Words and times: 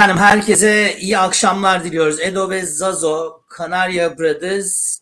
Efendim 0.00 0.22
herkese 0.22 0.96
iyi 1.00 1.18
akşamlar 1.18 1.84
diliyoruz. 1.84 2.20
Edo 2.20 2.50
ve 2.50 2.62
Zazo, 2.62 3.42
Kanarya 3.48 4.18
Brothers, 4.18 4.98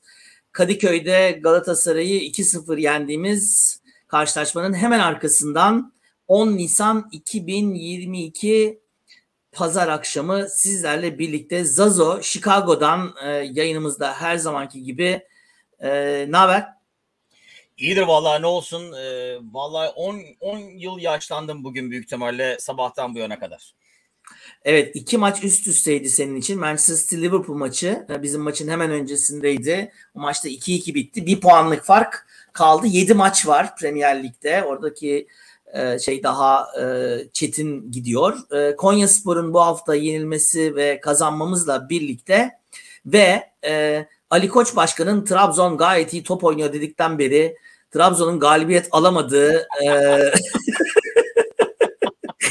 Kadıköy'de 0.53 1.41
Galatasaray'ı 1.43 2.21
2-0 2.21 2.81
yendiğimiz 2.81 3.81
karşılaşmanın 4.09 4.75
hemen 4.75 5.01
arkasından 5.01 5.93
10 6.29 6.49
Nisan 6.49 7.09
2022 7.13 8.81
pazar 9.53 9.89
akşamı 9.89 10.49
sizlerle 10.49 11.19
birlikte 11.19 11.65
Zazo 11.65 12.23
Chicago'dan 12.23 13.15
e, 13.25 13.29
yayınımızda 13.31 14.15
her 14.15 14.37
zamanki 14.37 14.83
gibi 14.83 15.27
e, 15.81 16.27
ne 16.29 16.37
haber? 16.37 16.69
İyidir 17.77 18.03
vallahi 18.03 18.43
ne 18.43 18.47
olsun. 18.47 18.93
E, 18.93 19.37
vallahi 19.53 19.89
10 19.89 20.21
10 20.41 20.59
yıl 20.59 20.99
yaşlandım 20.99 21.65
bugün 21.65 21.91
büyük 21.91 22.05
ihtimalle 22.05 22.57
sabahtan 22.59 23.15
bu 23.15 23.19
yana 23.19 23.39
kadar. 23.39 23.75
Evet 24.65 24.97
iki 24.97 25.19
maç 25.19 25.45
üst 25.45 25.67
üsteydi 25.67 26.11
senin 26.11 26.37
için. 26.37 26.59
Manchester 26.61 26.97
City 26.97 27.17
Liverpool 27.17 27.57
maçı 27.57 28.07
e, 28.11 28.23
bizim 28.23 28.41
maçın 28.41 28.69
hemen 28.69 28.91
öncesindeydi. 28.91 29.93
O 30.15 30.21
maçta 30.21 30.49
2-2 30.49 30.95
bitti. 30.95 31.27
Bir 31.27 31.41
puanlık 31.41 31.85
fark 31.85 32.27
kaldı. 32.53 32.87
7 32.87 33.15
maç 33.15 33.47
var 33.47 33.77
Premier 33.77 34.23
Lig'de. 34.23 34.65
Oradaki 34.65 35.27
e, 35.75 35.99
şey 35.99 36.23
daha 36.23 36.67
e, 36.81 36.85
çetin 37.33 37.91
gidiyor. 37.91 38.37
Konya 38.77 39.09
Spor'un 39.09 39.55
bu 39.55 39.61
hafta 39.61 39.95
yenilmesi 39.95 40.77
ve 40.77 41.01
kazanmamızla 41.01 41.89
birlikte 41.89 42.51
ve 43.07 43.51
Ali 44.31 44.49
Koç 44.49 44.77
Başkan'ın 44.77 45.25
Trabzon 45.25 45.77
gayet 45.77 46.13
iyi 46.13 46.23
top 46.23 46.45
oynuyor 46.45 46.73
dedikten 46.73 47.19
beri 47.19 47.57
Trabzon'un 47.91 48.41
galibiyet 48.41 48.89
alamadığı 48.91 49.69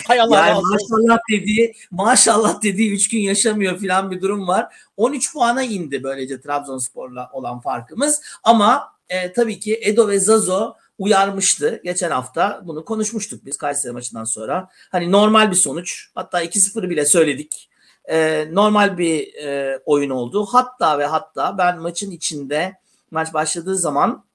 Hay 0.07 0.21
Allah 0.21 0.47
yani 0.47 0.61
maşallah 0.61 1.19
dediği 1.31 1.75
maşallah 1.91 2.61
dediği 2.61 2.91
3 2.93 3.09
gün 3.09 3.19
yaşamıyor 3.19 3.77
filan 3.77 4.11
bir 4.11 4.21
durum 4.21 4.47
var. 4.47 4.75
13 4.97 5.33
puana 5.33 5.63
indi 5.63 6.03
böylece 6.03 6.41
Trabzonspor'la 6.41 7.29
olan 7.33 7.59
farkımız. 7.59 8.21
Ama 8.43 8.93
e, 9.09 9.33
tabii 9.33 9.59
ki 9.59 9.79
Edo 9.81 10.07
ve 10.07 10.19
Zazo 10.19 10.73
uyarmıştı. 10.99 11.81
Geçen 11.83 12.11
hafta 12.11 12.61
bunu 12.65 12.85
konuşmuştuk 12.85 13.45
biz 13.45 13.57
Kayseri 13.57 13.93
maçından 13.93 14.23
sonra. 14.23 14.69
Hani 14.91 15.11
normal 15.11 15.51
bir 15.51 15.55
sonuç. 15.55 16.09
Hatta 16.15 16.43
2-0 16.43 16.89
bile 16.89 17.05
söyledik. 17.05 17.69
E, 18.05 18.47
normal 18.51 18.97
bir 18.97 19.33
e, 19.33 19.79
oyun 19.85 20.09
oldu. 20.09 20.45
Hatta 20.45 20.99
ve 20.99 21.05
hatta 21.05 21.57
ben 21.57 21.79
maçın 21.79 22.11
içinde 22.11 22.75
maç 23.11 23.33
başladığı 23.33 23.77
zaman 23.77 24.25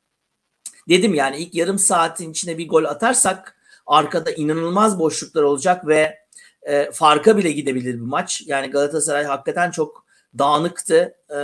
dedim 0.89 1.15
yani 1.15 1.37
ilk 1.37 1.54
yarım 1.54 1.78
saatin 1.78 2.31
içine 2.31 2.59
bir 2.59 2.69
gol 2.69 2.84
atarsak 2.84 3.56
arkada 3.87 4.31
inanılmaz 4.31 4.98
boşluklar 4.98 5.43
olacak 5.43 5.87
ve 5.87 6.19
e, 6.62 6.91
farka 6.93 7.37
bile 7.37 7.53
gidebilir 7.53 7.94
bir 7.94 8.00
maç. 8.00 8.43
Yani 8.47 8.70
Galatasaray 8.70 9.25
hakikaten 9.25 9.70
çok 9.70 10.03
dağınıktı 10.38 11.15
e, 11.28 11.38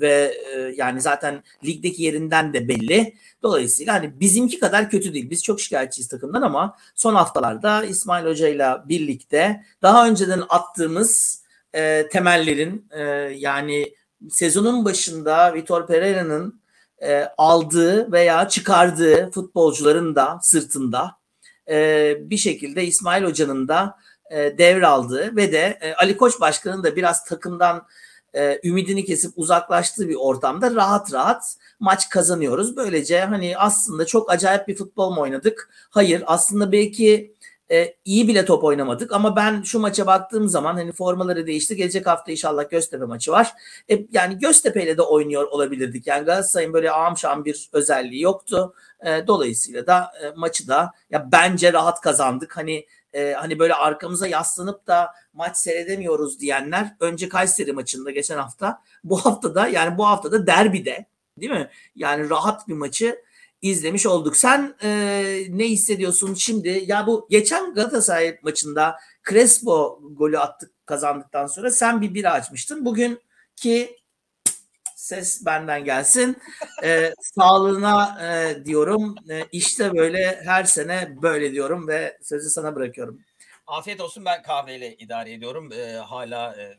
ve 0.00 0.34
e, 0.52 0.74
yani 0.76 1.00
zaten 1.00 1.42
ligdeki 1.64 2.02
yerinden 2.02 2.52
de 2.52 2.68
belli. 2.68 3.14
Dolayısıyla 3.42 3.94
hani 3.94 4.20
bizimki 4.20 4.60
kadar 4.60 4.90
kötü 4.90 5.14
değil. 5.14 5.30
Biz 5.30 5.44
çok 5.44 5.60
şikayetçiyiz 5.60 6.08
takımdan 6.08 6.42
ama 6.42 6.76
son 6.94 7.14
haftalarda 7.14 7.84
İsmail 7.84 8.26
Hoca 8.26 8.48
ile 8.48 8.68
birlikte 8.88 9.64
daha 9.82 10.08
önceden 10.08 10.42
attığımız 10.48 11.42
e, 11.74 12.08
temellerin 12.08 12.88
e, 12.90 13.02
yani 13.36 13.94
sezonun 14.30 14.84
başında 14.84 15.54
Vitor 15.54 15.86
Pereira'nın 15.86 16.62
e, 17.02 17.28
aldığı 17.38 18.12
veya 18.12 18.48
çıkardığı 18.48 19.30
futbolcuların 19.30 20.14
da 20.14 20.38
sırtında 20.42 21.21
e, 21.72 22.16
bir 22.20 22.36
şekilde 22.36 22.84
İsmail 22.84 23.24
Hoca'nın 23.24 23.68
da 23.68 23.96
e, 24.30 24.58
devraldığı 24.58 25.36
ve 25.36 25.52
de 25.52 25.78
e, 25.80 25.94
Ali 25.94 26.16
Koç 26.16 26.40
Başkan'ın 26.40 26.84
da 26.84 26.96
biraz 26.96 27.24
takımdan 27.24 27.86
e, 28.34 28.60
ümidini 28.64 29.04
kesip 29.04 29.32
uzaklaştığı 29.36 30.08
bir 30.08 30.16
ortamda 30.18 30.74
rahat 30.74 31.12
rahat 31.12 31.56
maç 31.80 32.08
kazanıyoruz. 32.08 32.76
Böylece 32.76 33.20
hani 33.20 33.56
aslında 33.58 34.06
çok 34.06 34.30
acayip 34.30 34.68
bir 34.68 34.76
futbol 34.76 35.10
mu 35.10 35.20
oynadık? 35.20 35.70
Hayır 35.90 36.22
aslında 36.26 36.72
belki 36.72 37.34
e, 37.72 37.94
iyi 38.04 38.28
bile 38.28 38.44
top 38.44 38.64
oynamadık 38.64 39.12
ama 39.12 39.36
ben 39.36 39.62
şu 39.62 39.78
maça 39.78 40.06
baktığım 40.06 40.48
zaman 40.48 40.74
hani 40.74 40.92
formaları 40.92 41.46
değişti. 41.46 41.76
Gelecek 41.76 42.06
hafta 42.06 42.32
inşallah 42.32 42.70
Göztepe 42.70 43.04
maçı 43.04 43.32
var. 43.32 43.52
E, 43.90 44.06
yani 44.12 44.38
Göztepe 44.38 44.82
ile 44.82 44.96
de 44.96 45.02
oynuyor 45.02 45.44
olabilirdik. 45.44 46.06
Yani 46.06 46.24
Galatasaray'ın 46.24 46.72
böyle 46.72 46.90
amşam 46.90 47.44
bir 47.44 47.68
özelliği 47.72 48.22
yoktu. 48.22 48.74
E, 49.06 49.26
dolayısıyla 49.26 49.86
da 49.86 50.12
e, 50.22 50.30
maçı 50.36 50.68
da 50.68 50.92
ya 51.10 51.28
bence 51.32 51.72
rahat 51.72 52.00
kazandık. 52.00 52.56
Hani 52.56 52.86
e, 53.12 53.32
hani 53.32 53.58
böyle 53.58 53.74
arkamıza 53.74 54.26
yaslanıp 54.26 54.86
da 54.86 55.14
maç 55.32 55.56
seyredemiyoruz 55.56 56.40
diyenler 56.40 56.96
önce 57.00 57.28
Kayseri 57.28 57.72
maçında 57.72 58.10
geçen 58.10 58.38
hafta 58.38 58.82
bu 59.04 59.26
hafta 59.26 59.54
da 59.54 59.68
yani 59.68 59.98
bu 59.98 60.06
hafta 60.06 60.32
da 60.32 60.46
derbide 60.46 61.06
değil 61.40 61.52
mi? 61.52 61.70
Yani 61.96 62.30
rahat 62.30 62.68
bir 62.68 62.74
maçı 62.74 63.22
izlemiş 63.62 64.06
olduk. 64.06 64.36
Sen 64.36 64.74
e, 64.82 64.88
ne 65.48 65.64
hissediyorsun 65.64 66.34
şimdi? 66.34 66.84
Ya 66.86 67.06
bu 67.06 67.26
geçen 67.30 67.74
Galatasaray 67.74 68.38
maçında 68.42 68.96
Crespo 69.30 70.00
golü 70.02 70.38
attık 70.38 70.86
kazandıktan 70.86 71.46
sonra 71.46 71.70
sen 71.70 72.00
bir 72.00 72.14
bira 72.14 72.32
açmıştın. 72.32 72.84
Bugün 72.84 73.20
ki 73.56 73.96
ses 74.96 75.46
benden 75.46 75.84
gelsin. 75.84 76.36
E, 76.84 77.12
sağlığına 77.20 78.18
e, 78.22 78.64
diyorum. 78.64 79.14
E, 79.30 79.46
işte 79.52 79.92
böyle 79.94 80.40
her 80.44 80.64
sene 80.64 81.22
böyle 81.22 81.52
diyorum 81.52 81.88
ve 81.88 82.18
sözü 82.22 82.50
sana 82.50 82.74
bırakıyorum. 82.74 83.20
Afiyet 83.66 84.00
olsun 84.00 84.24
ben 84.24 84.42
kahveyle 84.42 84.94
idare 84.94 85.32
ediyorum. 85.32 85.72
E, 85.72 85.92
hala 85.92 86.56
e, 86.56 86.78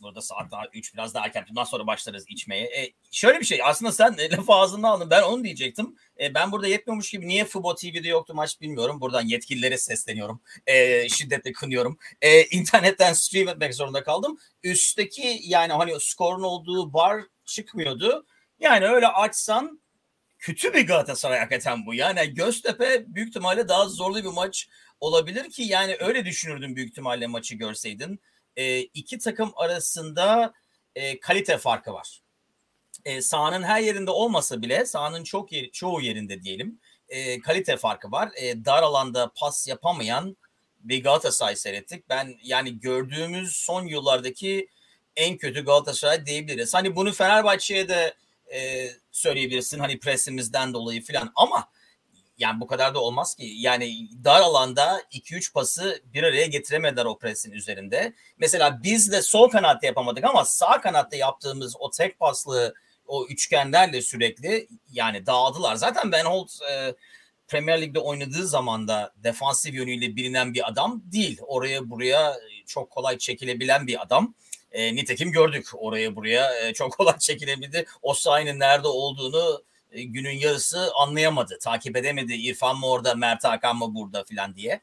burada 0.00 0.22
saat 0.22 0.50
daha 0.50 0.62
3 0.72 0.94
biraz 0.94 1.14
daha 1.14 1.24
erken. 1.24 1.46
Bundan 1.48 1.64
sonra 1.64 1.86
başlarız 1.86 2.24
içmeye. 2.28 2.64
E, 2.64 2.92
şöyle 3.10 3.40
bir 3.40 3.44
şey 3.44 3.60
aslında 3.64 3.92
sen 3.92 4.14
e, 4.18 4.30
lafı 4.30 4.52
ağzından 4.52 4.88
aldın. 4.88 5.10
Ben 5.10 5.22
onu 5.22 5.44
diyecektim. 5.44 5.96
E, 6.20 6.34
ben 6.34 6.52
burada 6.52 6.66
yetmiyormuş 6.66 7.10
gibi 7.10 7.28
niye 7.28 7.44
Fubo 7.44 7.74
TV'de 7.74 8.08
yoktu 8.08 8.34
maç 8.34 8.60
bilmiyorum. 8.60 9.00
Buradan 9.00 9.26
yetkililere 9.26 9.78
sesleniyorum. 9.78 10.40
E, 10.66 11.08
şiddetle 11.08 11.52
kınıyorum. 11.52 11.98
E, 12.22 12.44
internetten 12.44 13.12
stream 13.12 13.48
etmek 13.48 13.74
zorunda 13.74 14.02
kaldım. 14.02 14.38
Üstteki 14.62 15.40
yani 15.42 15.72
hani 15.72 16.00
skorun 16.00 16.42
olduğu 16.42 16.92
bar 16.92 17.22
çıkmıyordu. 17.44 18.26
Yani 18.60 18.86
öyle 18.86 19.06
açsan 19.06 19.80
kötü 20.38 20.74
bir 20.74 20.86
Galatasaray 20.86 21.38
hakikaten 21.38 21.86
bu. 21.86 21.94
Yani 21.94 22.34
Göztepe 22.34 23.04
büyük 23.06 23.28
ihtimalle 23.28 23.68
daha 23.68 23.88
zorlu 23.88 24.24
bir 24.24 24.28
maç 24.28 24.68
olabilir 25.00 25.50
ki 25.50 25.62
yani 25.62 25.96
öyle 26.00 26.24
düşünürdüm 26.24 26.76
büyük 26.76 26.90
ihtimalle 26.90 27.26
maçı 27.26 27.54
görseydin. 27.54 28.20
E, 28.58 28.80
iki 28.80 29.18
takım 29.18 29.52
arasında 29.56 30.52
e, 30.94 31.20
kalite 31.20 31.58
farkı 31.58 31.92
var. 31.92 32.22
E, 33.04 33.22
sahanın 33.22 33.62
her 33.62 33.80
yerinde 33.80 34.10
olmasa 34.10 34.62
bile 34.62 34.86
sahanın 34.86 35.24
çok 35.24 35.52
yer, 35.52 35.70
çoğu 35.70 36.00
yerinde 36.00 36.42
diyelim 36.42 36.80
e, 37.08 37.40
kalite 37.40 37.76
farkı 37.76 38.10
var. 38.10 38.30
E, 38.36 38.64
dar 38.64 38.82
alanda 38.82 39.32
pas 39.36 39.68
yapamayan 39.68 40.36
bir 40.80 41.02
Galatasaray 41.02 41.56
seyrettik. 41.56 42.08
Ben 42.08 42.38
yani 42.42 42.80
gördüğümüz 42.80 43.56
son 43.56 43.86
yıllardaki 43.86 44.68
en 45.16 45.36
kötü 45.36 45.64
Galatasaray 45.64 46.26
diyebiliriz. 46.26 46.74
Hani 46.74 46.96
bunu 46.96 47.12
Fenerbahçe'ye 47.12 47.88
de 47.88 48.14
e, 48.54 48.90
söyleyebilirsin 49.10 49.78
hani 49.78 49.98
presimizden 49.98 50.74
dolayı 50.74 51.02
filan 51.02 51.32
ama 51.36 51.68
yani 52.38 52.60
bu 52.60 52.66
kadar 52.66 52.94
da 52.94 53.00
olmaz 53.00 53.34
ki. 53.34 53.52
Yani 53.56 54.08
dar 54.24 54.40
alanda 54.40 55.02
2-3 55.12 55.52
pası 55.52 56.02
bir 56.14 56.22
araya 56.22 56.46
getiremediler 56.46 57.04
o 57.04 57.18
presin 57.18 57.52
üzerinde. 57.52 58.12
Mesela 58.38 58.82
biz 58.82 59.12
de 59.12 59.22
sol 59.22 59.48
kanatta 59.48 59.86
yapamadık 59.86 60.24
ama 60.24 60.44
sağ 60.44 60.80
kanatta 60.80 61.16
yaptığımız 61.16 61.76
o 61.78 61.90
tek 61.90 62.18
paslı 62.18 62.74
o 63.06 63.26
üçgenlerle 63.26 64.02
sürekli 64.02 64.68
yani 64.92 65.26
dağıldılar. 65.26 65.76
Zaten 65.76 66.12
Ben 66.12 66.24
Holt 66.24 66.50
e, 66.70 66.94
Premier 67.48 67.82
Lig'de 67.82 68.00
oynadığı 68.00 68.46
zaman 68.46 68.88
da 68.88 69.12
defansif 69.16 69.74
yönüyle 69.74 70.16
bilinen 70.16 70.54
bir 70.54 70.68
adam 70.68 71.02
değil. 71.04 71.40
Oraya 71.46 71.90
buraya 71.90 72.36
çok 72.66 72.90
kolay 72.90 73.18
çekilebilen 73.18 73.86
bir 73.86 74.02
adam. 74.02 74.34
E, 74.72 74.94
nitekim 74.94 75.32
gördük 75.32 75.66
oraya 75.74 76.16
buraya 76.16 76.66
e, 76.66 76.72
çok 76.72 76.92
kolay 76.96 77.18
çekilebildi. 77.18 77.86
O 78.02 78.14
sayının 78.14 78.58
nerede 78.58 78.88
olduğunu 78.88 79.62
e, 79.62 79.77
günün 79.92 80.38
yarısı 80.38 80.90
anlayamadı. 80.94 81.58
Takip 81.62 81.96
edemedi. 81.96 82.34
İrfan 82.34 82.78
mı 82.78 82.86
orada, 82.86 83.14
Mert 83.14 83.44
Hakan 83.44 83.76
mı 83.76 83.94
burada 83.94 84.24
filan 84.24 84.54
diye. 84.54 84.80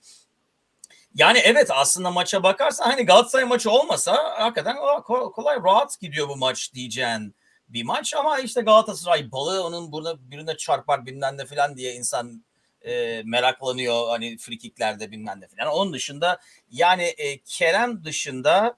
Yani 1.15 1.37
evet 1.37 1.71
aslında 1.71 2.11
maça 2.11 2.43
bakarsan 2.43 2.85
hani 2.85 3.05
Galatasaray 3.05 3.45
maçı 3.45 3.71
olmasa 3.71 4.39
hakikaten 4.39 4.75
kolay 5.03 5.57
rahat 5.63 5.99
gidiyor 5.99 6.29
bu 6.29 6.35
maç 6.35 6.73
diyeceğin 6.73 7.35
bir 7.69 7.83
maç 7.83 8.13
ama 8.13 8.39
işte 8.39 8.61
Galatasaray 8.61 9.31
balığı 9.31 9.63
onun 9.63 9.91
burada 9.91 10.31
birine 10.31 10.57
çarpar 10.57 11.05
bilmem 11.05 11.37
ne 11.37 11.45
filan 11.45 11.77
diye 11.77 11.93
insan 11.93 12.45
e, 12.81 13.21
meraklanıyor 13.25 14.09
hani 14.09 14.37
frikiklerde 14.37 15.11
bilmem 15.11 15.41
ne 15.41 15.47
filan. 15.47 15.67
Onun 15.67 15.93
dışında 15.93 16.39
yani 16.71 17.03
e, 17.03 17.37
Kerem 17.37 18.03
dışında 18.03 18.77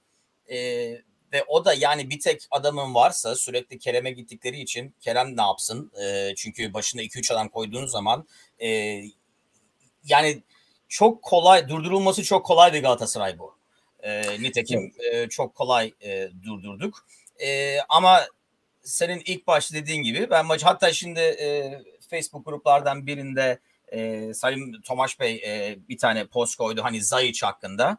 e, 0.51 0.57
ve 1.33 1.43
o 1.47 1.65
da 1.65 1.73
yani 1.73 2.09
bir 2.09 2.19
tek 2.19 2.47
adamın 2.51 2.93
varsa 2.95 3.35
sürekli 3.35 3.79
Kerem'e 3.79 4.11
gittikleri 4.11 4.59
için 4.59 4.95
Kerem 5.01 5.37
ne 5.37 5.41
yapsın? 5.41 5.91
E, 6.03 6.35
çünkü 6.35 6.73
başına 6.73 7.01
2-3 7.01 7.33
adam 7.33 7.49
koyduğun 7.49 7.85
zaman 7.85 8.27
e, 8.59 9.01
yani 10.03 10.43
çok 10.87 11.21
kolay 11.21 11.69
durdurulması 11.69 12.23
çok 12.23 12.45
kolay 12.45 12.73
bir 12.73 12.81
Galatasaray 12.81 13.39
bu. 13.39 13.57
E, 13.99 14.41
nitekim 14.41 14.93
e, 15.11 15.29
çok 15.29 15.55
kolay 15.55 15.93
e, 16.01 16.29
durdurduk. 16.43 17.07
E, 17.39 17.79
ama 17.89 18.27
senin 18.83 19.21
ilk 19.25 19.47
başta 19.47 19.75
dediğin 19.75 20.03
gibi 20.03 20.29
ben 20.29 20.45
maç 20.45 20.63
hatta 20.63 20.93
şimdi 20.93 21.19
e, 21.19 21.71
Facebook 22.09 22.45
gruplardan 22.45 23.07
birinde 23.07 23.59
e, 23.87 24.33
Sayın 24.33 24.81
Tomaş 24.81 25.19
Bey 25.19 25.35
e, 25.35 25.77
bir 25.89 25.97
tane 25.97 26.27
post 26.27 26.55
koydu 26.55 26.83
hani 26.83 27.01
Zayiç 27.01 27.43
hakkında. 27.43 27.91
E, 27.91 27.97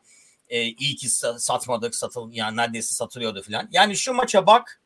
iyi 0.50 0.96
ki 0.96 1.08
satmadık 1.38 1.94
satıl 1.94 2.32
yani 2.32 2.56
neredeyse 2.56 2.94
satılıyordu 2.94 3.42
falan. 3.42 3.68
Yani 3.72 3.96
şu 3.96 4.12
maça 4.12 4.46
bak 4.46 4.80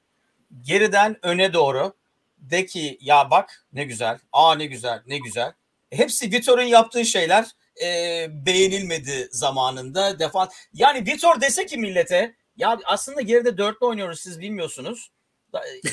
geriden 0.63 1.17
öne 1.23 1.53
doğru 1.53 1.95
de 2.39 2.67
ki 2.67 2.99
ya 3.01 3.31
bak 3.31 3.67
ne 3.73 3.85
güzel 3.85 4.19
aa 4.33 4.55
ne 4.55 4.67
güzel 4.67 5.03
ne 5.07 5.19
güzel. 5.19 5.53
Hepsi 5.91 6.33
Vitor'un 6.33 6.63
yaptığı 6.63 7.05
şeyler 7.05 7.47
e, 7.83 8.27
beğenilmedi 8.47 9.29
zamanında. 9.31 10.19
Defan 10.19 10.49
yani 10.75 11.07
Vitor 11.07 11.41
dese 11.41 11.67
ki 11.67 11.79
millete 11.79 12.35
ya 12.57 12.79
aslında 12.85 13.21
geride 13.21 13.59
dörtlü 13.59 13.87
oynuyoruz 13.87 14.21
siz 14.21 14.41
bilmiyorsunuz. 14.41 15.11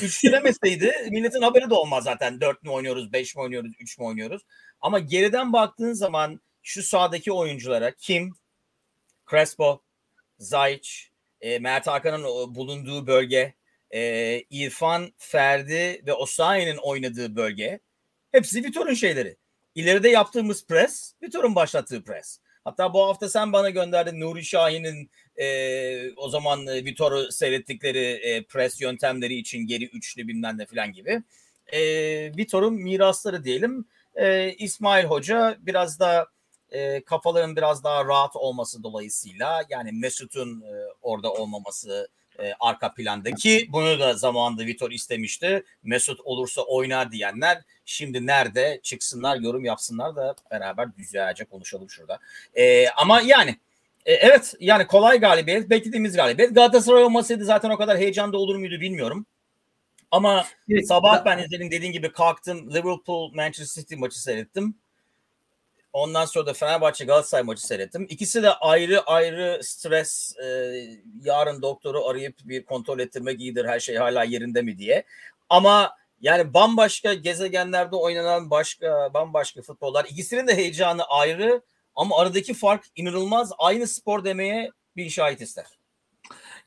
Üçlü 0.02 0.32
demeseydi 0.32 0.92
milletin 1.10 1.42
haberi 1.42 1.70
de 1.70 1.74
olmaz 1.74 2.04
zaten. 2.04 2.40
Dört 2.40 2.62
mü 2.62 2.70
oynuyoruz, 2.70 3.12
beş 3.12 3.36
mi 3.36 3.42
oynuyoruz, 3.42 3.72
üç 3.80 3.98
mü 3.98 4.04
oynuyoruz. 4.04 4.42
Ama 4.80 4.98
geriden 4.98 5.52
baktığın 5.52 5.92
zaman 5.92 6.40
şu 6.62 6.82
sahadaki 6.82 7.32
oyunculara 7.32 7.90
Kim, 7.90 8.34
Crespo, 9.30 9.82
Zayç, 10.38 11.10
e, 11.40 11.58
Mert 11.58 11.86
Hakan'ın 11.86 12.54
bulunduğu 12.54 13.06
bölge, 13.06 13.54
e, 13.90 14.40
İrfan, 14.50 15.12
Ferdi 15.18 16.02
ve 16.06 16.12
Osayi'nin 16.12 16.76
oynadığı 16.76 17.36
bölge 17.36 17.80
hepsi 18.32 18.64
Vitor'un 18.64 18.94
şeyleri. 18.94 19.36
İleride 19.74 20.08
yaptığımız 20.08 20.66
pres, 20.66 21.14
Vitor'un 21.22 21.54
başlattığı 21.54 22.04
pres. 22.04 22.38
Hatta 22.64 22.94
bu 22.94 23.02
hafta 23.06 23.28
sen 23.28 23.52
bana 23.52 23.70
gönderdin 23.70 24.20
Nuri 24.20 24.44
Şahin'in 24.44 25.10
e, 25.36 26.12
o 26.16 26.28
zaman 26.28 26.66
Vitor'u 26.66 27.32
seyrettikleri 27.32 28.06
e, 28.06 28.42
pres 28.42 28.80
yöntemleri 28.80 29.34
için 29.34 29.66
geri 29.66 29.84
üçlü 29.84 30.28
bilmem 30.28 30.58
ne 30.58 30.66
falan 30.66 30.92
gibi. 30.92 31.22
E, 31.72 31.80
Vitor'un 32.36 32.74
mirasları 32.74 33.44
diyelim. 33.44 33.84
E, 34.14 34.52
İsmail 34.52 35.04
Hoca 35.04 35.56
biraz 35.60 36.00
da 36.00 36.26
e, 36.70 37.04
kafaların 37.04 37.56
biraz 37.56 37.84
daha 37.84 38.04
rahat 38.04 38.36
olması 38.36 38.82
dolayısıyla 38.82 39.62
yani 39.68 39.92
Mesut'un 39.92 40.60
e, 40.60 40.72
orada 41.02 41.32
olmaması 41.32 42.08
e, 42.38 42.52
arka 42.60 42.94
plandaki 42.94 43.68
bunu 43.72 44.00
da 44.00 44.14
zamanında 44.14 44.66
Vitor 44.66 44.90
istemişti. 44.90 45.64
Mesut 45.82 46.20
olursa 46.24 46.62
oynar 46.62 47.12
diyenler 47.12 47.62
şimdi 47.84 48.26
nerede 48.26 48.80
çıksınlar 48.82 49.36
yorum 49.36 49.64
yapsınlar 49.64 50.16
da 50.16 50.34
beraber 50.50 50.88
güzelce 50.96 51.44
konuşalım 51.44 51.90
şurada. 51.90 52.18
E, 52.54 52.88
ama 52.88 53.20
yani 53.20 53.56
e, 54.06 54.12
evet 54.12 54.54
yani 54.60 54.86
kolay 54.86 55.20
galibiyet 55.20 55.70
beklediğimiz 55.70 56.16
galibiyet. 56.16 56.54
Galatasaray 56.54 57.04
olmasaydı 57.04 57.44
zaten 57.44 57.70
o 57.70 57.76
kadar 57.76 57.98
heyecanda 57.98 58.38
olur 58.38 58.56
muydu 58.56 58.80
bilmiyorum. 58.80 59.26
Ama 60.10 60.46
sabah 60.84 61.24
ben 61.24 61.38
izledim 61.38 61.70
dediğin 61.70 61.92
gibi 61.92 62.12
kalktım 62.12 62.70
Liverpool 62.70 63.32
Manchester 63.34 63.82
City 63.82 63.94
maçı 63.94 64.22
seyrettim. 64.22 64.74
Ondan 65.92 66.24
sonra 66.24 66.46
da 66.46 66.52
Fenerbahçe 66.52 67.04
Galatasaray 67.04 67.44
maçı 67.44 67.66
seyrettim. 67.66 68.06
İkisi 68.10 68.42
de 68.42 68.50
ayrı 68.50 69.00
ayrı 69.00 69.60
stres. 69.62 70.36
E, 70.38 70.46
yarın 71.22 71.62
doktoru 71.62 72.06
arayıp 72.06 72.34
bir 72.44 72.64
kontrol 72.64 72.98
ettirmek 72.98 73.40
iyidir 73.40 73.64
her 73.64 73.80
şey 73.80 73.96
hala 73.96 74.24
yerinde 74.24 74.62
mi 74.62 74.78
diye. 74.78 75.04
Ama 75.48 75.96
yani 76.20 76.54
bambaşka 76.54 77.14
gezegenlerde 77.14 77.96
oynanan 77.96 78.50
başka 78.50 79.14
bambaşka 79.14 79.62
futbollar. 79.62 80.04
İkisinin 80.04 80.46
de 80.46 80.56
heyecanı 80.56 81.04
ayrı 81.04 81.62
ama 81.94 82.18
aradaki 82.18 82.54
fark 82.54 82.84
inanılmaz. 82.96 83.52
Aynı 83.58 83.86
spor 83.86 84.24
demeye 84.24 84.70
bir 84.96 85.10
şahit 85.10 85.40
ister. 85.40 85.79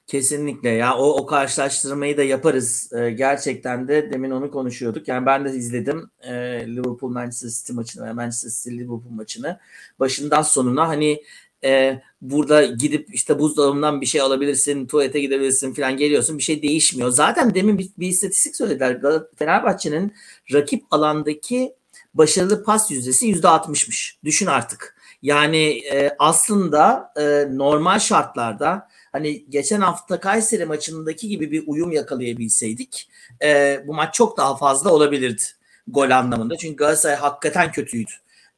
Kesinlikle 0.08 0.70
ya 0.70 0.98
o 0.98 1.10
o 1.22 1.26
karşılaştırmayı 1.26 2.18
da 2.18 2.24
yaparız. 2.24 2.94
Ee, 2.94 3.10
gerçekten 3.10 3.88
de 3.88 4.12
demin 4.12 4.32
onu 4.32 4.52
konuşuyorduk. 4.52 5.08
Yani 5.08 5.26
ben 5.26 5.46
de 5.46 5.52
izledim 5.52 6.10
e, 6.22 6.34
Liverpool 6.68 7.12
Manchester 7.12 7.50
City 7.50 7.74
maçını 7.74 8.06
ve 8.06 8.14
Manchester 8.14 8.50
City 8.50 8.70
Liverpool 8.70 9.12
maçını. 9.12 9.60
Başından 10.00 10.42
sonuna 10.42 10.88
hani 10.88 11.24
e, 11.64 12.02
burada 12.22 12.66
gidip 12.66 13.14
işte 13.14 13.40
buzdolabından 13.40 14.02
bir 14.02 14.06
şey 14.06 14.22
alabilirsin, 14.22 14.88
tuvalete 14.88 15.20
gidebilirsin 15.20 15.74
falan 15.74 15.98
geliyorsun. 15.98 16.38
Bir 16.38 16.44
şey 16.44 16.62
değişmiyor. 16.62 17.10
Zaten 17.10 17.56
demin 17.56 17.78
bir, 17.78 17.90
bir 17.98 18.08
istatistik 18.08 18.56
söylediler. 18.56 19.02
Fenerbahçe'nin 19.36 20.14
rakip 20.54 20.84
alandaki 20.92 21.76
başarılı 22.14 22.64
pas 22.64 22.92
yüzdesi 22.92 23.28
yüzde 23.28 23.48
altmışmış. 23.48 24.20
Düşün 24.24 24.46
artık. 24.46 24.96
Yani 25.22 25.82
e, 25.94 26.16
aslında 26.20 27.14
e, 27.18 27.48
normal 27.58 28.00
şartlarda 28.00 28.88
hani 29.14 29.46
geçen 29.50 29.82
hafta 29.82 30.20
Kayseri 30.20 30.66
maçındaki 30.66 31.28
gibi 31.28 31.52
bir 31.52 31.64
uyum 31.68 31.92
yakalayabilseydik 31.92 33.10
e, 33.44 33.80
bu 33.88 33.94
maç 33.94 34.14
çok 34.14 34.38
daha 34.38 34.58
fazla 34.58 34.94
olabilirdi 34.94 35.44
gol 35.88 36.10
anlamında. 36.10 36.58
Çünkü 36.58 36.76
Galatasaray 36.76 37.16
hakikaten 37.16 37.72
kötüydü. 37.72 38.12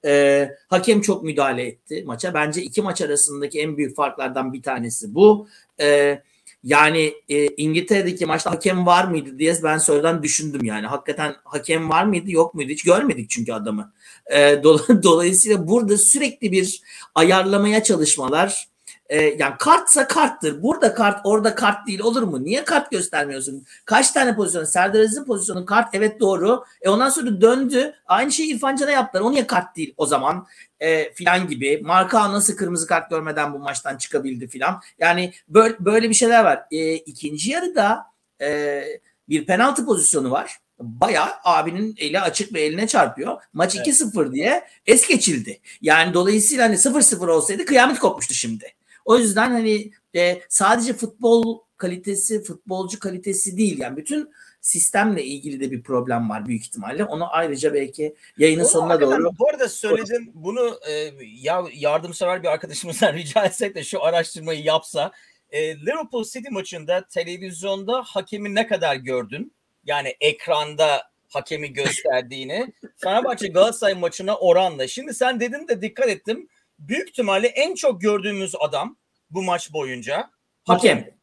E, 0.06 0.52
hakem 0.68 1.02
çok 1.02 1.24
müdahale 1.24 1.64
etti 1.68 2.04
maça. 2.06 2.34
Bence 2.34 2.62
iki 2.62 2.82
maç 2.82 3.02
arasındaki 3.02 3.60
en 3.62 3.78
büyük 3.78 3.96
farklardan 3.96 4.54
bir 4.54 4.62
tanesi 4.62 5.16
bu. 5.16 5.48
E, 5.82 6.20
yani 6.64 7.14
e, 7.30 7.48
İngiltere'deki 7.48 8.26
maçta 8.26 8.52
hakem 8.52 8.86
var 8.86 9.04
mıydı 9.04 9.40
diye 9.40 9.56
ben 9.64 9.78
sonradan 9.78 10.24
düşündüm 10.24 10.64
yani. 10.64 10.88
Hakikaten 10.88 11.36
hakem 11.44 11.90
var 11.90 12.04
mıydı 12.04 12.32
yok 12.32 12.54
muydu 12.54 12.70
hiç 12.70 12.84
görmedik 12.84 13.30
çünkü 13.30 13.54
adamı. 13.54 13.94
E, 14.34 14.64
dolayısıyla 15.04 15.68
burada 15.68 15.98
sürekli 15.98 16.52
bir 16.52 16.82
ayarlamaya 17.16 17.84
çalışmalar 17.84 18.68
e, 19.10 19.22
yani 19.22 19.54
kartsa 19.60 20.08
karttır. 20.08 20.64
Burada 20.64 20.94
kart 20.94 21.22
orada 21.24 21.56
kart 21.56 21.88
değil 21.88 22.00
olur 22.00 22.24
mu? 22.24 22.44
Niye 22.44 22.64
kart 22.64 22.92
göstermiyorsun? 22.92 23.66
Kaç 23.86 24.12
tane 24.12 24.36
pozisyon? 24.36 24.64
Serdar 24.64 25.00
Aziz'in 25.00 25.24
pozisyonu 25.24 25.66
kart 25.66 25.96
evet 25.96 26.20
doğru. 26.20 26.64
E 26.82 26.90
ondan 26.90 27.10
sonra 27.10 27.42
döndü. 27.42 27.94
Aynı 28.06 28.32
şeyi 28.32 28.56
İrfan 28.56 28.76
Can'a 28.76 28.92
yaptılar. 28.92 29.24
O 29.24 29.32
niye 29.32 29.48
kart 29.48 29.76
değil 29.76 29.94
o 29.98 30.06
zaman? 30.06 30.48
E, 30.80 31.14
filan 31.14 31.48
gibi. 31.48 31.82
Marka 31.84 32.34
nasıl 32.34 32.56
kırmızı 32.56 32.88
kart 32.88 33.10
görmeden 33.10 33.54
bu 33.54 33.60
maçtan 33.60 33.98
çıkabildi 33.98 34.48
filan. 34.48 34.82
Yani 35.00 35.34
böyle, 35.48 35.76
böyle 35.80 36.10
bir 36.10 36.16
şeyler 36.16 36.44
var. 36.44 36.64
E, 36.72 36.94
ikinci 36.94 37.52
yarıda 37.52 38.06
e, 38.42 38.84
bir 39.30 39.46
penaltı 39.46 39.86
pozisyonu 39.86 40.32
var. 40.32 40.58
Bayağı 40.80 41.30
abinin 41.44 41.96
eli 41.98 42.20
açık 42.20 42.54
ve 42.54 42.62
eline 42.62 42.88
çarpıyor. 42.88 43.42
Maç 43.54 43.76
evet. 43.76 43.88
2-0 43.88 44.32
diye 44.32 44.68
es 44.86 45.08
geçildi. 45.08 45.60
Yani 45.82 46.14
dolayısıyla 46.14 46.66
hani 46.66 46.76
0-0 46.76 47.32
olsaydı 47.32 47.66
kıyamet 47.66 48.00
kopmuştu 48.00 48.34
şimdi. 48.34 48.75
O 49.06 49.18
yüzden 49.18 49.52
hani 49.52 49.92
e, 50.16 50.42
sadece 50.50 50.94
futbol 50.94 51.60
kalitesi, 51.78 52.44
futbolcu 52.44 53.00
kalitesi 53.00 53.58
değil 53.58 53.80
yani 53.80 53.98
bütün 53.98 54.30
sistemle 54.62 55.24
ilgili 55.24 55.60
de 55.60 55.72
bir 55.72 55.84
problem 55.84 56.30
var 56.30 56.46
büyük 56.46 56.64
ihtimalle. 56.64 57.06
Onu 57.06 57.36
ayrıca 57.36 57.74
belki 57.74 58.16
yayının 58.38 58.64
Onu 58.64 58.70
sonuna 58.70 59.02
doğru. 59.02 59.32
Bu 59.40 59.50
arada 59.50 59.70
söyledim 59.70 60.32
bunu 60.34 60.80
e, 60.90 61.12
ya 61.42 61.66
yardımsever 61.74 62.44
bir 62.44 62.48
arkadaşımızdan 62.48 63.14
rica 63.18 63.46
etsek 63.46 63.76
de 63.76 63.84
şu 63.84 64.04
araştırmayı 64.04 64.64
yapsa. 64.64 65.12
E, 65.52 65.78
Liverpool 65.78 66.24
City 66.24 66.50
maçında 66.52 67.08
televizyonda 67.08 68.04
hakemi 68.06 68.56
ne 68.56 68.68
kadar 68.68 68.96
gördün? 68.96 69.54
Yani 69.86 70.16
ekranda 70.22 71.02
hakemi 71.30 71.74
gösterdiğini 71.74 72.74
Fenerbahçe 72.98 73.48
Galatasaray 73.48 73.94
maçına 73.94 74.38
oranla. 74.38 74.88
Şimdi 74.88 75.14
sen 75.14 75.40
dedin 75.40 75.68
de 75.68 75.82
dikkat 75.82 76.08
ettim 76.08 76.50
büyük 76.80 77.10
ihtimalle 77.10 77.48
en 77.48 77.76
çok 77.76 78.02
gördüğümüz 78.02 78.54
adam 78.60 78.98
bu 79.30 79.44
maç 79.44 79.74
boyunca 79.74 80.30
hakem. 80.64 80.98
hakem. 80.98 81.16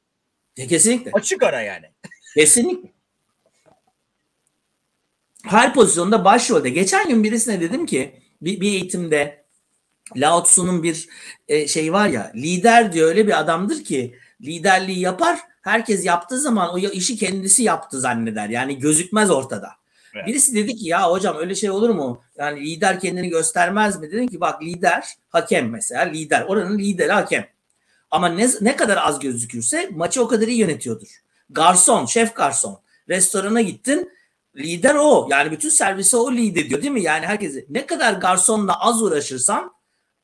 E, 0.57 0.67
kesinlikle. 0.67 1.11
Açık 1.15 1.43
ara 1.43 1.61
yani. 1.61 1.87
Kesinlikle. 2.35 2.93
Her 5.43 5.75
pozisyonda 5.75 6.25
başrolde. 6.25 6.71
Geçen 6.71 7.09
gün 7.09 7.25
birisine 7.25 7.61
dedim 7.61 7.87
ki 7.87 8.23
bir, 8.43 8.61
bir 8.61 8.73
eğitimde 8.73 9.45
Lao 10.17 10.43
Tzu'nun 10.43 10.83
bir 10.83 11.09
e, 11.49 11.69
şey 11.69 11.93
var 11.93 12.09
ya 12.09 12.33
lider 12.35 12.93
diyor 12.93 13.09
öyle 13.09 13.27
bir 13.27 13.41
adamdır 13.41 13.85
ki 13.85 14.19
liderliği 14.41 14.99
yapar 14.99 15.39
herkes 15.63 16.05
yaptığı 16.05 16.41
zaman 16.41 16.75
o 16.75 16.79
işi 16.79 17.17
kendisi 17.17 17.63
yaptı 17.63 18.01
zanneder. 18.01 18.49
Yani 18.49 18.79
gözükmez 18.79 19.31
ortada. 19.31 19.82
Birisi 20.26 20.54
dedi 20.54 20.76
ki 20.76 20.88
ya 20.88 21.11
hocam 21.11 21.37
öyle 21.38 21.54
şey 21.54 21.71
olur 21.71 21.90
mu? 21.90 22.23
Yani 22.38 22.61
lider 22.61 23.00
kendini 23.00 23.28
göstermez 23.28 24.00
mi? 24.00 24.12
Dedim 24.12 24.28
ki 24.28 24.40
bak 24.40 24.62
lider 24.62 25.04
hakem 25.28 25.71
mesela 25.71 26.02
lider. 26.02 26.42
Oranın 26.42 26.78
lideri 26.78 27.12
hakem. 27.12 27.47
Ama 28.11 28.28
ne, 28.28 28.49
ne 28.61 28.76
kadar 28.76 28.97
az 28.97 29.19
gözükürse 29.19 29.88
maçı 29.92 30.23
o 30.23 30.28
kadar 30.28 30.49
iyi 30.49 30.59
yönetiyordur. 30.59 31.09
Garson, 31.50 32.07
şef 32.07 32.35
garson. 32.35 32.81
Restorana 33.09 33.61
gittin 33.61 34.11
lider 34.57 34.95
o. 34.95 35.28
Yani 35.31 35.50
bütün 35.50 35.69
servisi 35.69 36.16
o 36.16 36.33
lider 36.33 36.64
ediyor 36.64 36.83
değil 36.83 36.92
mi? 36.92 37.02
Yani 37.02 37.26
herkesi 37.26 37.66
ne 37.71 37.87
kadar 37.87 38.12
garsonla 38.12 38.81
az 38.81 39.02
uğraşırsan 39.02 39.73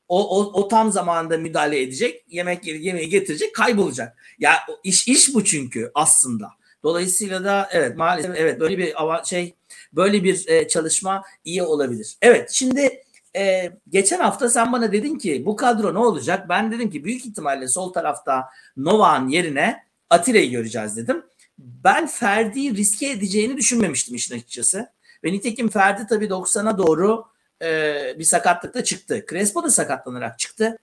o, 0.07 0.39
o, 0.39 0.61
o 0.61 0.67
tam 0.67 0.91
zamanında 0.91 1.37
müdahale 1.37 1.81
edecek. 1.81 2.25
Yemek 2.27 2.65
yemeği 2.67 3.09
getirecek 3.09 3.55
kaybolacak. 3.55 4.17
Ya 4.39 4.53
iş 4.83 5.07
iş 5.07 5.33
bu 5.33 5.43
çünkü 5.43 5.91
aslında. 5.93 6.49
Dolayısıyla 6.83 7.43
da 7.43 7.69
evet 7.71 7.97
maalesef 7.97 8.35
evet 8.35 8.59
böyle 8.59 8.77
bir 8.77 8.93
şey 9.25 9.55
böyle 9.93 10.23
bir 10.23 10.47
e, 10.47 10.67
çalışma 10.67 11.23
iyi 11.43 11.63
olabilir. 11.63 12.17
Evet 12.21 12.51
şimdi 12.51 13.03
e, 13.35 13.71
geçen 13.89 14.19
hafta 14.19 14.49
sen 14.49 14.71
bana 14.71 14.91
dedin 14.91 15.17
ki 15.17 15.43
bu 15.45 15.55
kadro 15.55 15.93
ne 15.93 15.99
olacak? 15.99 16.49
Ben 16.49 16.71
dedim 16.71 16.89
ki 16.89 17.03
büyük 17.03 17.25
ihtimalle 17.25 17.67
sol 17.67 17.93
tarafta 17.93 18.49
Novak'ın 18.77 19.27
yerine 19.27 19.83
Atire'yi 20.09 20.51
göreceğiz 20.51 20.97
dedim. 20.97 21.25
Ben 21.57 22.07
Ferdi'yi 22.07 22.75
riske 22.75 23.09
edeceğini 23.09 23.57
düşünmemiştim 23.57 24.15
işin 24.15 24.35
açıkçası. 24.35 24.89
Ve 25.23 25.31
nitekim 25.31 25.69
Ferdi 25.69 26.07
tabii 26.09 26.25
90'a 26.25 26.77
doğru 26.77 27.25
e, 27.61 28.19
bir 28.19 28.23
sakatlıkta 28.23 28.83
çıktı. 28.83 29.25
Crespo 29.29 29.63
da 29.63 29.71
sakatlanarak 29.71 30.39
çıktı. 30.39 30.77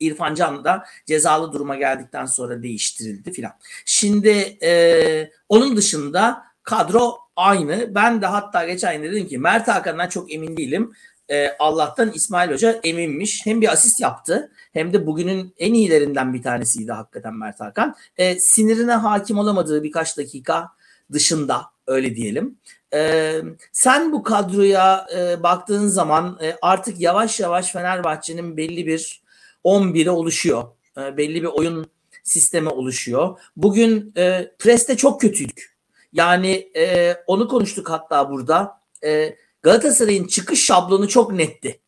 İrfan 0.00 0.34
Can 0.34 0.64
da 0.64 0.84
cezalı 1.06 1.52
duruma 1.52 1.76
geldikten 1.76 2.26
sonra 2.26 2.62
değiştirildi 2.62 3.32
filan. 3.32 3.52
Şimdi 3.84 4.58
e, 4.62 5.30
onun 5.48 5.76
dışında 5.76 6.44
kadro 6.62 7.18
aynı. 7.40 7.94
Ben 7.94 8.22
de 8.22 8.26
hatta 8.26 8.64
geçen 8.64 8.92
yıl 8.92 9.02
dedim 9.02 9.28
ki 9.28 9.38
Mert 9.38 9.68
Hakan'dan 9.68 10.08
çok 10.08 10.32
emin 10.32 10.56
değilim. 10.56 10.92
E, 11.30 11.56
Allah'tan 11.58 12.12
İsmail 12.14 12.52
Hoca 12.52 12.80
eminmiş. 12.84 13.46
Hem 13.46 13.60
bir 13.60 13.72
asist 13.72 14.00
yaptı 14.00 14.52
hem 14.72 14.92
de 14.92 15.06
bugünün 15.06 15.54
en 15.58 15.74
iyilerinden 15.74 16.34
bir 16.34 16.42
tanesiydi 16.42 16.92
hakikaten 16.92 17.34
Mert 17.34 17.60
Hakan. 17.60 17.96
E, 18.16 18.38
sinirine 18.38 18.92
hakim 18.92 19.38
olamadığı 19.38 19.82
birkaç 19.82 20.18
dakika 20.18 20.68
dışında 21.12 21.62
öyle 21.86 22.16
diyelim. 22.16 22.58
E, 22.94 23.32
sen 23.72 24.12
bu 24.12 24.22
kadroya 24.22 25.06
e, 25.16 25.42
baktığın 25.42 25.86
zaman 25.86 26.38
e, 26.42 26.56
artık 26.62 27.00
yavaş 27.00 27.40
yavaş 27.40 27.72
Fenerbahçe'nin 27.72 28.56
belli 28.56 28.86
bir 28.86 29.22
11'e 29.64 30.10
oluşuyor. 30.10 30.64
E, 30.98 31.16
belli 31.16 31.42
bir 31.42 31.48
oyun 31.48 31.86
sistemi 32.22 32.68
oluşuyor. 32.68 33.38
Bugün 33.56 34.12
e, 34.16 34.52
preste 34.58 34.96
çok 34.96 35.20
kötüydük. 35.20 35.69
Yani 36.12 36.70
e, 36.76 37.14
onu 37.26 37.48
konuştuk 37.48 37.90
hatta 37.90 38.30
burada. 38.30 38.80
E, 39.04 39.36
Galatasaray'ın 39.62 40.26
çıkış 40.26 40.64
şablonu 40.64 41.08
çok 41.08 41.32
netti. 41.32 41.80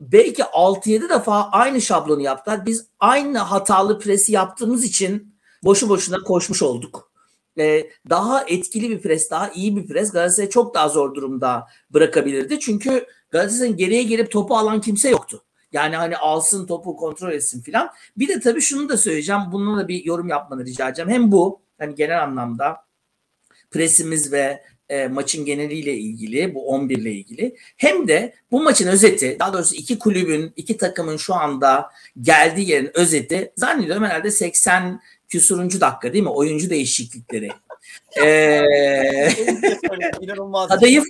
Belki 0.00 0.42
6-7 0.42 1.08
defa 1.08 1.48
aynı 1.50 1.80
şablonu 1.80 2.20
yaptılar. 2.20 2.66
Biz 2.66 2.86
aynı 3.00 3.38
hatalı 3.38 3.98
presi 3.98 4.32
yaptığımız 4.32 4.84
için 4.84 5.34
boşu 5.64 5.88
boşuna 5.88 6.18
koşmuş 6.18 6.62
olduk. 6.62 7.12
Ee, 7.58 7.90
daha 8.10 8.44
etkili 8.44 8.90
bir 8.90 9.02
pres, 9.02 9.30
daha 9.30 9.48
iyi 9.48 9.76
bir 9.76 9.86
pres 9.86 10.12
Galatasaray'ı 10.12 10.50
çok 10.50 10.74
daha 10.74 10.88
zor 10.88 11.14
durumda 11.14 11.66
bırakabilirdi. 11.90 12.60
Çünkü 12.60 13.06
Galatasaray'ın 13.30 13.76
geriye 13.76 14.02
gelip 14.02 14.30
topu 14.30 14.56
alan 14.56 14.80
kimse 14.80 15.10
yoktu. 15.10 15.44
Yani 15.72 15.96
hani 15.96 16.16
alsın 16.16 16.66
topu 16.66 16.96
kontrol 16.96 17.32
etsin 17.32 17.62
filan. 17.62 17.90
Bir 18.16 18.28
de 18.28 18.40
tabii 18.40 18.60
şunu 18.60 18.88
da 18.88 18.96
söyleyeceğim. 18.96 19.42
Bununla 19.52 19.82
da 19.82 19.88
bir 19.88 20.04
yorum 20.04 20.28
yapmanı 20.28 20.64
rica 20.64 20.88
edeceğim. 20.88 21.10
Hem 21.10 21.32
bu 21.32 21.60
hani 21.78 21.94
genel 21.94 22.22
anlamda 22.22 22.83
presimiz 23.74 24.32
ve 24.32 24.62
e, 24.88 25.08
maçın 25.08 25.44
geneliyle 25.44 25.94
ilgili, 25.94 26.54
bu 26.54 26.68
11 26.68 26.98
ile 26.98 27.12
ilgili 27.12 27.56
hem 27.76 28.08
de 28.08 28.34
bu 28.50 28.62
maçın 28.62 28.88
özeti, 28.88 29.36
daha 29.40 29.52
doğrusu 29.52 29.74
iki 29.74 29.98
kulübün, 29.98 30.52
iki 30.56 30.76
takımın 30.76 31.16
şu 31.16 31.34
anda 31.34 31.90
geldiği 32.20 32.70
yerin 32.70 32.90
özeti 32.94 33.52
zannediyorum 33.56 34.04
herhalde 34.04 34.30
80 34.30 35.00
küsuruncu 35.28 35.80
dakika 35.80 36.12
değil 36.12 36.24
mi? 36.24 36.30
Oyuncu 36.30 36.70
değişiklikleri. 36.70 37.48
ee. 38.24 39.28
Kadayıf 40.68 41.04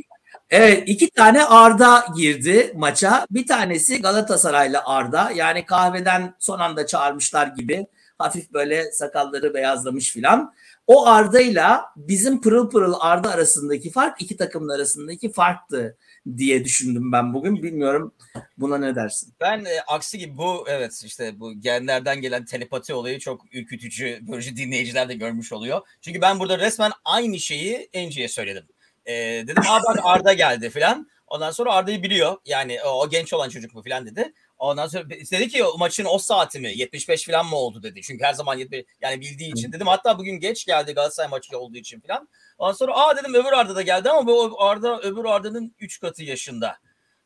Evet 0.50 0.83
iki 0.87 1.11
tane 1.11 1.44
Arda 1.44 2.06
girdi 2.16 2.73
maça. 2.76 3.26
Bir 3.30 3.47
tanesi 3.47 4.02
Galatasaraylı 4.02 4.80
Arda. 4.85 5.30
Yani 5.35 5.66
kahveden 5.66 6.35
son 6.38 6.59
anda 6.59 6.87
çağırmışlar 6.87 7.47
gibi. 7.47 7.87
Hafif 8.18 8.52
böyle 8.52 8.92
sakalları 8.92 9.54
beyazlamış 9.54 10.11
filan. 10.12 10.54
O 10.87 11.07
Arda 11.07 11.41
ile 11.41 11.64
bizim 11.97 12.41
pırıl 12.41 12.71
pırıl 12.71 12.95
Arda 13.00 13.31
arasındaki 13.31 13.91
fark 13.91 14.23
iki 14.23 14.37
takımın 14.37 14.69
arasındaki 14.69 15.33
farktı 15.33 15.97
diye 16.37 16.64
düşündüm 16.64 17.12
ben 17.12 17.35
bugün. 17.35 17.62
Bilmiyorum 17.62 18.14
buna 18.59 18.79
ne 18.79 18.95
dersin? 18.95 19.35
Ben 19.41 19.64
e, 19.64 19.81
aksi 19.87 20.19
gibi 20.19 20.37
bu 20.37 20.64
evet 20.69 21.03
işte 21.05 21.41
bu 21.41 21.61
genlerden 21.61 22.21
gelen 22.21 22.45
telepati 22.45 22.95
olayı 22.95 23.19
çok 23.19 23.55
ürkütücü. 23.55 24.19
Böylece 24.23 24.57
dinleyiciler 24.57 25.09
de 25.09 25.14
görmüş 25.14 25.53
oluyor. 25.53 25.81
Çünkü 26.00 26.21
ben 26.21 26.41
burada 26.41 26.59
resmen 26.59 26.93
aynı 27.05 27.38
şeyi 27.38 27.88
Enci'ye 27.93 28.29
söyledim. 28.29 28.64
E, 29.07 29.12
dedim 29.14 29.62
aa 29.69 29.81
Arda 30.03 30.33
geldi 30.33 30.71
filan. 30.71 31.09
Ondan 31.26 31.50
sonra 31.50 31.73
Arda'yı 31.73 32.03
biliyor. 32.03 32.37
Yani 32.47 32.79
o, 32.85 32.88
o 32.88 33.09
genç 33.09 33.33
olan 33.33 33.49
çocuk 33.49 33.75
mu 33.75 33.83
filan 33.83 34.07
dedi. 34.07 34.33
Ondan 34.58 34.87
sonra 34.87 35.11
dedi 35.11 35.49
ki 35.49 35.64
o 35.64 35.78
maçın 35.78 36.04
o 36.04 36.18
saati 36.18 36.61
mi 36.61 36.73
75 36.76 37.26
falan 37.26 37.46
mı 37.46 37.56
oldu 37.56 37.82
dedi. 37.82 38.02
Çünkü 38.02 38.25
her 38.25 38.32
zaman 38.32 38.58
70 38.58 38.84
yani 39.00 39.20
bildiği 39.20 39.52
için 39.52 39.73
dedim 39.73 39.87
hatta 39.87 40.18
bugün 40.18 40.40
geç 40.40 40.66
geldi 40.66 40.92
Galatasaray 40.92 41.30
maçı 41.30 41.58
olduğu 41.58 41.76
için 41.76 42.00
falan. 42.00 42.28
Ondan 42.58 42.75
sonra 42.75 42.92
aa 42.94 43.16
dedim 43.16 43.34
öbür 43.34 43.52
Arda 43.52 43.76
da 43.76 43.82
geldi 43.82 44.11
ama 44.11 44.26
bu 44.26 44.62
Arda 44.62 45.00
öbür 45.00 45.25
Arda'nın 45.25 45.75
3 45.78 46.00
katı 46.00 46.25
yaşında. 46.25 46.76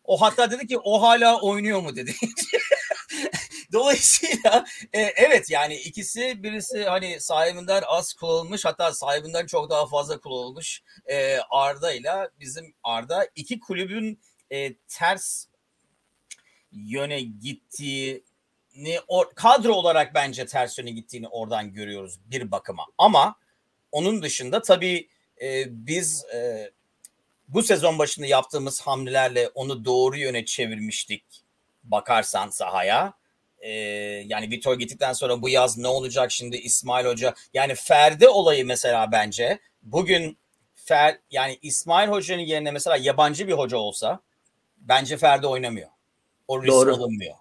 O 0.04 0.20
hatta 0.20 0.50
dedi 0.50 0.66
ki 0.66 0.78
o 0.78 1.02
hala 1.02 1.40
oynuyor 1.40 1.80
mu 1.80 1.96
dedi. 1.96 2.14
Dolayısıyla 3.72 4.64
e, 4.92 5.00
evet 5.00 5.50
yani 5.50 5.74
ikisi 5.74 6.42
birisi 6.42 6.84
hani 6.84 7.20
sahibinden 7.20 7.82
az 7.86 8.14
kullanılmış 8.14 8.64
hatta 8.64 8.92
sahibinden 8.92 9.46
çok 9.46 9.70
daha 9.70 9.86
fazla 9.86 10.20
kullanılmış 10.20 10.82
e, 11.06 11.38
Arda 11.50 11.92
ile 11.92 12.12
bizim 12.40 12.74
Arda 12.82 13.28
iki 13.34 13.60
kulübün 13.60 14.20
e, 14.50 14.74
ters 14.76 15.46
yöne 16.72 17.20
gittiğini 17.20 19.00
or, 19.08 19.26
kadro 19.34 19.72
olarak 19.72 20.14
bence 20.14 20.46
ters 20.46 20.78
yöne 20.78 20.90
gittiğini 20.90 21.28
oradan 21.28 21.72
görüyoruz 21.72 22.18
bir 22.26 22.50
bakıma. 22.50 22.86
Ama 22.98 23.36
onun 23.92 24.22
dışında 24.22 24.62
tabii 24.62 25.08
e, 25.42 25.64
biz 25.86 26.24
e, 26.34 26.70
bu 27.48 27.62
sezon 27.62 27.98
başında 27.98 28.26
yaptığımız 28.26 28.80
hamlelerle 28.80 29.48
onu 29.48 29.84
doğru 29.84 30.16
yöne 30.16 30.44
çevirmiştik 30.44 31.24
bakarsan 31.84 32.48
sahaya. 32.48 33.12
E, 33.58 33.70
yani 34.26 34.50
Vitor 34.50 34.78
gittikten 34.78 35.12
sonra 35.12 35.42
bu 35.42 35.48
yaz 35.48 35.78
ne 35.78 35.88
olacak 35.88 36.32
şimdi 36.32 36.56
İsmail 36.56 37.06
Hoca? 37.06 37.34
Yani 37.54 37.74
Ferdi 37.74 38.28
olayı 38.28 38.66
mesela 38.66 39.12
bence 39.12 39.58
bugün 39.82 40.38
Fer, 40.74 41.18
yani 41.30 41.58
İsmail 41.62 42.08
Hoca'nın 42.08 42.42
yerine 42.42 42.70
mesela 42.70 42.96
yabancı 42.96 43.48
bir 43.48 43.52
hoca 43.52 43.76
olsa 43.76 44.20
bence 44.76 45.16
Ferdi 45.16 45.46
oynamıyor. 45.46 45.88
O 46.48 46.62
risk 46.62 46.72
Doğru. 46.72 46.94
alınmıyor. 46.94 47.34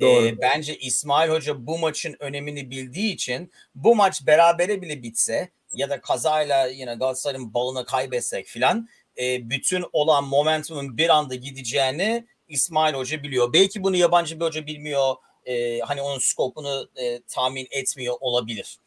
Doğru. 0.00 0.26
Ee, 0.26 0.40
bence 0.40 0.78
İsmail 0.78 1.30
Hoca 1.30 1.66
bu 1.66 1.78
maçın 1.78 2.16
önemini 2.18 2.70
bildiği 2.70 3.12
için 3.12 3.52
bu 3.74 3.96
maç 3.96 4.26
berabere 4.26 4.82
bile 4.82 5.02
bitse 5.02 5.50
ya 5.72 5.90
da 5.90 6.00
kazayla 6.00 6.66
yine 6.66 6.94
Galatasaray'ın 6.94 7.54
balını 7.54 7.84
kaybetsek 7.84 8.46
filan 8.46 8.88
e, 9.18 9.50
bütün 9.50 9.84
olan 9.92 10.24
momentumun 10.24 10.96
bir 10.96 11.08
anda 11.08 11.34
gideceğini 11.34 12.26
İsmail 12.48 12.94
Hoca 12.94 13.22
biliyor. 13.22 13.52
Belki 13.52 13.82
bunu 13.82 13.96
yabancı 13.96 14.40
bir 14.40 14.44
hoca 14.44 14.66
bilmiyor. 14.66 15.14
E, 15.46 15.78
hani 15.78 16.02
onun 16.02 16.18
skopunu 16.18 16.90
e, 16.96 17.22
tahmin 17.22 17.68
etmiyor 17.70 18.14
olabilir. 18.20 18.78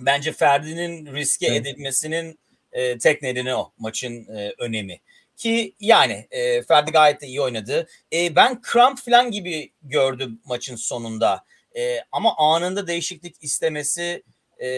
Bence 0.00 0.32
Ferdi'nin 0.32 1.14
riske 1.14 1.46
evet. 1.46 1.66
edilmesinin 1.66 2.38
e, 2.72 2.98
tek 2.98 3.22
nedeni 3.22 3.54
o 3.54 3.72
maçın 3.78 4.36
e, 4.36 4.54
önemi. 4.58 5.00
Ki 5.40 5.74
yani 5.80 6.26
e, 6.30 6.62
Ferdi 6.62 6.90
gayet 6.92 7.20
de 7.20 7.26
iyi 7.26 7.40
oynadı. 7.40 7.86
E, 8.12 8.36
ben 8.36 8.62
kramp 8.62 8.98
falan 8.98 9.30
gibi 9.30 9.72
gördüm 9.82 10.40
maçın 10.44 10.76
sonunda. 10.76 11.44
E, 11.76 11.96
ama 12.12 12.36
anında 12.36 12.86
değişiklik 12.86 13.36
istemesi 13.40 14.22
e, 14.62 14.68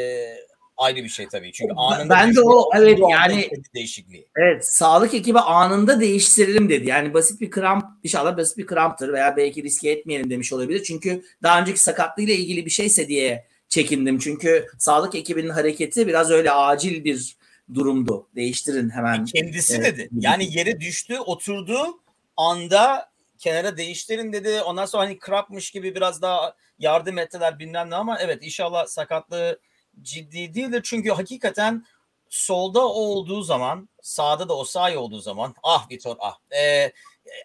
ayrı 0.77 0.97
bir 0.97 1.09
şey 1.09 1.29
tabii. 1.29 1.53
Çünkü 1.53 1.75
anında 1.77 2.15
ben 2.15 2.35
de 2.35 2.41
o 2.41 2.71
evet 2.77 2.99
yani 3.11 3.51
değişikliği. 3.75 4.29
Evet, 4.37 4.67
sağlık 4.67 5.15
ekibi 5.15 5.39
anında 5.39 6.01
değiştirelim 6.01 6.69
dedi. 6.69 6.89
Yani 6.89 7.15
basit 7.15 7.41
bir 7.41 7.51
kramp 7.51 7.85
inşallah 8.03 8.37
basit 8.37 8.59
bir 8.59 8.67
kramptır 8.67 9.13
veya 9.13 9.37
belki 9.37 9.63
riske 9.63 9.91
etmeyelim 9.91 10.31
demiş 10.31 10.53
olabilir. 10.53 10.83
Çünkü 10.83 11.25
daha 11.43 11.61
önceki 11.61 11.83
sakatlığıyla 11.83 12.35
ilgili 12.35 12.67
bir 12.67 12.71
şeyse 12.71 13.09
diye 13.09 13.47
çekindim. 13.69 14.19
Çünkü 14.19 14.67
sağlık 14.79 15.15
ekibinin 15.15 15.51
hareketi 15.51 16.07
biraz 16.07 16.31
öyle 16.31 16.53
acil 16.53 17.05
bir 17.05 17.37
durumdu. 17.75 18.29
Değiştirin 18.35 18.91
hemen. 18.91 19.25
Kendisi 19.25 19.77
evet. 19.77 19.99
dedi. 19.99 20.09
Yani 20.13 20.59
yere 20.59 20.81
düştü, 20.81 21.19
oturdu 21.19 22.01
anda 22.37 23.13
kenara 23.39 23.77
değiştirin 23.77 24.33
dedi. 24.33 24.63
Ondan 24.63 24.87
sonra 24.87 25.03
hani 25.03 25.19
krapmış 25.19 25.71
gibi 25.71 25.95
biraz 25.95 26.23
daha 26.23 26.55
yardım 26.79 27.19
ettiler 27.19 27.59
bilmem 27.59 27.91
ne 27.91 27.95
ama 27.95 28.19
evet 28.19 28.39
inşallah 28.43 28.87
sakatlığı 28.87 29.61
ciddi 30.03 30.55
değildir. 30.55 30.81
Çünkü 30.85 31.11
hakikaten 31.11 31.85
solda 32.29 32.89
olduğu 32.89 33.43
zaman 33.43 33.89
sağda 34.03 34.49
da 34.49 34.57
o 34.57 34.65
sahi 34.65 34.99
olduğu 34.99 35.21
zaman 35.21 35.55
ah 35.63 35.91
Vitor 35.91 36.17
ah 36.19 36.39
e, 36.57 36.93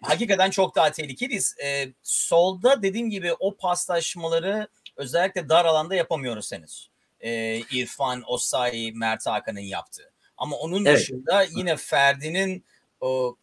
hakikaten 0.02 0.50
çok 0.50 0.76
daha 0.76 0.92
tehlikeliyiz. 0.92 1.56
E, 1.64 1.92
solda 2.02 2.82
dediğim 2.82 3.10
gibi 3.10 3.32
o 3.32 3.56
paslaşmaları 3.56 4.68
özellikle 4.96 5.48
dar 5.48 5.64
alanda 5.64 5.94
yapamıyoruz 5.94 6.52
henüz. 6.52 6.90
E, 7.20 7.58
İrfan, 7.58 8.22
Osayi, 8.26 8.92
Mert 8.92 9.26
Hakan'ın 9.26 9.60
yaptığı. 9.60 10.12
Ama 10.36 10.56
onun 10.56 10.84
evet. 10.84 10.98
dışında 10.98 11.42
yine 11.42 11.76
Ferdi'nin 11.76 12.64
o 13.00 13.36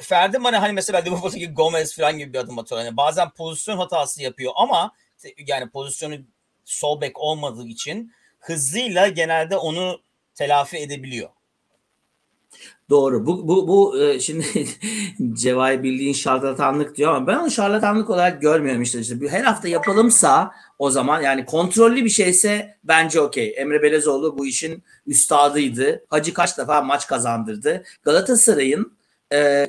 Ferdi 0.00 0.44
bana 0.44 0.62
hani 0.62 0.72
mesela 0.72 0.98
Liverpool'daki 0.98 1.52
Gomez 1.52 1.96
falan 1.96 2.18
gibi 2.18 2.32
bir 2.32 2.38
adım 2.38 2.58
atıyor. 2.58 2.80
Yani 2.80 2.96
bazen 2.96 3.30
pozisyon 3.30 3.78
hatası 3.78 4.22
yapıyor 4.22 4.52
ama 4.56 4.92
yani 5.46 5.70
pozisyonu 5.70 6.14
sol 6.64 7.00
bek 7.00 7.18
olmadığı 7.18 7.66
için 7.66 8.12
hızıyla 8.38 9.08
genelde 9.08 9.56
onu 9.56 10.00
telafi 10.34 10.76
edebiliyor. 10.76 11.28
Doğru. 12.90 13.26
Bu 13.26 13.48
bu 13.48 13.68
bu 13.68 14.02
e, 14.02 14.20
şimdi 14.20 14.44
Cevay 15.32 15.82
bildiğin 15.82 16.12
şarlatanlık 16.12 16.96
diyor 16.96 17.14
ama 17.14 17.26
ben 17.26 17.36
onu 17.36 17.50
şarlatanlık 17.50 18.10
olarak 18.10 18.42
görmüyorum 18.42 18.82
işte. 18.82 19.00
işte. 19.00 19.16
Her 19.30 19.44
hafta 19.44 19.68
yapalımsa 19.68 20.52
o 20.78 20.90
zaman 20.90 21.22
yani 21.22 21.44
kontrollü 21.44 22.04
bir 22.04 22.10
şeyse 22.10 22.78
bence 22.84 23.20
okey. 23.20 23.54
Emre 23.56 23.82
Belezoğlu 23.82 24.38
bu 24.38 24.46
işin 24.46 24.82
üstadıydı. 25.06 26.04
Hacı 26.08 26.34
kaç 26.34 26.58
defa 26.58 26.82
maç 26.82 27.06
kazandırdı. 27.06 27.84
Galatasaray'ın 28.02 28.92
e, 29.32 29.66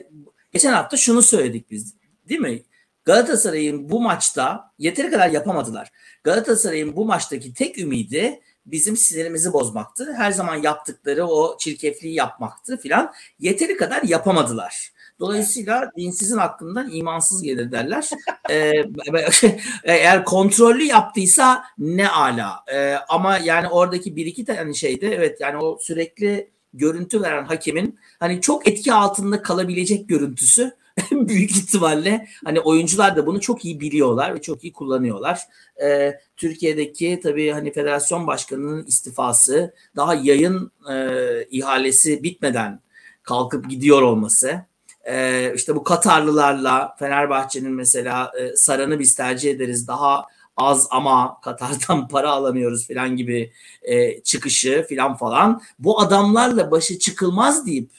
geçen 0.53 0.73
hafta 0.73 0.97
şunu 0.97 1.21
söyledik 1.21 1.71
biz 1.71 1.93
değil 2.29 2.41
mi? 2.41 2.63
Galatasaray'ın 3.05 3.89
bu 3.89 4.01
maçta 4.01 4.73
yeteri 4.79 5.11
kadar 5.11 5.29
yapamadılar. 5.29 5.91
Galatasaray'ın 6.23 6.95
bu 6.95 7.05
maçtaki 7.05 7.53
tek 7.53 7.77
ümidi 7.77 8.39
bizim 8.65 8.97
sinirimizi 8.97 9.53
bozmaktı. 9.53 10.13
Her 10.17 10.31
zaman 10.31 10.55
yaptıkları 10.55 11.25
o 11.27 11.57
çirkefliği 11.57 12.13
yapmaktı 12.15 12.77
filan. 12.77 13.13
Yeteri 13.39 13.77
kadar 13.77 14.03
yapamadılar. 14.03 14.91
Dolayısıyla 15.19 15.91
dinsizin 15.97 16.37
hakkından 16.37 16.89
imansız 16.91 17.41
gelir 17.41 17.71
derler. 17.71 18.09
ee, 18.49 18.83
eğer 19.83 20.25
kontrollü 20.25 20.83
yaptıysa 20.83 21.63
ne 21.77 22.09
ala. 22.09 22.63
Ee, 22.73 22.95
ama 23.09 23.37
yani 23.37 23.67
oradaki 23.67 24.15
bir 24.15 24.25
iki 24.25 24.45
tane 24.45 24.73
şeyde 24.73 25.15
evet 25.15 25.41
yani 25.41 25.57
o 25.57 25.77
sürekli 25.81 26.51
görüntü 26.73 27.21
veren 27.21 27.45
hakemin 27.45 27.99
hani 28.19 28.41
çok 28.41 28.67
etki 28.67 28.93
altında 28.93 29.41
kalabilecek 29.41 30.09
görüntüsü 30.09 30.71
büyük 31.11 31.51
ihtimalle 31.51 32.27
hani 32.45 32.59
oyuncular 32.59 33.15
da 33.15 33.27
bunu 33.27 33.41
çok 33.41 33.65
iyi 33.65 33.79
biliyorlar 33.79 34.35
ve 34.35 34.41
çok 34.41 34.63
iyi 34.63 34.73
kullanıyorlar. 34.73 35.41
Ee, 35.83 36.19
Türkiye'deki 36.37 37.19
tabii 37.23 37.51
hani 37.51 37.73
federasyon 37.73 38.27
başkanının 38.27 38.85
istifası 38.85 39.73
daha 39.95 40.15
yayın 40.15 40.71
e, 40.91 41.07
ihalesi 41.51 42.23
bitmeden 42.23 42.81
kalkıp 43.23 43.69
gidiyor 43.69 44.01
olması. 44.01 44.68
Ee, 45.09 45.53
işte 45.55 45.75
bu 45.75 45.83
Katarlılarla 45.83 46.95
Fenerbahçe'nin 46.99 47.71
mesela 47.71 48.31
e, 48.39 48.55
Saran'ı 48.55 48.99
biz 48.99 49.15
tercih 49.15 49.51
ederiz 49.51 49.87
daha 49.87 50.25
az 50.57 50.87
ama 50.91 51.41
Katar'dan 51.41 52.07
para 52.11 52.31
alamıyoruz 52.31 52.87
falan 52.87 53.15
gibi 53.15 53.51
e, 53.81 54.21
çıkışı 54.21 54.85
falan 54.89 55.17
falan. 55.17 55.61
Bu 55.79 55.99
adamlarla 56.01 56.71
başı 56.71 56.99
çıkılmaz 56.99 57.65
deyip 57.65 57.89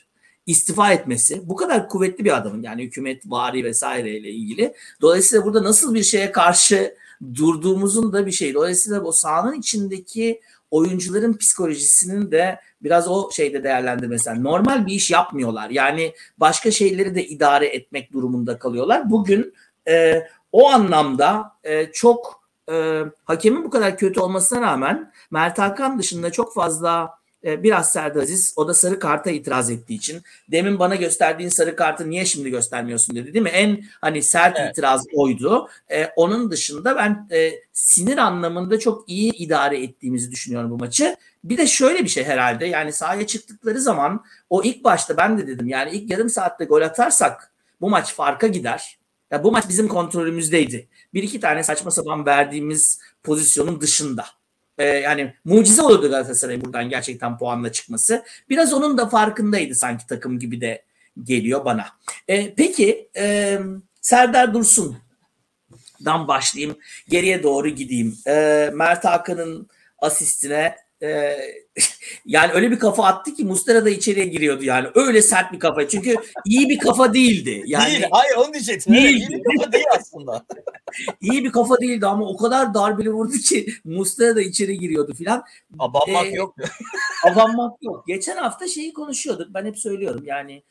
istifa 0.46 0.92
etmesi 0.92 1.48
bu 1.48 1.56
kadar 1.56 1.88
kuvvetli 1.88 2.24
bir 2.24 2.36
adamın 2.36 2.62
yani 2.62 2.82
hükümet 2.82 3.22
vari 3.26 3.64
vesaire 3.64 4.16
ile 4.16 4.30
ilgili. 4.30 4.74
Dolayısıyla 5.00 5.44
burada 5.44 5.64
nasıl 5.64 5.94
bir 5.94 6.02
şeye 6.02 6.32
karşı 6.32 6.94
durduğumuzun 7.34 8.12
da 8.12 8.26
bir 8.26 8.32
şey. 8.32 8.54
Dolayısıyla 8.54 9.00
o 9.00 9.12
sahanın 9.12 9.58
içindeki 9.58 10.40
oyuncuların 10.70 11.36
psikolojisinin 11.36 12.30
de 12.30 12.60
biraz 12.82 13.08
o 13.08 13.30
şeyde 13.32 13.64
değerlendirmesi. 13.64 14.42
normal 14.44 14.86
bir 14.86 14.92
iş 14.92 15.10
yapmıyorlar. 15.10 15.70
Yani 15.70 16.14
başka 16.38 16.70
şeyleri 16.70 17.14
de 17.14 17.26
idare 17.26 17.66
etmek 17.66 18.12
durumunda 18.12 18.58
kalıyorlar. 18.58 19.10
Bugün 19.10 19.54
e, 19.88 20.22
o 20.52 20.70
anlamda 20.70 21.52
e, 21.64 21.92
çok 21.92 22.44
e, 22.72 23.04
hakemin 23.24 23.64
bu 23.64 23.70
kadar 23.70 23.96
kötü 23.96 24.20
olmasına 24.20 24.60
rağmen 24.60 25.12
Mert 25.30 25.58
Hakan 25.58 25.98
dışında 25.98 26.32
çok 26.32 26.54
fazla 26.54 27.19
e, 27.44 27.62
biraz 27.62 27.92
Serdar 27.92 28.22
Aziz 28.22 28.54
o 28.56 28.68
da 28.68 28.74
sarı 28.74 28.98
karta 28.98 29.30
itiraz 29.30 29.70
ettiği 29.70 29.94
için 29.94 30.22
demin 30.50 30.78
bana 30.78 30.94
gösterdiğin 30.94 31.48
sarı 31.48 31.76
kartı 31.76 32.10
niye 32.10 32.24
şimdi 32.24 32.50
göstermiyorsun 32.50 33.16
dedi 33.16 33.34
değil 33.34 33.42
mi? 33.42 33.50
En 33.50 33.84
hani 34.00 34.22
sert 34.22 34.56
evet. 34.58 34.70
itiraz 34.70 35.04
oydu. 35.14 35.68
Ee, 35.90 36.06
onun 36.16 36.50
dışında 36.50 36.96
ben 36.96 37.28
e, 37.30 37.52
sinir 37.72 38.18
anlamında 38.18 38.78
çok 38.78 39.08
iyi 39.08 39.32
idare 39.32 39.82
ettiğimizi 39.82 40.30
düşünüyorum 40.30 40.70
bu 40.70 40.76
maçı. 40.76 41.16
Bir 41.44 41.58
de 41.58 41.66
şöyle 41.66 42.04
bir 42.04 42.08
şey 42.08 42.24
herhalde 42.24 42.66
yani 42.66 42.92
sahaya 42.92 43.26
çıktıkları 43.26 43.80
zaman 43.80 44.24
o 44.50 44.62
ilk 44.62 44.84
başta 44.84 45.16
ben 45.16 45.38
de 45.38 45.46
dedim 45.46 45.68
yani 45.68 45.90
ilk 45.90 46.10
yarım 46.10 46.28
saatte 46.28 46.64
gol 46.64 46.82
atarsak 46.82 47.52
bu 47.80 47.90
maç 47.90 48.14
farka 48.14 48.46
gider. 48.46 48.98
Ya 49.30 49.44
bu 49.44 49.52
maç 49.52 49.68
bizim 49.68 49.88
kontrolümüzdeydi. 49.88 50.88
Bir 51.14 51.22
iki 51.22 51.40
tane 51.40 51.62
saçma 51.62 51.90
sapan 51.90 52.26
verdiğimiz 52.26 53.00
pozisyonun 53.22 53.80
dışında 53.80 54.24
e, 54.80 54.84
yani 54.84 55.34
mucize 55.44 55.82
olurdu 55.82 56.10
Galatasaray 56.10 56.60
buradan 56.60 56.88
gerçekten 56.88 57.38
puanla 57.38 57.72
çıkması. 57.72 58.24
Biraz 58.48 58.72
onun 58.72 58.98
da 58.98 59.08
farkındaydı 59.08 59.74
sanki 59.74 60.06
takım 60.06 60.38
gibi 60.38 60.60
de 60.60 60.82
geliyor 61.24 61.64
bana. 61.64 61.86
E, 62.28 62.54
peki 62.54 63.08
e, 63.16 63.58
Serdar 64.00 64.54
Dursun'dan 64.54 66.28
başlayayım. 66.28 66.76
Geriye 67.08 67.42
doğru 67.42 67.68
gideyim. 67.68 68.18
E, 68.26 68.70
Mert 68.74 69.04
Hakan'ın 69.04 69.68
asistine 69.98 70.76
e, 71.02 71.36
yani 72.26 72.52
öyle 72.52 72.70
bir 72.70 72.78
kafa 72.78 73.04
attı 73.04 73.34
ki 73.34 73.44
Mustera 73.44 73.84
da 73.84 73.90
içeriye 73.90 74.26
giriyordu 74.26 74.64
yani. 74.64 74.88
Öyle 74.94 75.22
sert 75.22 75.52
bir 75.52 75.58
kafa. 75.58 75.88
Çünkü 75.88 76.16
iyi 76.44 76.68
bir 76.68 76.78
kafa 76.78 77.14
değildi. 77.14 77.62
Yani, 77.66 77.92
değil. 77.92 78.04
Hayır 78.10 78.36
onu 78.36 78.52
diyecektim. 78.52 78.94
Değil. 78.94 79.16
İyi 79.16 79.28
bir 79.28 79.44
kafa 79.44 79.72
değil 79.72 79.86
aslında. 79.98 80.46
iyi 81.20 81.44
bir 81.44 81.52
kafa 81.52 81.80
değildi 81.80 82.06
ama 82.06 82.24
o 82.24 82.36
kadar 82.36 82.74
darbeli 82.74 83.10
vurdu 83.10 83.32
ki 83.32 83.66
Mustera 83.84 84.36
da 84.36 84.42
içeri 84.42 84.78
giriyordu 84.78 85.14
filan. 85.14 85.44
Abanmak 85.78 86.26
ee, 86.26 86.30
yok. 86.30 86.54
abanmak 87.26 87.82
yok. 87.82 88.04
Geçen 88.06 88.36
hafta 88.36 88.68
şeyi 88.68 88.92
konuşuyorduk. 88.92 89.54
Ben 89.54 89.64
hep 89.64 89.78
söylüyorum 89.78 90.22
yani 90.24 90.62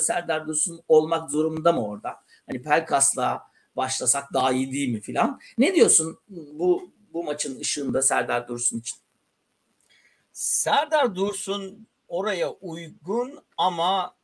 Serdar 0.00 0.46
Dursun 0.46 0.80
olmak 0.88 1.30
zorunda 1.30 1.72
mı 1.72 1.86
orada? 1.86 2.16
Hani 2.46 2.62
Pelkas'la 2.62 3.42
başlasak 3.76 4.32
daha 4.32 4.52
iyi 4.52 4.72
değil 4.72 4.88
mi 4.88 5.00
filan. 5.00 5.40
Ne 5.58 5.74
diyorsun 5.74 6.18
bu 6.28 6.90
bu 7.12 7.24
maçın 7.24 7.60
ışığında 7.60 8.02
Serdar 8.02 8.48
Dursun 8.48 8.78
için? 8.78 8.98
Serdar 10.38 11.14
Dursun 11.14 11.86
oraya 12.08 12.50
uygun 12.50 13.44
ama 13.56 14.14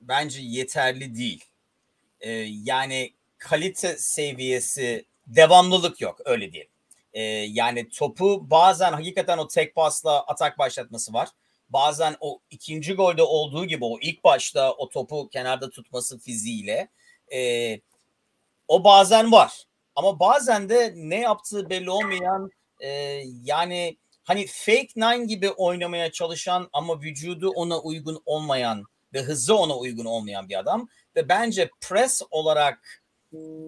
bence 0.00 0.40
yeterli 0.42 1.16
değil. 1.16 1.44
Ee, 2.20 2.30
yani 2.48 3.14
kalite 3.38 3.98
seviyesi 3.98 5.04
devamlılık 5.26 6.00
yok 6.00 6.20
öyle 6.24 6.52
diyelim. 6.52 6.70
Ee, 7.12 7.22
yani 7.30 7.88
topu 7.88 8.50
bazen 8.50 8.92
hakikaten 8.92 9.38
o 9.38 9.48
tek 9.48 9.74
pasla 9.74 10.20
atak 10.20 10.58
başlatması 10.58 11.12
var. 11.12 11.28
Bazen 11.68 12.16
o 12.20 12.40
ikinci 12.50 12.94
golde 12.94 13.22
olduğu 13.22 13.64
gibi 13.64 13.84
o 13.84 13.98
ilk 14.00 14.24
başta 14.24 14.72
o 14.72 14.88
topu 14.88 15.28
kenarda 15.28 15.70
tutması 15.70 16.18
fiziğiyle 16.18 16.88
e, 17.32 17.80
o 18.68 18.84
bazen 18.84 19.32
var. 19.32 19.64
Ama 19.94 20.20
bazen 20.20 20.68
de 20.68 20.92
ne 20.96 21.20
yaptığı 21.20 21.70
belli 21.70 21.90
olmayan 21.90 22.50
e, 22.80 22.88
yani 23.44 23.96
hani 24.30 24.46
fake 24.46 24.88
nine 24.96 25.24
gibi 25.24 25.50
oynamaya 25.50 26.12
çalışan 26.12 26.68
ama 26.72 27.00
vücudu 27.00 27.50
ona 27.50 27.80
uygun 27.80 28.22
olmayan 28.26 28.84
ve 29.14 29.22
hızı 29.22 29.56
ona 29.56 29.78
uygun 29.78 30.04
olmayan 30.04 30.48
bir 30.48 30.58
adam 30.58 30.88
ve 31.16 31.28
bence 31.28 31.70
press 31.80 32.22
olarak 32.30 33.02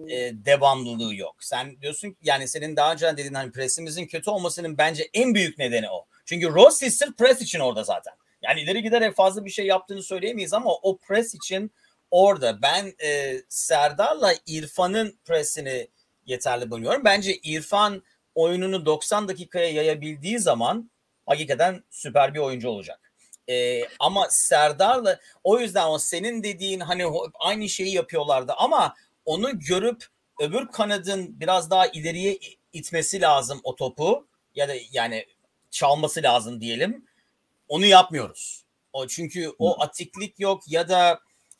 e, 0.09 0.31
devamlılığı 0.33 1.15
yok. 1.15 1.35
Sen 1.39 1.81
diyorsun 1.81 2.09
ki 2.09 2.17
yani 2.23 2.47
senin 2.47 2.75
daha 2.75 2.93
önce 2.93 3.11
dediğin 3.11 3.33
hani 3.33 3.51
pressimizin 3.51 4.05
kötü 4.07 4.29
olmasının 4.29 4.77
bence 4.77 5.09
en 5.13 5.35
büyük 5.35 5.57
nedeni 5.57 5.89
o. 5.89 6.05
Çünkü 6.25 6.49
Rossi 6.49 6.91
sırf 6.91 7.17
press 7.17 7.41
için 7.41 7.59
orada 7.59 7.83
zaten. 7.83 8.13
Yani 8.41 8.61
ileri 8.61 8.83
giderek 8.83 9.15
fazla 9.15 9.45
bir 9.45 9.49
şey 9.49 9.65
yaptığını 9.65 10.03
söyleyemeyiz 10.03 10.53
ama 10.53 10.73
o 10.73 10.97
press 10.97 11.35
için 11.35 11.71
orada. 12.11 12.61
Ben 12.61 12.93
e, 13.03 13.41
Serdar'la 13.49 14.33
İrfan'ın 14.45 15.19
pressini 15.25 15.87
yeterli 16.25 16.71
bulmuyorum. 16.71 17.01
Bence 17.05 17.37
İrfan 17.37 18.03
oyununu 18.35 18.85
90 18.85 19.27
dakikaya 19.27 19.71
yayabildiği 19.71 20.39
zaman 20.39 20.91
hakikaten 21.25 21.83
süper 21.89 22.33
bir 22.33 22.39
oyuncu 22.39 22.69
olacak. 22.69 23.11
Ee, 23.49 23.81
ama 23.99 24.27
Serdar'la 24.29 25.19
o 25.43 25.59
yüzden 25.59 25.87
o 25.87 25.99
senin 25.99 26.43
dediğin 26.43 26.79
hani 26.79 27.05
aynı 27.39 27.69
şeyi 27.69 27.93
yapıyorlardı 27.93 28.53
ama 28.57 28.95
onu 29.25 29.59
görüp 29.59 30.07
öbür 30.39 30.67
kanadın 30.67 31.39
biraz 31.39 31.69
daha 31.69 31.87
ileriye 31.87 32.39
itmesi 32.73 33.21
lazım 33.21 33.61
o 33.63 33.75
topu 33.75 34.27
ya 34.55 34.67
da 34.67 34.73
yani 34.91 35.25
çalması 35.71 36.23
lazım 36.23 36.61
diyelim. 36.61 37.05
Onu 37.67 37.85
yapmıyoruz. 37.85 38.63
O 38.93 39.07
çünkü 39.07 39.51
o 39.59 39.81
atiklik 39.81 40.39
yok 40.39 40.63
ya 40.67 40.89
da 40.89 41.19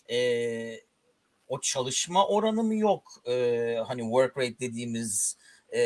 e, 0.10 0.18
o 1.48 1.62
çalışma 1.62 2.28
oranı 2.28 2.64
mı 2.64 2.76
yok? 2.76 3.22
E, 3.28 3.78
hani 3.88 4.02
work 4.02 4.38
rate 4.38 4.60
dediğimiz 4.60 5.38
e, 5.74 5.80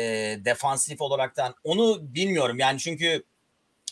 defansif 0.44 1.00
olaraktan 1.00 1.54
onu 1.64 2.14
bilmiyorum. 2.14 2.58
Yani 2.58 2.78
çünkü 2.78 3.22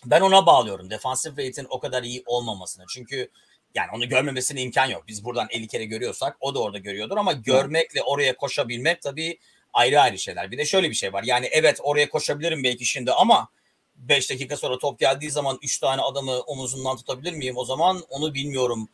ben 0.04 0.20
ona 0.20 0.46
bağlıyorum. 0.46 0.90
Defansif 0.90 1.32
rate'in 1.32 1.66
o 1.70 1.80
kadar 1.80 2.02
iyi 2.02 2.22
olmamasını. 2.26 2.84
Çünkü 2.88 3.30
yani 3.74 3.88
onu 3.94 4.08
görmemesine 4.08 4.62
imkan 4.62 4.86
yok. 4.86 5.04
Biz 5.08 5.24
buradan 5.24 5.46
50 5.50 5.66
kere 5.66 5.84
görüyorsak 5.84 6.36
o 6.40 6.54
da 6.54 6.62
orada 6.62 6.78
görüyordur 6.78 7.16
ama 7.16 7.32
görmekle 7.32 8.02
oraya 8.02 8.36
koşabilmek 8.36 9.02
tabii 9.02 9.38
ayrı 9.72 10.00
ayrı 10.00 10.18
şeyler. 10.18 10.50
Bir 10.50 10.58
de 10.58 10.64
şöyle 10.64 10.90
bir 10.90 10.94
şey 10.94 11.12
var. 11.12 11.22
Yani 11.22 11.48
evet 11.52 11.78
oraya 11.82 12.08
koşabilirim 12.08 12.64
belki 12.64 12.84
şimdi 12.84 13.12
ama 13.12 13.48
5 13.96 14.30
dakika 14.30 14.56
sonra 14.56 14.78
top 14.78 14.98
geldiği 14.98 15.30
zaman 15.30 15.58
3 15.62 15.78
tane 15.78 16.02
adamı 16.02 16.40
omuzundan 16.40 16.96
tutabilir 16.96 17.32
miyim? 17.32 17.56
O 17.56 17.64
zaman 17.64 18.02
onu 18.10 18.34
bilmiyorum 18.34 18.88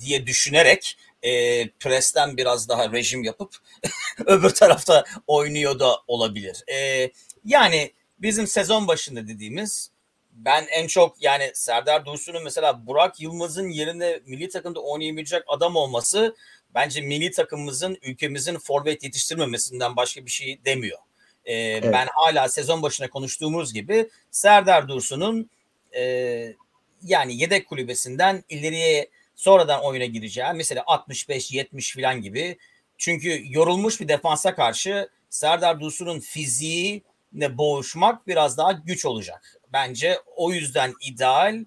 diye 0.00 0.26
düşünerek 0.26 0.96
e, 1.22 1.68
presten 1.70 2.36
biraz 2.36 2.68
daha 2.68 2.92
rejim 2.92 3.24
yapıp 3.24 3.56
öbür 4.26 4.50
tarafta 4.50 5.04
oynuyor 5.26 5.78
da 5.78 5.96
olabilir. 6.06 6.64
E, 6.72 7.10
yani 7.44 7.92
bizim 8.18 8.46
sezon 8.46 8.88
başında 8.88 9.28
dediğimiz 9.28 9.90
ben 10.32 10.66
en 10.70 10.86
çok 10.86 11.22
yani 11.22 11.50
Serdar 11.54 12.06
Dursun'un 12.06 12.44
mesela 12.44 12.86
Burak 12.86 13.20
Yılmaz'ın 13.20 13.68
yerine 13.68 14.20
milli 14.26 14.48
takımda 14.48 14.80
oynayabilecek 14.80 15.42
adam 15.46 15.76
olması 15.76 16.36
bence 16.74 17.00
milli 17.00 17.30
takımımızın 17.30 17.98
ülkemizin 18.02 18.58
forvet 18.58 19.02
yetiştirmemesinden 19.02 19.96
başka 19.96 20.26
bir 20.26 20.30
şey 20.30 20.64
demiyor. 20.64 20.98
Ee, 21.44 21.54
evet. 21.54 21.92
Ben 21.92 22.08
hala 22.14 22.48
sezon 22.48 22.82
başına 22.82 23.08
konuştuğumuz 23.10 23.72
gibi 23.74 24.08
Serdar 24.30 24.88
Dursun'un 24.88 25.50
e, 25.96 26.54
yani 27.02 27.40
yedek 27.40 27.68
kulübesinden 27.68 28.44
ileriye 28.48 29.08
sonradan 29.38 29.84
oyuna 29.84 30.04
gireceği 30.04 30.52
mesela 30.54 30.82
65-70 30.82 31.96
falan 31.96 32.22
gibi 32.22 32.58
çünkü 32.96 33.42
yorulmuş 33.44 34.00
bir 34.00 34.08
defansa 34.08 34.54
karşı 34.54 35.08
Serdar 35.30 35.80
Dursun'un 35.80 36.20
fiziği 36.20 37.02
ne 37.32 37.58
boğuşmak 37.58 38.26
biraz 38.26 38.58
daha 38.58 38.72
güç 38.72 39.06
olacak. 39.06 39.60
Bence 39.72 40.18
o 40.36 40.52
yüzden 40.52 40.94
ideal 41.00 41.64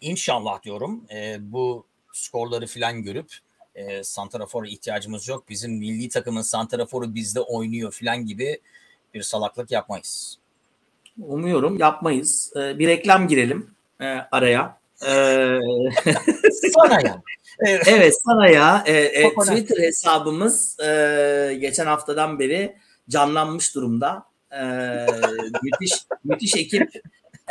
inşallah 0.00 0.62
diyorum 0.62 1.04
e, 1.14 1.36
bu 1.40 1.86
skorları 2.12 2.66
filan 2.66 3.02
görüp 3.02 3.32
e, 3.74 4.04
Santrafor'a 4.04 4.68
ihtiyacımız 4.68 5.28
yok. 5.28 5.48
Bizim 5.48 5.72
milli 5.72 6.08
takımın 6.08 6.42
Santrafor'u 6.42 7.14
bizde 7.14 7.40
oynuyor 7.40 7.92
filan 7.92 8.26
gibi 8.26 8.60
bir 9.14 9.22
salaklık 9.22 9.70
yapmayız. 9.70 10.38
Umuyorum 11.20 11.78
yapmayız. 11.78 12.52
Ee, 12.56 12.78
bir 12.78 12.88
reklam 12.88 13.28
girelim 13.28 13.74
e, 14.00 14.04
araya. 14.06 14.81
Sana 16.74 17.00
ya. 17.04 17.22
Evet, 17.60 17.88
evet 17.88 18.14
sana 18.24 18.48
ya. 18.48 18.84
E, 18.86 18.92
e, 18.92 19.34
Twitter 19.34 19.82
hesabımız 19.82 20.80
e, 20.80 21.56
geçen 21.60 21.86
haftadan 21.86 22.38
beri 22.38 22.76
canlanmış 23.08 23.74
durumda. 23.74 24.24
E, 24.50 24.62
müthiş 25.62 25.92
müthiş 26.24 26.56
ekip 26.56 26.90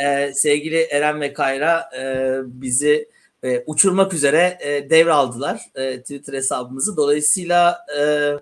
e, 0.00 0.32
sevgili 0.34 0.80
Eren 0.80 1.20
ve 1.20 1.32
Kayra 1.32 1.90
e, 1.98 2.36
bizi 2.44 3.08
e, 3.42 3.62
uçurmak 3.66 4.14
üzere 4.14 4.58
e, 4.60 4.90
devraldılar 4.90 5.60
e, 5.74 6.00
Twitter 6.00 6.32
hesabımızı. 6.34 6.96
Dolayısıyla 6.96 7.86
e, 7.98 8.32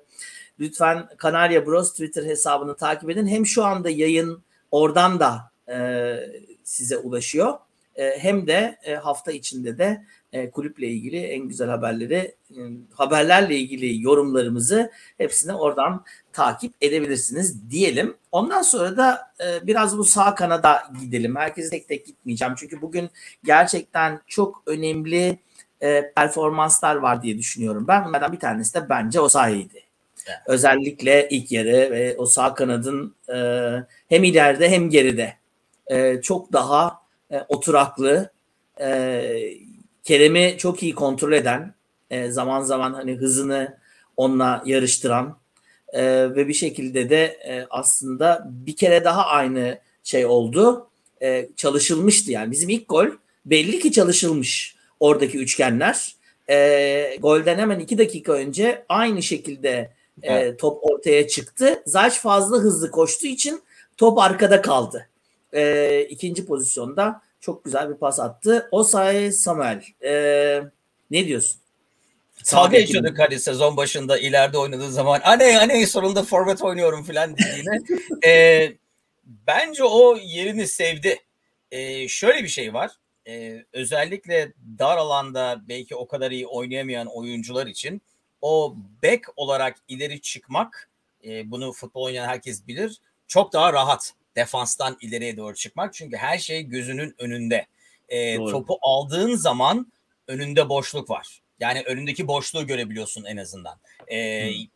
lütfen 0.61 1.09
Kanarya 1.17 1.67
Bros 1.67 1.93
Twitter 1.93 2.25
hesabını 2.25 2.77
takip 2.77 3.11
edin. 3.11 3.27
Hem 3.27 3.47
şu 3.47 3.65
anda 3.65 3.91
yayın 3.91 4.43
oradan 4.71 5.21
da 5.21 5.53
e, 5.69 6.17
size 6.65 6.97
ulaşıyor. 6.97 7.55
E, 7.97 8.19
hem 8.19 8.47
de 8.47 8.79
e, 8.83 8.95
hafta 8.95 9.33
içinde 9.33 9.79
de 9.79 10.05
e, 10.33 10.51
kulüple 10.51 10.87
ilgili 10.87 11.17
en 11.17 11.49
güzel 11.49 11.69
haberleri, 11.69 12.35
haberlerle 12.95 13.57
ilgili 13.57 14.03
yorumlarımızı 14.03 14.91
hepsini 15.19 15.55
oradan 15.55 16.05
takip 16.33 16.75
edebilirsiniz 16.81 17.71
diyelim. 17.71 18.17
Ondan 18.33 18.63
sonra 18.63 18.97
da 18.97 19.33
biraz 19.63 19.99
bu 19.99 20.05
sağ 20.05 20.35
kanada 20.35 20.83
gidelim. 21.01 21.37
Herkese 21.37 21.71
tek 21.71 21.89
tek 21.89 22.07
gitmeyeceğim. 22.07 22.55
Çünkü 22.57 22.83
bugün 22.83 23.11
gerçekten 23.45 24.21
çok 24.27 24.63
önemli 24.67 25.39
performanslar 26.17 26.97
var 26.97 27.23
diye 27.23 27.39
düşünüyorum. 27.39 27.85
Ben 27.89 28.05
bunlardan 28.05 28.33
bir 28.33 28.41
tanesi 28.41 28.75
de 28.75 28.89
bence 28.89 29.21
o 29.21 29.29
sayıydı. 29.29 29.79
Özellikle 30.47 31.29
ilk 31.29 31.53
yarı 31.53 31.91
ve 31.91 32.15
o 32.19 32.27
sağ 32.27 32.55
kanadın 32.55 33.15
hem 34.09 34.25
ileride 34.25 34.71
hem 34.71 34.91
geride 34.91 35.37
çok 36.23 36.53
daha 36.53 37.00
e, 37.31 37.45
oturaklı, 37.49 38.31
e, 38.81 39.33
Kerem'i 40.05 40.55
çok 40.59 40.83
iyi 40.83 40.95
kontrol 40.95 41.33
eden, 41.33 41.75
e, 42.11 42.31
zaman 42.31 42.61
zaman 42.61 42.95
hani 42.95 43.15
hızını 43.15 43.79
onunla 44.17 44.63
yarıştıran 44.67 45.39
e, 45.93 46.05
ve 46.35 46.49
bir 46.49 46.55
şekilde 46.55 47.11
de 47.11 47.25
e, 47.25 47.67
aslında 47.71 48.47
bir 48.51 48.77
kere 48.77 49.05
daha 49.05 49.27
aynı 49.27 49.79
şey 50.05 50.27
oldu. 50.27 50.87
E, 51.23 51.49
çalışılmıştı 51.57 52.33
yani. 52.33 52.51
Bizim 52.51 52.69
ilk 52.69 52.89
gol 52.89 53.07
belli 53.47 53.79
ki 53.79 53.93
çalışılmış 53.93 54.77
oradaki 55.01 55.39
üçgenler. 55.39 56.15
E, 56.51 57.17
golden 57.21 57.59
hemen 57.59 57.79
iki 57.79 57.99
dakika 57.99 58.33
önce 58.33 58.85
aynı 58.89 59.23
şekilde 59.23 59.93
e, 60.23 60.57
top 60.57 60.85
ortaya 60.85 61.29
çıktı. 61.29 61.83
Zaç 61.87 62.21
fazla 62.21 62.57
hızlı 62.57 62.91
koştuğu 62.91 63.27
için 63.27 63.63
top 63.97 64.19
arkada 64.19 64.63
kaldı. 64.63 65.10
E, 65.53 66.07
ikinci 66.11 66.47
pozisyonda 66.47 67.23
çok 67.41 67.65
güzel 67.65 67.91
bir 67.91 67.95
pas 67.95 68.21
attı. 68.21 68.69
Osay 68.71 69.33
Samuel. 69.33 69.85
Ee, 70.05 70.63
ne 71.11 71.27
diyorsun? 71.27 71.61
Dalga 72.53 72.79
geçiyorduk 72.79 73.19
hani 73.19 73.39
sezon 73.39 73.77
başında 73.77 74.19
ileride 74.19 74.59
oynadığı 74.59 74.93
zaman 74.93 75.21
anne 75.25 75.59
anne 75.59 75.87
sonunda 75.87 76.23
forvet 76.23 76.63
oynuyorum 76.63 77.05
falan 77.05 77.37
dediğine. 77.37 77.79
ee, 78.27 78.73
bence 79.25 79.85
o 79.85 80.17
yerini 80.17 80.67
sevdi. 80.69 81.19
Ee, 81.71 82.09
şöyle 82.09 82.43
bir 82.43 82.49
şey 82.49 82.75
var. 82.75 82.91
Ee, 83.29 83.65
özellikle 83.73 84.53
dar 84.79 84.97
alanda 84.97 85.63
belki 85.69 85.97
o 85.97 86.07
kadar 86.07 86.31
iyi 86.31 86.47
oynayamayan 86.47 87.07
oyuncular 87.07 87.67
için 87.67 88.03
o 88.43 88.77
back 89.03 89.29
olarak 89.37 89.77
ileri 89.89 90.21
çıkmak 90.21 90.89
e, 91.25 91.51
bunu 91.51 91.73
futbol 91.73 92.03
oynayan 92.03 92.29
herkes 92.29 92.67
bilir 92.67 93.01
çok 93.29 93.53
daha 93.53 93.73
rahat 93.73 94.15
defanstan 94.37 94.97
ileriye 95.01 95.37
doğru 95.37 95.55
çıkmak. 95.55 95.95
Çünkü 95.95 96.17
her 96.17 96.39
şey 96.39 96.63
gözünün 96.63 97.15
önünde. 97.19 97.67
E, 98.09 98.37
topu 98.37 98.79
aldığın 98.83 99.37
zaman 99.37 99.93
önünde 100.29 100.69
boşluk 100.69 101.11
var. 101.11 101.41
Yani 101.61 101.83
önündeki 101.87 102.29
boşluğu 102.29 102.67
görebiliyorsun 102.67 103.25
en 103.25 103.37
azından. 103.37 103.79
E, 104.09 104.19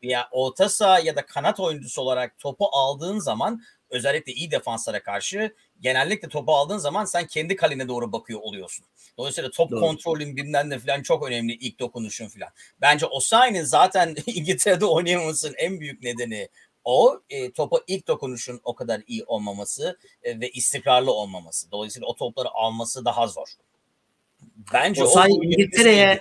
ya 0.03 0.29
orta 0.33 0.69
saha 0.69 0.99
ya 0.99 1.17
da 1.17 1.27
kanat 1.27 1.61
oyuncusu 1.61 2.03
olarak 2.03 2.39
topu 2.39 2.69
aldığın 2.73 3.19
zaman 3.19 3.63
özellikle 3.91 4.33
iyi 4.33 4.51
defanslara 4.51 5.03
karşı 5.03 5.55
genellikle 5.81 6.29
topu 6.29 6.53
aldığın 6.55 6.79
zaman 6.79 7.05
sen 7.05 7.27
kendi 7.27 7.57
kalene 7.57 7.89
doğru 7.89 8.13
bakıyor 8.13 8.41
oluyorsun. 8.43 8.87
Dolayısıyla 9.19 9.51
top 9.51 9.71
Doğru. 9.71 9.81
kontrolün 9.81 10.37
bilmem 10.37 10.71
ne 10.71 10.79
falan 10.79 11.03
çok 11.03 11.29
önemli 11.29 11.53
ilk 11.53 11.81
dokunuşun 11.81 12.29
falan. 12.29 12.49
Bence 12.81 13.07
Osayi'nin 13.07 13.63
zaten 13.63 14.17
İngiltere'de 14.27 14.85
oynayamamasının 14.87 15.55
en 15.59 15.81
büyük 15.81 16.03
nedeni 16.03 16.49
o 16.85 17.21
e, 17.31 17.53
topa 17.53 17.81
ilk 17.87 18.09
dokunuşun 18.09 18.61
o 18.65 18.75
kadar 18.75 19.03
iyi 19.07 19.25
olmaması 19.25 19.99
e, 20.23 20.41
ve 20.41 20.51
istikrarlı 20.51 21.13
olmaması. 21.13 21.71
Dolayısıyla 21.71 22.09
o 22.09 22.17
topları 22.17 22.49
alması 22.51 23.05
daha 23.05 23.27
zor. 23.27 23.49
Bence 24.73 25.05
Osay 25.05 25.31
o 25.33 25.45
İngiltere'ye 25.45 26.21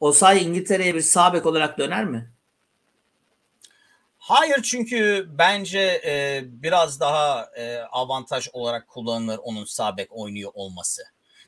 Osay 0.00 0.44
İngiltere'ye 0.44 0.94
bir 0.94 1.00
sabek 1.00 1.46
olarak 1.46 1.78
döner 1.78 2.04
mi? 2.04 2.30
Hayır 4.18 4.62
çünkü 4.62 5.28
bence 5.38 6.02
e, 6.06 6.42
biraz 6.44 7.00
daha 7.00 7.50
e, 7.56 7.78
avantaj 7.78 8.48
olarak 8.52 8.88
kullanılır 8.88 9.38
onun 9.42 9.64
sabek 9.64 10.08
oynuyor 10.10 10.50
olması. 10.54 11.02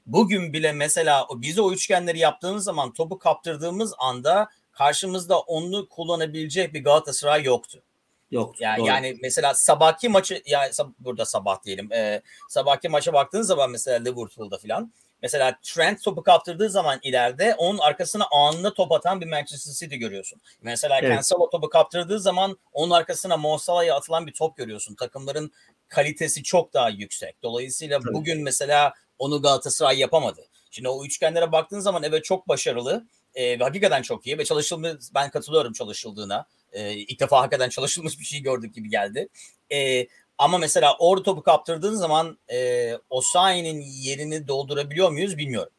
Bugün 0.06 0.52
bile 0.52 0.72
mesela 0.72 1.26
bize 1.36 1.60
o 1.60 1.72
üçgenleri 1.72 2.18
yaptığımız 2.18 2.64
zaman 2.64 2.92
topu 2.92 3.18
kaptırdığımız 3.18 3.94
anda 3.98 4.48
karşımızda 4.72 5.40
onu 5.40 5.88
kullanabilecek 5.88 6.74
bir 6.74 6.84
Galatasaray 6.84 7.44
yoktu. 7.44 7.82
Yok. 8.30 8.60
Yani, 8.60 8.86
yani 8.86 9.18
mesela 9.22 9.54
sabahki 9.54 10.08
maçı 10.08 10.42
yani 10.46 10.72
burada 10.98 11.24
sabah 11.24 11.64
diyelim. 11.64 11.92
E, 11.92 12.22
sabahki 12.48 12.88
maça 12.88 13.12
baktığın 13.12 13.42
zaman 13.42 13.70
mesela 13.70 13.98
Liverpool'da 13.98 14.58
falan 14.58 14.92
mesela 15.22 15.58
Trent 15.62 16.02
topu 16.02 16.22
kaptırdığı 16.22 16.70
zaman 16.70 16.98
ileride 17.02 17.54
onun 17.58 17.78
arkasına 17.78 18.26
anında 18.32 18.74
top 18.74 18.92
atan 18.92 19.20
bir 19.20 19.26
Manchester 19.26 19.72
City 19.72 19.96
görüyorsun. 19.96 20.40
Mesela 20.62 20.98
evet. 20.98 21.10
Cancelo 21.10 21.50
topu 21.50 21.68
kaptırdığı 21.68 22.20
zaman 22.20 22.58
onun 22.72 22.90
arkasına 22.90 23.36
Mo 23.36 23.58
Salah'ya 23.58 23.96
atılan 23.96 24.26
bir 24.26 24.32
top 24.32 24.56
görüyorsun. 24.56 24.94
Takımların 24.94 25.52
kalitesi 25.88 26.42
çok 26.42 26.74
daha 26.74 26.88
yüksek. 26.88 27.42
Dolayısıyla 27.42 28.00
Tabii. 28.00 28.14
bugün 28.14 28.42
mesela 28.42 28.94
onu 29.18 29.42
Galatasaray 29.42 29.98
yapamadı. 29.98 30.46
Şimdi 30.70 30.88
o 30.88 31.04
üçgenlere 31.04 31.52
baktığın 31.52 31.80
zaman 31.80 32.02
evet 32.02 32.24
çok 32.24 32.48
başarılı 32.48 33.06
e, 33.34 33.58
ve 33.58 33.64
hakikaten 33.64 34.02
çok 34.02 34.26
iyi 34.26 34.38
ve 34.38 34.44
çalışılmış 34.44 34.90
ben 35.14 35.30
katılıyorum 35.30 35.72
çalışıldığına. 35.72 36.46
E, 36.72 36.92
ilk 36.92 37.20
defa 37.20 37.38
hakikaten 37.40 37.68
çalışılmış 37.68 38.18
bir 38.18 38.24
şey 38.24 38.40
gördük 38.40 38.74
gibi 38.74 38.90
geldi. 38.90 39.28
E, 39.72 40.06
ama 40.38 40.58
mesela 40.58 40.96
orada 40.98 41.22
topu 41.22 41.42
kaptırdığın 41.42 41.94
zaman 41.94 42.38
e, 42.52 42.92
Osayi'nin 43.10 43.80
yerini 43.80 44.48
doldurabiliyor 44.48 45.10
muyuz 45.10 45.38
bilmiyorum. 45.38 45.72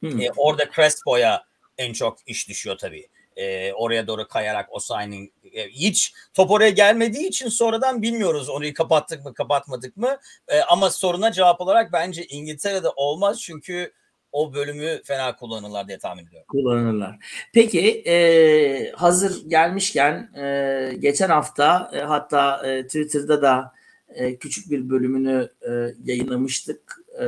Hmm. 0.00 0.20
E, 0.20 0.30
orada 0.36 0.70
Crespo'ya 0.76 1.44
en 1.78 1.92
çok 1.92 2.18
iş 2.26 2.48
düşüyor 2.48 2.78
tabii. 2.78 3.08
E, 3.36 3.72
oraya 3.72 4.06
doğru 4.06 4.28
kayarak 4.28 4.72
Osayi'nin 4.72 5.32
e, 5.52 5.68
hiç 5.68 6.12
top 6.34 6.50
oraya 6.50 6.70
gelmediği 6.70 7.28
için 7.28 7.48
sonradan 7.48 8.02
bilmiyoruz 8.02 8.48
orayı 8.48 8.74
kapattık 8.74 9.24
mı 9.24 9.34
kapatmadık 9.34 9.96
mı. 9.96 10.18
E, 10.48 10.60
ama 10.60 10.90
soruna 10.90 11.32
cevap 11.32 11.60
olarak 11.60 11.92
bence 11.92 12.24
İngiltere'de 12.24 12.88
olmaz 12.96 13.40
çünkü 13.40 13.92
o 14.32 14.54
bölümü 14.54 15.02
fena 15.04 15.36
kullanırlar 15.36 15.88
diye 15.88 15.98
tahmin 15.98 16.26
ediyorum. 16.26 16.46
Kullanırlar. 16.48 17.16
Peki 17.52 18.02
e, 18.06 18.92
hazır 18.92 19.48
gelmişken 19.48 20.30
e, 20.36 20.92
geçen 20.98 21.28
hafta 21.28 21.90
e, 21.94 21.98
hatta 21.98 22.66
e, 22.66 22.82
Twitter'da 22.82 23.42
da 23.42 23.72
e, 24.08 24.36
küçük 24.36 24.70
bir 24.70 24.90
bölümünü 24.90 25.48
e, 25.68 25.94
yayınlamıştık 26.04 27.02
e, 27.20 27.26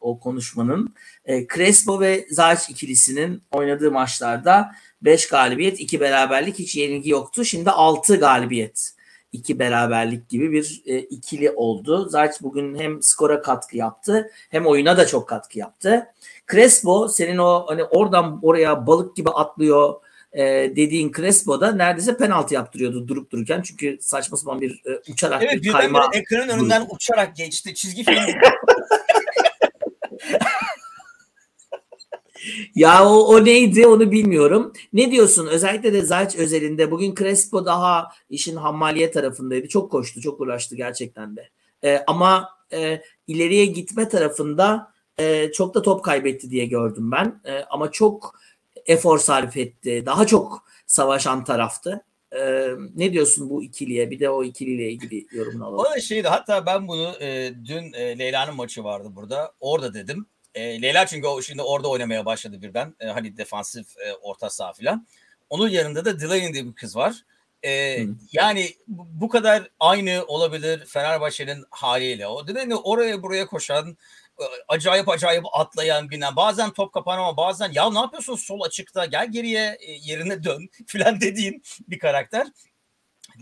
o 0.00 0.20
konuşmanın. 0.20 0.94
E, 1.24 1.46
Crespo 1.46 2.00
ve 2.00 2.26
Zayç 2.30 2.70
ikilisinin 2.70 3.42
oynadığı 3.52 3.90
maçlarda 3.90 4.72
5 5.02 5.28
galibiyet, 5.28 5.80
2 5.80 6.00
beraberlik, 6.00 6.58
hiç 6.58 6.76
yenilgi 6.76 7.10
yoktu. 7.10 7.44
Şimdi 7.44 7.70
6 7.70 8.16
galibiyet 8.16 8.92
iki 9.32 9.58
beraberlik 9.58 10.28
gibi 10.28 10.52
bir 10.52 10.82
e, 10.86 10.98
ikili 10.98 11.50
oldu. 11.50 12.08
Zayt 12.08 12.42
bugün 12.42 12.78
hem 12.78 13.02
skora 13.02 13.42
katkı 13.42 13.76
yaptı 13.76 14.30
hem 14.50 14.66
oyuna 14.66 14.96
da 14.96 15.06
çok 15.06 15.28
katkı 15.28 15.58
yaptı. 15.58 16.06
Crespo 16.52 17.08
senin 17.08 17.38
o 17.38 17.64
hani 17.68 17.84
oradan 17.84 18.40
oraya 18.42 18.86
balık 18.86 19.16
gibi 19.16 19.30
atlıyor 19.30 19.94
e, 20.32 20.42
dediğin 20.76 21.12
Crespo 21.12 21.60
da 21.60 21.72
neredeyse 21.72 22.16
penaltı 22.16 22.54
yaptırıyordu 22.54 23.08
durup 23.08 23.30
dururken. 23.30 23.62
Çünkü 23.62 23.98
saçma 24.00 24.36
sapan 24.36 24.60
bir 24.60 24.82
e, 24.86 25.12
uçarak 25.12 25.42
evet, 25.42 25.62
bir 25.62 25.72
kayma. 25.72 26.10
ekranın 26.12 26.48
önünden 26.48 26.86
uçarak 26.90 27.36
geçti. 27.36 27.74
Çizgi 27.74 28.04
film 28.04 28.16
Ya 32.74 33.08
o, 33.08 33.34
o 33.34 33.44
neydi 33.44 33.86
onu 33.86 34.10
bilmiyorum. 34.10 34.72
Ne 34.92 35.10
diyorsun? 35.10 35.46
Özellikle 35.46 35.92
de 35.92 36.02
Zayç 36.02 36.36
özelinde 36.36 36.90
bugün 36.90 37.14
Crespo 37.14 37.66
daha 37.66 38.08
işin 38.30 38.56
hammaliye 38.56 39.10
tarafındaydı. 39.10 39.68
Çok 39.68 39.90
koştu, 39.90 40.20
çok 40.20 40.40
uğraştı 40.40 40.76
gerçekten 40.76 41.36
de. 41.36 41.48
Ee, 41.84 42.04
ama 42.06 42.48
e, 42.72 43.02
ileriye 43.26 43.66
gitme 43.66 44.08
tarafında 44.08 44.92
e, 45.18 45.52
çok 45.52 45.74
da 45.74 45.82
top 45.82 46.04
kaybetti 46.04 46.50
diye 46.50 46.66
gördüm 46.66 47.10
ben. 47.10 47.40
E, 47.44 47.64
ama 47.70 47.90
çok 47.90 48.34
efor 48.86 49.18
sarf 49.18 49.56
etti. 49.56 50.02
Daha 50.06 50.26
çok 50.26 50.64
savaşan 50.86 51.44
taraftı. 51.44 52.04
Ee, 52.36 52.68
ne 52.96 53.12
diyorsun 53.12 53.50
bu 53.50 53.62
ikiliye? 53.62 54.10
Bir 54.10 54.20
de 54.20 54.30
o 54.30 54.44
ikiliyle 54.44 54.90
ilgili 54.90 55.26
yorumunu 55.32 55.66
alalım. 55.66 55.78
O 55.78 55.84
da 55.84 56.00
şeydi 56.00 56.28
hatta 56.28 56.66
ben 56.66 56.88
bunu 56.88 57.12
e, 57.20 57.52
dün 57.64 57.92
e, 57.92 58.18
Leyla'nın 58.18 58.56
maçı 58.56 58.84
vardı 58.84 59.08
burada. 59.12 59.52
Orada 59.60 59.94
dedim. 59.94 60.26
E, 60.54 60.82
Leyla 60.82 61.06
çünkü 61.06 61.26
o 61.26 61.42
şimdi 61.42 61.62
orada 61.62 61.88
oynamaya 61.88 62.26
başladı 62.26 62.62
birden. 62.62 62.94
E, 63.00 63.06
hani 63.06 63.36
defansif 63.36 63.98
e, 63.98 64.14
orta 64.14 64.50
saha 64.50 64.72
falan. 64.72 65.06
Onun 65.50 65.68
yanında 65.68 66.04
da 66.04 66.20
Delaney 66.20 66.52
diye 66.52 66.66
bir 66.66 66.74
kız 66.74 66.96
var. 66.96 67.24
E, 67.64 67.98
yani 68.32 68.70
bu 68.88 69.28
kadar 69.28 69.70
aynı 69.80 70.24
olabilir 70.26 70.86
Fenerbahçe'nin 70.86 71.64
haliyle. 71.70 72.26
O 72.26 72.48
Delaney 72.48 72.76
oraya 72.84 73.22
buraya 73.22 73.46
koşan 73.46 73.96
e, 74.40 74.44
acayip 74.68 75.08
acayip 75.08 75.44
atlayan 75.52 76.10
binen 76.10 76.36
bazen 76.36 76.70
top 76.70 76.92
kapan 76.92 77.18
ama 77.18 77.36
bazen 77.36 77.72
ya 77.72 77.90
ne 77.90 77.98
yapıyorsun 77.98 78.36
sol 78.36 78.60
açıkta 78.60 79.04
gel 79.04 79.32
geriye 79.32 79.78
e, 79.80 79.92
yerine 79.92 80.44
dön 80.44 80.68
filan 80.86 81.20
dediğin 81.20 81.62
bir 81.88 81.98
karakter. 81.98 82.46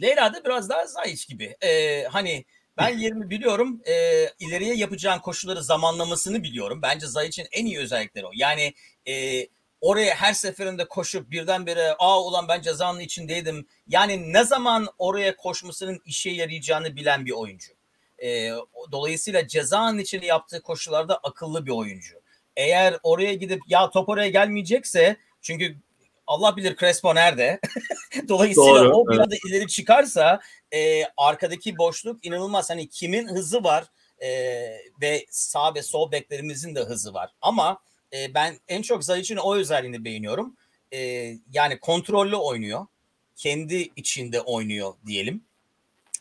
Leyla 0.01 0.35
da 0.35 0.45
biraz 0.45 0.69
daha 0.69 0.87
Zayç 0.87 1.29
gibi. 1.29 1.57
Ee, 1.63 2.05
hani 2.05 2.45
ben 2.81 2.99
yerimi 2.99 3.31
biliyorum. 3.31 3.81
E, 3.87 4.27
ileriye 4.39 4.75
yapacağın 4.75 5.19
koşulları 5.19 5.63
zamanlamasını 5.63 6.43
biliyorum. 6.43 6.83
Bence 6.83 7.07
Zayic'in 7.07 7.49
en 7.53 7.67
iyi 7.67 7.79
özellikleri 7.79 8.27
o. 8.27 8.31
Yani 8.35 8.75
e, 9.09 9.47
oraya 9.81 10.15
her 10.15 10.33
seferinde 10.33 10.85
koşup 10.85 11.31
birdenbire 11.31 11.95
aa 11.99 12.23
ulan 12.23 12.49
ben 12.49 12.61
cezanın 12.61 13.01
içindeydim. 13.01 13.67
Yani 13.89 14.33
ne 14.33 14.45
zaman 14.45 14.89
oraya 14.99 15.37
koşmasının 15.37 16.01
işe 16.05 16.31
yarayacağını 16.31 16.97
bilen 16.97 17.27
bir 17.27 17.33
oyuncu. 17.33 17.73
E, 18.23 18.51
dolayısıyla 18.93 19.49
cezanın 19.49 19.99
içinde 19.99 20.27
yaptığı 20.27 20.63
koşularda 20.63 21.17
akıllı 21.17 21.67
bir 21.67 21.71
oyuncu. 21.71 22.21
Eğer 22.57 22.99
oraya 23.03 23.35
gidip 23.35 23.63
ya 23.67 23.91
top 23.91 24.09
oraya 24.09 24.29
gelmeyecekse 24.29 25.17
çünkü 25.41 25.77
Allah 26.31 26.57
bilir 26.57 26.77
Crespo 26.77 27.15
nerede. 27.15 27.61
Dolayısıyla 28.29 28.85
Doğru, 28.85 28.97
o 28.97 29.09
bir 29.09 29.15
evet. 29.15 29.25
anda 29.25 29.35
ileri 29.49 29.67
çıkarsa 29.67 30.41
e, 30.73 31.05
arkadaki 31.17 31.79
boşluk 31.79 32.27
inanılmaz. 32.27 32.71
Hani 32.71 32.89
kimin 32.89 33.29
hızı 33.29 33.65
var 33.65 33.85
e, 34.19 34.29
ve 35.01 35.27
sağ 35.31 35.75
ve 35.75 35.83
sol 35.83 36.13
beklerimizin 36.13 36.75
de 36.75 36.81
hızı 36.81 37.15
var. 37.15 37.31
Ama 37.43 37.79
e, 38.13 38.35
ben 38.35 38.57
en 38.69 38.83
çok 38.83 39.05
Zayic'in 39.05 39.37
o 39.37 39.57
özelliğini 39.57 40.05
beğeniyorum. 40.05 40.57
E, 40.93 40.99
yani 41.53 41.81
kontrollü 41.81 42.37
oynuyor. 42.37 42.87
Kendi 43.37 43.91
içinde 43.97 44.41
oynuyor 44.41 44.95
diyelim. 45.07 45.45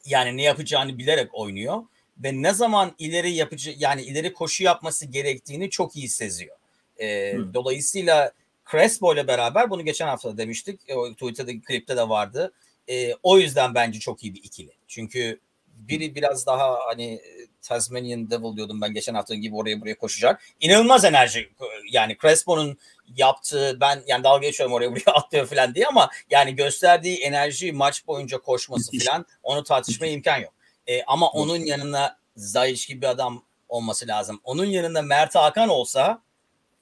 Yani 0.06 0.38
ne 0.38 0.44
yapacağını 0.44 0.98
bilerek 0.98 1.30
oynuyor 1.34 1.84
ve 2.18 2.42
ne 2.42 2.54
zaman 2.54 2.96
ileri 3.00 3.32
yapıcı 3.32 3.74
yani 3.78 4.02
ileri 4.02 4.34
koşu 4.34 4.64
yapması 4.64 5.06
gerektiğini 5.06 5.70
çok 5.70 5.96
iyi 5.96 6.10
seziyor. 6.10 6.56
E, 7.00 7.36
dolayısıyla 7.54 8.32
Crespo 8.72 9.14
ile 9.14 9.28
beraber 9.28 9.70
bunu 9.70 9.86
geçen 9.86 10.08
hafta 10.08 10.38
demiştik. 10.38 10.82
O 10.96 11.14
Twitter'daki 11.14 11.62
klipte 11.62 11.98
de 11.98 12.10
vardı. 12.10 12.54
E, 12.90 13.14
o 13.24 13.38
yüzden 13.38 13.76
bence 13.76 14.00
çok 14.00 14.24
iyi 14.24 14.34
bir 14.34 14.44
ikili. 14.44 14.72
Çünkü 14.88 15.40
biri 15.68 16.16
biraz 16.16 16.46
daha 16.46 16.80
hani 16.88 17.22
Tasmanian 17.62 18.32
Devil 18.32 18.56
diyordum 18.56 18.82
ben 18.82 18.94
geçen 18.94 19.14
hafta 19.14 19.36
gibi 19.36 19.56
oraya 19.56 19.82
buraya 19.82 19.98
koşacak. 19.98 20.42
İnanılmaz 20.60 21.06
enerji 21.06 21.50
yani 21.92 22.18
Crespo'nun 22.22 22.78
yaptığı 23.16 23.78
ben 23.82 24.04
yani 24.08 24.24
dalga 24.24 24.48
geçiyorum 24.48 24.74
oraya 24.74 24.92
buraya 24.92 25.12
atlıyor 25.16 25.46
falan 25.46 25.76
diye 25.76 25.88
ama 25.88 26.10
yani 26.30 26.56
gösterdiği 26.56 27.18
enerji 27.18 27.72
maç 27.72 28.08
boyunca 28.08 28.38
koşması 28.38 28.92
falan 29.00 29.26
onu 29.44 29.64
tartışmaya 29.64 30.12
imkan 30.12 30.38
yok. 30.38 30.54
E, 30.88 31.04
ama 31.04 31.30
onun 31.30 31.58
yanına 31.58 32.20
Zayiç 32.36 32.88
gibi 32.88 33.02
bir 33.02 33.08
adam 33.08 33.44
olması 33.70 34.08
lazım. 34.08 34.42
Onun 34.44 34.66
yanında 34.66 35.02
Mert 35.02 35.36
Hakan 35.36 35.70
olsa 35.70 36.22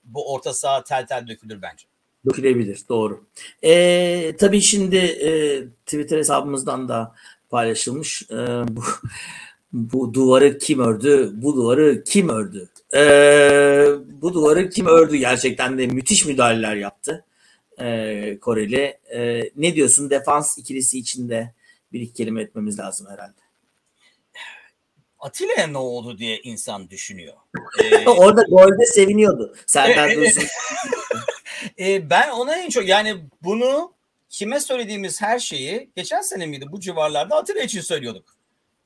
bu 0.08 0.34
orta 0.34 0.54
saha 0.54 0.84
tel 0.84 1.08
tel 1.08 1.28
dökülür 1.28 1.62
bence. 1.62 1.86
Dökülebilir 2.26 2.80
doğru. 2.90 3.26
E, 3.64 4.36
tabii 4.40 4.62
şimdi 4.62 4.98
e, 4.98 5.64
Twitter 5.86 6.18
hesabımızdan 6.18 6.90
da 6.90 7.16
paylaşılmış. 7.50 8.22
E, 8.32 8.36
bu, 8.68 8.84
bu 9.74 10.14
duvarı 10.14 10.58
kim 10.58 10.80
ördü? 10.80 11.32
Bu 11.34 11.56
duvarı 11.56 12.04
kim 12.04 12.30
ördü? 12.30 12.70
E, 12.96 13.02
bu 14.22 14.34
duvarı 14.34 14.70
kim 14.70 14.86
ördü? 14.86 15.18
Gerçekten 15.18 15.78
de 15.78 15.88
müthiş 15.88 16.26
müdahaleler 16.26 16.76
yaptı. 16.76 17.26
E, 17.80 18.38
Koreli. 18.42 18.98
E, 19.14 19.52
ne 19.56 19.76
diyorsun 19.76 20.10
defans 20.10 20.58
ikilisi 20.58 21.00
içinde 21.00 21.54
bir 21.94 22.02
iki 22.02 22.14
kelime 22.14 22.42
etmemiz 22.42 22.80
lazım 22.80 23.08
herhalde. 23.10 23.47
Atilla'ya 25.20 25.68
ne 25.68 25.78
oldu 25.78 26.18
diye 26.18 26.40
insan 26.40 26.90
düşünüyor. 26.90 27.34
Ee, 27.84 28.08
Orada 28.10 28.42
golde 28.44 28.86
seviniyordu. 28.86 29.56
Serdar 29.68 30.16
Dursun. 30.16 30.44
e, 31.80 32.10
ben 32.10 32.30
ona 32.30 32.56
en 32.56 32.70
çok 32.70 32.88
yani 32.88 33.26
bunu 33.44 33.94
kime 34.30 34.60
söylediğimiz 34.60 35.22
her 35.22 35.40
şeyi 35.40 35.92
geçen 35.96 36.22
sene 36.22 36.46
miydi 36.46 36.66
bu 36.72 36.80
civarlarda 36.80 37.36
Atilla 37.36 37.62
için 37.62 37.82
söylüyorduk. 37.82 38.38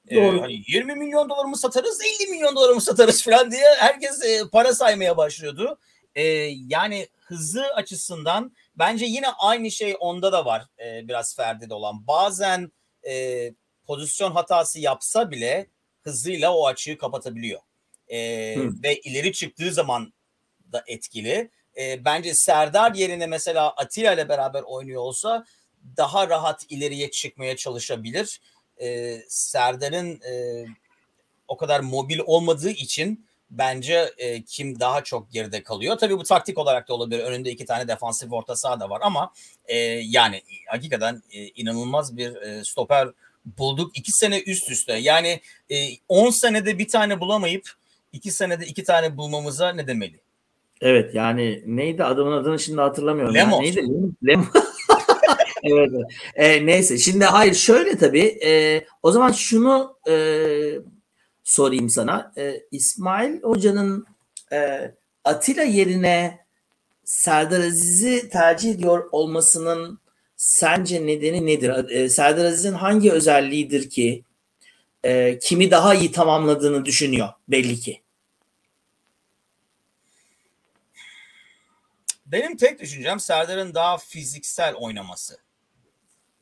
Ee, 0.07 0.15
Doğru. 0.15 0.41
hani 0.41 0.63
20 0.67 0.95
milyon 0.95 1.29
dolar 1.29 1.45
mı 1.45 1.57
satarız 1.57 1.99
50 2.21 2.31
milyon 2.31 2.55
dolar 2.55 2.73
mı 2.73 2.81
satarız 2.81 3.23
falan 3.25 3.51
diye 3.51 3.65
herkes 3.77 4.25
e, 4.25 4.49
para 4.51 4.75
saymaya 4.75 5.17
başlıyordu. 5.17 5.79
E, 6.15 6.23
yani 6.67 7.07
hızı 7.19 7.65
açısından 7.65 8.55
bence 8.75 9.05
yine 9.05 9.27
aynı 9.27 9.71
şey 9.71 9.95
onda 9.99 10.31
da 10.31 10.45
var 10.45 10.65
e, 10.85 11.07
biraz 11.07 11.35
Ferdi'de 11.35 11.73
olan. 11.73 12.07
Bazen 12.07 12.71
e, 13.07 13.53
pozisyon 13.87 14.31
hatası 14.31 14.79
yapsa 14.79 15.31
bile 15.31 15.67
hızıyla 16.03 16.53
o 16.53 16.67
açığı 16.67 16.97
kapatabiliyor. 16.97 17.61
E, 18.07 18.17
ve 18.83 18.99
ileri 18.99 19.33
çıktığı 19.33 19.71
zaman 19.71 20.13
da 20.71 20.83
etkili. 20.87 21.49
E, 21.77 22.05
bence 22.05 22.33
Serdar 22.33 22.95
yerine 22.95 23.27
mesela 23.27 23.69
Atilla 23.69 24.13
ile 24.13 24.29
beraber 24.29 24.61
oynuyor 24.61 25.01
olsa 25.01 25.45
daha 25.97 26.29
rahat 26.29 26.65
ileriye 26.69 27.11
çıkmaya 27.11 27.55
çalışabilir. 27.55 28.41
E, 28.81 29.17
Serdar'ın 29.27 30.21
e, 30.21 30.65
o 31.47 31.57
kadar 31.57 31.79
mobil 31.79 32.19
olmadığı 32.25 32.69
için 32.69 33.25
bence 33.49 34.13
e, 34.17 34.43
kim 34.43 34.79
daha 34.79 35.03
çok 35.03 35.31
geride 35.31 35.63
kalıyor. 35.63 35.97
Tabii 35.97 36.17
bu 36.17 36.23
taktik 36.23 36.57
olarak 36.57 36.87
da 36.87 36.93
olabilir. 36.93 37.19
Önünde 37.19 37.51
iki 37.51 37.65
tane 37.65 37.87
defansif 37.87 38.33
orta 38.33 38.55
saha 38.55 38.79
da 38.79 38.89
var 38.89 39.01
ama 39.03 39.33
e, 39.65 39.77
yani 40.03 40.41
hakikaten 40.67 41.21
e, 41.31 41.47
inanılmaz 41.47 42.17
bir 42.17 42.35
e, 42.35 42.63
stoper 42.63 43.07
bulduk. 43.45 43.97
iki 43.97 44.11
sene 44.11 44.41
üst 44.41 44.71
üste. 44.71 44.93
Yani 44.93 45.41
10 46.07 46.27
e, 46.27 46.31
senede 46.31 46.79
bir 46.79 46.87
tane 46.87 47.19
bulamayıp 47.19 47.69
iki 48.13 48.31
senede 48.31 48.65
iki 48.65 48.83
tane 48.83 49.17
bulmamıza 49.17 49.73
ne 49.73 49.87
demeli? 49.87 50.19
Evet 50.81 51.15
yani 51.15 51.63
neydi 51.65 52.03
adamın 52.03 52.31
adını 52.31 52.59
şimdi 52.59 52.81
hatırlamıyorum. 52.81 53.35
Lemos. 53.35 53.59
Yani 53.63 53.75
neydi? 53.75 53.87
Lemos. 54.27 54.47
evet. 55.63 55.91
E, 56.35 56.65
neyse 56.65 56.97
şimdi 56.97 57.25
hayır 57.25 57.53
şöyle 57.53 57.97
tabii 57.97 58.39
e, 58.45 58.85
o 59.03 59.11
zaman 59.11 59.31
şunu 59.31 59.97
e, 60.09 60.15
sorayım 61.43 61.89
sana. 61.89 62.33
E, 62.37 62.61
İsmail 62.71 63.41
Hoca'nın 63.41 64.05
e, 64.53 64.91
Atilla 65.23 65.63
yerine 65.63 66.39
Serdar 67.03 67.59
Aziz'i 67.59 68.29
tercih 68.29 68.71
ediyor 68.71 69.09
olmasının 69.11 69.99
sence 70.41 71.07
nedeni 71.07 71.45
nedir? 71.45 71.89
E, 71.89 72.09
Serdar 72.09 72.45
Aziz'in 72.45 72.73
hangi 72.73 73.11
özelliğidir 73.11 73.89
ki 73.89 74.23
e, 75.03 75.39
kimi 75.39 75.71
daha 75.71 75.95
iyi 75.95 76.11
tamamladığını 76.11 76.85
düşünüyor 76.85 77.29
belli 77.47 77.79
ki? 77.79 78.01
Benim 82.25 82.57
tek 82.57 82.79
düşüncem 82.79 83.19
Serdar'ın 83.19 83.73
daha 83.73 83.97
fiziksel 83.97 84.75
oynaması. 84.75 85.37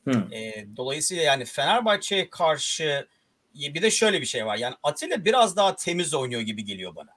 Hmm. 0.04 0.32
E, 0.32 0.66
dolayısıyla 0.76 1.22
yani 1.22 1.44
Fenerbahçe'ye 1.44 2.30
karşı 2.30 3.08
bir 3.54 3.82
de 3.82 3.90
şöyle 3.90 4.20
bir 4.20 4.26
şey 4.26 4.46
var. 4.46 4.56
Yani 4.56 4.74
Atilla 4.82 5.24
biraz 5.24 5.56
daha 5.56 5.76
temiz 5.76 6.14
oynuyor 6.14 6.40
gibi 6.40 6.64
geliyor 6.64 6.96
bana. 6.96 7.10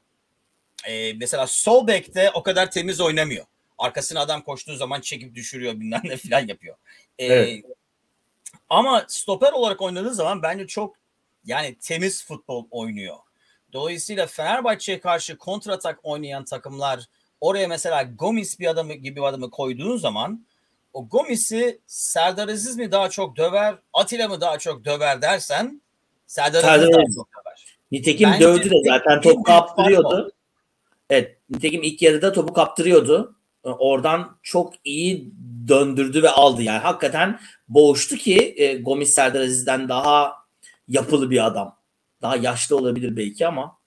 E, 0.87 1.13
mesela 1.13 1.47
sol 1.47 1.87
bekte 1.87 2.31
o 2.33 2.43
kadar 2.43 2.71
temiz 2.71 3.01
oynamıyor. 3.01 3.45
Arkasına 3.83 4.19
adam 4.19 4.41
koştuğu 4.41 4.75
zaman 4.75 5.01
çekip 5.01 5.35
düşürüyor 5.35 5.73
bilmem 5.73 6.01
ne 6.03 6.17
falan 6.17 6.47
yapıyor. 6.47 6.75
Ee, 7.19 7.25
evet. 7.25 7.65
Ama 8.69 9.05
stoper 9.07 9.51
olarak 9.51 9.81
oynadığı 9.81 10.13
zaman 10.13 10.41
bence 10.43 10.67
çok 10.67 10.95
yani 11.45 11.75
temiz 11.75 12.25
futbol 12.25 12.65
oynuyor. 12.71 13.17
Dolayısıyla 13.73 14.27
Fenerbahçe'ye 14.27 14.99
karşı 14.99 15.37
kontratak 15.37 15.99
oynayan 16.03 16.45
takımlar 16.45 17.07
oraya 17.41 17.67
mesela 17.67 18.03
Gomis 18.03 18.59
bir 18.59 18.67
adamı 18.67 18.93
gibi 18.93 19.15
bir 19.15 19.21
adamı 19.21 19.49
koyduğun 19.49 19.97
zaman 19.97 20.45
o 20.93 21.07
Gomis'i 21.07 21.79
Serdar 21.87 22.47
Aziz 22.47 22.77
mi 22.77 22.91
daha 22.91 23.09
çok 23.09 23.37
döver, 23.37 23.75
Atilla 23.93 24.27
mı 24.27 24.41
daha 24.41 24.57
çok 24.59 24.85
döver 24.85 25.21
dersen 25.21 25.81
Serdar, 26.27 26.61
Serdar 26.61 26.79
Aziz 26.79 26.95
daha 26.95 27.05
çok 27.15 27.29
döver. 27.31 27.77
Nitekim 27.91 28.31
Bence 28.31 28.45
dövdü 28.45 28.69
de 28.69 28.75
zaten 28.85 29.21
topu 29.21 29.43
kaptırıyordu. 29.43 30.31
Evet, 31.09 31.37
nitekim 31.49 31.83
ilk 31.83 32.01
yarıda 32.01 32.33
topu 32.33 32.53
kaptırıyordu. 32.53 33.35
Oradan 33.63 34.37
çok 34.43 34.73
iyi 34.83 35.33
döndürdü 35.67 36.23
ve 36.23 36.29
aldı 36.29 36.63
yani. 36.63 36.79
Hakikaten 36.79 37.39
boğuştu 37.67 38.15
ki 38.15 38.53
e, 38.57 38.77
Gomis 38.77 39.13
Serdar 39.13 39.41
Aziz'den 39.41 39.89
daha 39.89 40.33
yapılı 40.87 41.29
bir 41.29 41.45
adam. 41.45 41.77
Daha 42.21 42.35
yaşlı 42.35 42.77
olabilir 42.77 43.17
belki 43.17 43.47
ama. 43.47 43.77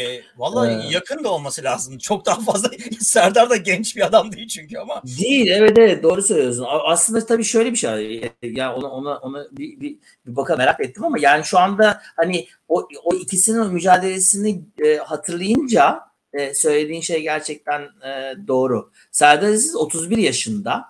E, 0.00 0.22
Valla 0.36 0.70
ee, 0.70 0.86
yakın 0.90 1.24
da 1.24 1.32
olması 1.32 1.64
lazım. 1.64 1.98
Çok 1.98 2.26
daha 2.26 2.40
fazla. 2.40 2.70
Serdar 3.00 3.50
da 3.50 3.56
genç 3.56 3.96
bir 3.96 4.06
adam 4.06 4.32
değil 4.32 4.48
çünkü 4.48 4.78
ama. 4.78 5.02
Değil 5.20 5.46
evet 5.46 5.78
evet 5.78 6.02
doğru 6.02 6.22
söylüyorsun. 6.22 6.66
Aslında 6.68 7.26
tabii 7.26 7.44
şöyle 7.44 7.72
bir 7.72 7.76
şey. 7.76 8.32
Yani 8.42 8.74
ona 8.74 8.88
ona 8.88 9.18
ona 9.18 9.44
bir, 9.50 9.80
bir, 9.80 9.98
bir 10.26 10.36
bakalım 10.36 10.58
merak 10.58 10.80
ettim 10.80 11.04
ama 11.04 11.18
yani 11.18 11.44
şu 11.44 11.58
anda 11.58 12.02
hani 12.16 12.48
o, 12.68 12.88
o 13.04 13.14
ikisinin 13.14 13.72
mücadelesini 13.72 14.62
e, 14.84 14.96
hatırlayınca 14.96 16.00
e, 16.38 16.54
söylediğin 16.54 17.00
şey 17.00 17.22
gerçekten 17.22 17.82
e, 17.82 18.34
doğru. 18.48 18.90
Serdar 19.10 19.48
Aziz 19.48 19.76
31 19.76 20.16
yaşında 20.16 20.84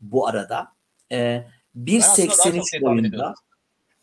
bu 0.00 0.28
arada. 0.28 0.68
E, 1.12 1.16
1.83 1.76 2.82
boyunda. 2.82 3.34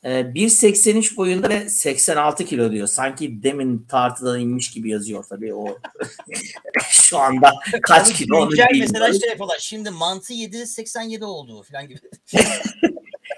1.83 0.03 1.17
boyunda 1.17 1.49
ve 1.49 1.69
86 1.69 2.45
kilo 2.45 2.71
diyor. 2.71 2.87
Sanki 2.87 3.43
demin 3.43 3.85
tartıdan 3.89 4.39
inmiş 4.39 4.71
gibi 4.71 4.89
yazıyor 4.89 5.25
tabii 5.29 5.53
o. 5.53 5.77
Şu 6.89 7.17
anda 7.17 7.51
kaç 7.81 8.13
kilo 8.13 8.37
onu 8.37 8.51
bilmiyorum. 8.51 8.77
Mesela 8.79 9.13
şey 9.13 9.29
yapıyorlar. 9.29 9.57
Şimdi 9.59 9.89
mantı 9.89 10.33
7 10.33 10.67
87 10.67 11.25
oldu 11.25 11.63
falan 11.71 11.87
gibi. 11.87 11.99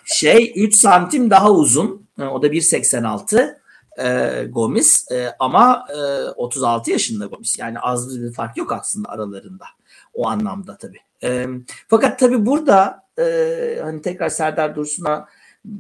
şey 0.06 0.54
3 0.56 0.76
santim 0.76 1.30
daha 1.30 1.52
uzun. 1.52 2.08
O 2.20 2.42
da 2.42 2.48
1.86 2.48 3.58
e, 3.98 4.44
Gomis 4.50 5.12
e, 5.12 5.36
ama 5.40 5.88
e, 5.90 6.30
36 6.30 6.92
yaşında 6.92 7.26
Gomis. 7.26 7.60
Yani 7.60 7.80
az 7.80 8.22
bir 8.22 8.34
fark 8.34 8.58
yok 8.58 8.72
aslında 8.72 9.10
aralarında. 9.10 9.66
O 10.14 10.28
anlamda 10.28 10.78
tabii. 10.78 11.00
E, 11.24 11.48
fakat 11.88 12.20
tabii 12.20 12.46
burada 12.46 13.04
e, 13.20 13.80
hani 13.84 14.02
tekrar 14.02 14.30
Serdar 14.30 14.76
Dursun'a 14.76 15.28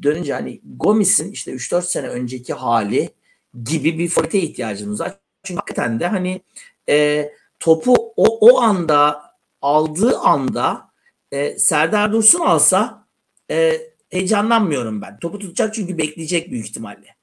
dönünce 0.03 0.33
hani 0.33 0.61
Gomis'in 0.77 1.31
işte 1.31 1.51
3-4 1.51 1.81
sene 1.81 2.07
önceki 2.07 2.53
hali 2.53 3.09
gibi 3.63 3.99
bir 3.99 4.09
forvete 4.09 4.39
ihtiyacımız 4.39 4.99
var. 4.99 5.13
Çünkü 5.43 5.59
hakikaten 5.59 5.99
de 5.99 6.07
hani 6.07 6.41
e, 6.89 7.29
topu 7.59 8.13
o, 8.15 8.37
o 8.51 8.61
anda 8.61 9.21
aldığı 9.61 10.17
anda 10.17 10.89
e, 11.31 11.59
Serdar 11.59 12.11
Dursun 12.11 12.39
alsa 12.39 13.05
e, 13.51 13.81
heyecanlanmıyorum 14.09 15.01
ben. 15.01 15.19
Topu 15.19 15.39
tutacak 15.39 15.73
çünkü 15.73 15.97
bekleyecek 15.97 16.51
büyük 16.51 16.67
ihtimalle. 16.67 17.14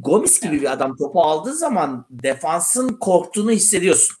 Gomis 0.00 0.40
gibi 0.40 0.60
bir 0.60 0.72
adam 0.72 0.96
topu 0.96 1.22
aldığı 1.22 1.54
zaman 1.54 2.06
defansın 2.10 2.88
korktuğunu 2.88 3.50
hissediyorsun. 3.50 4.16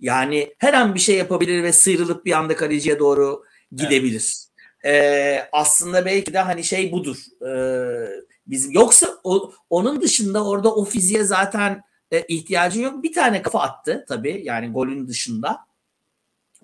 Yani 0.00 0.54
her 0.58 0.74
an 0.74 0.94
bir 0.94 1.00
şey 1.00 1.16
yapabilir 1.16 1.62
ve 1.62 1.72
sıyrılıp 1.72 2.24
bir 2.24 2.32
anda 2.32 2.56
kaleciye 2.56 2.98
doğru 2.98 3.44
gidebilir. 3.72 4.36
Evet. 4.82 5.04
Ee, 5.04 5.48
aslında 5.52 6.06
belki 6.06 6.32
de 6.32 6.38
hani 6.38 6.64
şey 6.64 6.92
budur. 6.92 7.16
Ee, 7.46 8.08
bizim 8.46 8.72
yoksa 8.72 9.08
o, 9.24 9.52
onun 9.70 10.00
dışında 10.00 10.46
orada 10.46 10.74
o 10.74 10.84
fiziğe 10.84 11.24
zaten 11.24 11.82
e, 12.10 12.22
ihtiyacın 12.22 12.82
yok. 12.82 13.02
Bir 13.02 13.12
tane 13.12 13.42
kafa 13.42 13.60
attı 13.60 14.04
tabii 14.08 14.42
yani 14.44 14.72
golün 14.72 15.08
dışında. 15.08 15.58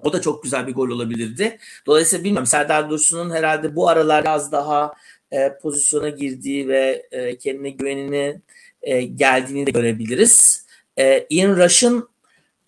O 0.03 0.12
da 0.12 0.20
çok 0.20 0.42
güzel 0.42 0.66
bir 0.66 0.74
gol 0.74 0.88
olabilirdi. 0.88 1.59
Dolayısıyla 1.87 2.24
bilmiyorum 2.24 2.46
Serdar 2.46 2.90
Dursun'un 2.90 3.31
herhalde 3.31 3.76
bu 3.76 3.88
aralar 3.88 4.22
biraz 4.22 4.53
daha 4.53 4.92
e, 5.33 5.59
pozisyona 5.62 6.09
girdiği 6.09 6.69
ve 6.69 7.07
e, 7.11 7.38
kendine 7.38 7.71
güvenini 7.71 8.40
e, 8.83 9.03
geldiğini 9.03 9.66
de 9.66 9.71
görebiliriz. 9.71 10.66
E, 10.99 11.27
Ian 11.31 11.57
Rush'ın 11.57 12.09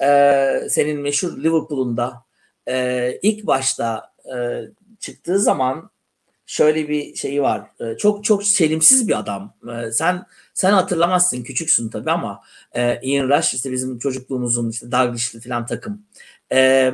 e, 0.02 0.68
senin 0.70 1.00
meşhur 1.00 1.38
Liverpool'unda 1.38 2.24
e, 2.68 3.18
ilk 3.22 3.46
başta 3.46 4.12
e, 4.34 4.36
çıktığı 5.00 5.38
zaman 5.38 5.90
şöyle 6.46 6.88
bir 6.88 7.14
şeyi 7.14 7.42
var. 7.42 7.66
E, 7.80 7.96
çok 7.96 8.24
çok 8.24 8.44
selimsiz 8.44 9.08
bir 9.08 9.18
adam. 9.18 9.54
E, 9.68 9.92
sen 9.92 10.26
sen 10.54 10.72
hatırlamazsın 10.72 11.42
küçüksün 11.42 11.88
tabii 11.88 12.10
ama 12.10 12.40
e, 12.72 13.00
Ian 13.02 13.28
Rush 13.28 13.54
işte 13.54 13.72
bizim 13.72 13.98
çocukluğumuzun 13.98 14.70
işte 14.70 14.92
Dalglish'li 14.92 15.40
falan 15.40 15.66
takım. 15.66 16.02
E, 16.52 16.92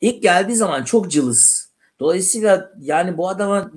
ilk 0.00 0.22
geldiği 0.22 0.56
zaman 0.56 0.84
çok 0.84 1.10
cılız 1.10 1.73
Dolayısıyla 2.04 2.72
yani 2.80 3.16
bu 3.18 3.28
adama 3.28 3.70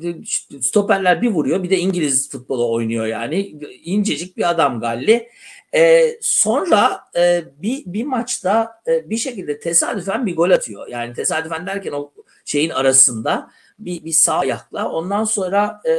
stoperler 0.61 1.21
bir 1.21 1.29
vuruyor 1.29 1.63
bir 1.63 1.69
de 1.69 1.77
İngiliz 1.77 2.29
futbolu 2.29 2.73
oynuyor 2.73 3.05
yani. 3.05 3.39
incecik 3.83 4.37
bir 4.37 4.49
adam 4.49 4.79
Galli. 4.79 5.29
Ee, 5.73 6.17
sonra 6.21 6.99
e, 7.15 7.43
bir, 7.61 7.83
bir 7.85 8.03
maçta 8.03 8.81
e, 8.87 9.09
bir 9.09 9.17
şekilde 9.17 9.59
tesadüfen 9.59 10.25
bir 10.25 10.35
gol 10.35 10.49
atıyor. 10.49 10.87
Yani 10.87 11.13
tesadüfen 11.13 11.67
derken 11.67 11.91
o 11.91 12.11
şeyin 12.45 12.69
arasında 12.69 13.51
bir, 13.79 14.05
bir 14.05 14.11
sağ 14.11 14.37
ayakla. 14.39 14.89
Ondan 14.89 15.23
sonra 15.23 15.81
e, 15.85 15.91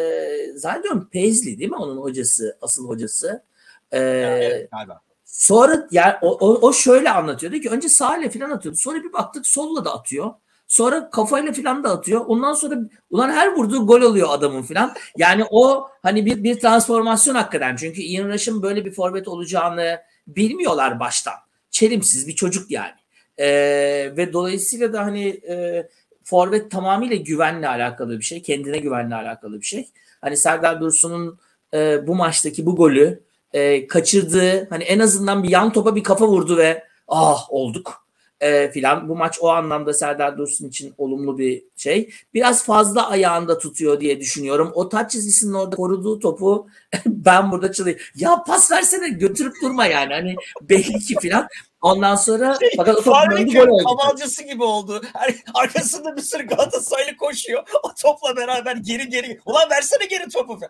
zannediyorum 0.54 1.08
Paisley 1.12 1.58
değil 1.58 1.70
mi 1.70 1.76
onun 1.76 1.96
hocası, 1.96 2.58
asıl 2.62 2.88
hocası? 2.88 3.42
E, 3.92 3.98
evet 3.98 4.70
galiba. 4.70 5.00
Sonra 5.24 5.88
yani 5.90 6.14
o, 6.22 6.32
o, 6.32 6.68
o 6.68 6.72
şöyle 6.72 7.10
anlatıyordu 7.10 7.58
ki 7.58 7.70
önce 7.70 7.88
sağ 7.88 8.18
ile 8.18 8.30
falan 8.30 8.50
atıyordu. 8.50 8.78
Sonra 8.78 9.02
bir 9.02 9.12
baktık 9.12 9.46
solla 9.46 9.84
da 9.84 9.94
atıyor. 9.94 10.30
Sonra 10.68 11.11
kafayla 11.11 11.52
filan 11.52 11.85
da 11.85 11.90
atıyor. 11.90 12.24
Ondan 12.26 12.52
sonra 12.52 12.78
ulan 13.11 13.31
her 13.31 13.57
vurduğu 13.57 13.87
gol 13.87 14.00
oluyor 14.00 14.28
adamın 14.31 14.62
filan. 14.62 14.94
Yani 15.16 15.44
o 15.50 15.88
hani 16.02 16.26
bir, 16.26 16.44
bir 16.44 16.61
transformasyon 16.61 17.35
hakikaten. 17.35 17.76
Çünkü 17.76 18.02
Ian 18.02 18.28
Rush'ın 18.28 18.62
böyle 18.62 18.85
bir 18.85 18.92
forvet 18.92 19.28
olacağını 19.28 20.00
bilmiyorlar 20.26 21.00
baştan. 21.00 21.35
Çelimsiz 21.70 22.28
bir 22.28 22.33
çocuk 22.35 22.70
yani. 22.70 22.94
Ee, 23.38 24.12
ve 24.16 24.33
dolayısıyla 24.33 24.92
da 24.92 25.04
hani 25.04 25.28
e, 25.28 25.88
forvet 26.24 26.70
tamamıyla 26.70 27.16
güvenle 27.16 27.68
alakalı 27.68 28.18
bir 28.18 28.24
şey. 28.24 28.42
Kendine 28.42 28.78
güvenle 28.78 29.14
alakalı 29.14 29.61
bir 29.61 29.66
şey. 29.66 29.88
Hani 30.20 30.37
Serdar 30.37 30.81
Dursun'un 30.81 31.38
e, 31.74 32.07
bu 32.07 32.14
maçtaki 32.14 32.66
bu 32.66 32.76
golü 32.76 33.22
e, 33.52 33.87
kaçırdığı 33.87 34.68
hani 34.70 34.85
en 34.85 34.98
azından 34.98 35.42
bir 35.42 35.48
yan 35.48 35.72
topa 35.72 35.96
bir 35.96 36.02
kafa 36.02 36.28
vurdu 36.28 36.57
ve 36.57 36.85
ah 37.09 37.46
olduk 37.50 38.07
e, 38.40 38.70
filan. 38.70 39.09
Bu 39.09 39.16
maç 39.16 39.38
o 39.40 39.49
anlamda 39.49 39.93
Serdar 39.93 40.39
Dursun 40.39 40.68
için 40.68 40.95
olumlu 40.99 41.39
bir 41.39 41.64
şey. 41.76 42.11
Biraz 42.34 42.64
fazla 42.64 43.09
ayağında 43.09 43.59
tutuyor 43.59 44.01
diye 44.01 44.20
düşünüyorum. 44.20 44.72
O 44.74 44.89
taç 44.89 45.12
çizgisinin 45.12 45.55
orada 45.55 45.76
koruduğu 45.76 46.18
topu 46.18 46.68
ben 47.07 47.53
burada 47.53 47.72
çalayım. 47.72 47.99
Ya 48.14 48.43
pas 48.47 48.70
versene 48.70 49.09
götürüp 49.09 49.55
durma 49.62 49.86
yani. 49.86 50.12
Hani 50.12 50.36
belki 50.62 50.99
ki 50.99 51.14
filan. 51.20 51.49
Ondan 51.82 52.16
sonra 52.16 52.57
şey, 52.61 52.70
fakat 52.76 52.97
o 52.97 53.03
top 53.03 53.14
gol 53.55 53.68
oldu. 53.68 53.84
Havalcısı 53.84 54.45
gibi 54.45 54.62
oldu. 54.62 55.03
Hani 55.12 55.36
arkasında 55.55 56.16
bir 56.16 56.22
sürü 56.22 56.47
Galatasaraylı 56.47 57.16
koşuyor. 57.16 57.62
O 57.82 57.95
topla 58.03 58.36
beraber 58.36 58.76
geri 58.76 59.09
geri. 59.09 59.41
Ulan 59.47 59.70
versene 59.70 60.05
geri 60.05 60.28
topu. 60.28 60.61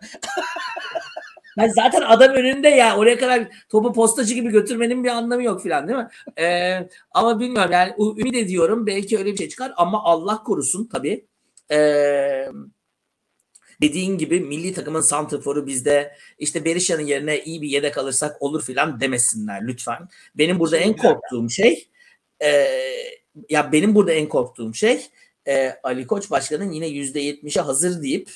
Yani 1.59 1.73
zaten 1.73 2.01
adam 2.01 2.31
önünde 2.31 2.67
ya 2.67 2.97
oraya 2.97 3.17
kadar 3.17 3.47
topu 3.69 3.93
postacı 3.93 4.33
gibi 4.33 4.49
götürmenin 4.49 5.03
bir 5.03 5.09
anlamı 5.09 5.43
yok 5.43 5.63
filan 5.63 5.87
değil 5.87 5.99
mi? 5.99 6.07
Ee, 6.39 6.89
ama 7.11 7.39
bilmiyorum 7.39 7.71
yani 7.71 7.93
ümit 7.99 8.35
ediyorum 8.35 8.87
belki 8.87 9.17
öyle 9.17 9.31
bir 9.31 9.37
şey 9.37 9.49
çıkar 9.49 9.73
ama 9.77 10.03
Allah 10.03 10.43
korusun 10.43 10.85
tabii. 10.85 11.25
Ee, 11.71 12.49
dediğin 13.81 14.17
gibi 14.17 14.39
milli 14.39 14.73
takımın 14.73 15.01
santrforu 15.01 15.67
bizde 15.67 16.15
işte 16.39 16.65
Berisha'nın 16.65 17.05
yerine 17.05 17.43
iyi 17.43 17.61
bir 17.61 17.69
yedek 17.69 17.97
alırsak 17.97 18.41
olur 18.41 18.63
filan 18.63 19.01
demesinler 19.01 19.67
lütfen. 19.67 20.07
Benim 20.35 20.59
burada 20.59 20.77
en 20.77 20.95
korktuğum 20.95 21.49
şey 21.49 21.87
e, 22.43 22.67
ya 23.49 23.71
benim 23.71 23.95
burada 23.95 24.11
en 24.11 24.29
korktuğum 24.29 24.73
şey 24.73 25.01
e, 25.47 25.75
Ali 25.83 26.07
Koç 26.07 26.31
Başkan'ın 26.31 26.71
yine 26.71 26.87
yüzde 26.87 27.19
yetmişe 27.19 27.61
hazır 27.61 28.03
deyip 28.03 28.29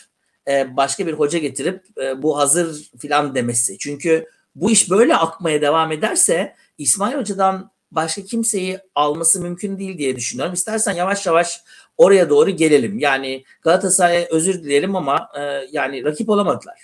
e, 0.48 0.78
başka 0.78 1.08
bir 1.08 1.14
hoca 1.14 1.40
getirip 1.40 1.86
e, 2.02 2.22
bu 2.22 2.38
hazır 2.38 2.92
filan 3.00 3.36
demesi. 3.36 3.78
Çünkü 3.78 4.26
bu 4.56 4.72
iş 4.72 4.90
böyle 4.90 5.16
akmaya 5.16 5.62
devam 5.62 5.92
ederse 5.92 6.56
İsmail 6.78 7.18
Hoca'dan 7.18 7.72
başka 7.92 8.24
kimseyi 8.24 8.80
alması 8.96 9.42
mümkün 9.42 9.80
değil 9.80 9.98
diye 9.98 10.16
düşünüyorum. 10.16 10.54
İstersen 10.54 10.94
yavaş 10.94 11.26
yavaş 11.26 11.62
oraya 11.98 12.30
doğru 12.30 12.50
gelelim. 12.50 13.00
Yani 13.00 13.44
Galatasaray'a 13.62 14.28
özür 14.32 14.64
dileyelim 14.64 14.96
ama 14.96 15.30
e, 15.40 15.42
yani 15.72 16.04
rakip 16.04 16.30
olamadılar. 16.30 16.80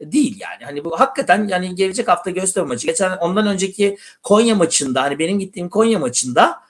Değil 0.00 0.40
yani. 0.40 0.64
Hani 0.64 0.84
bu 0.84 1.00
hakikaten 1.00 1.48
yani 1.48 1.74
gelecek 1.74 2.08
hafta 2.08 2.30
Göztepe 2.30 2.66
maçı. 2.66 2.86
Geçen 2.86 3.16
ondan 3.16 3.46
önceki 3.46 3.98
Konya 4.22 4.54
maçında 4.54 5.02
hani 5.02 5.18
benim 5.18 5.38
gittiğim 5.38 5.68
Konya 5.68 5.98
maçında 5.98 6.64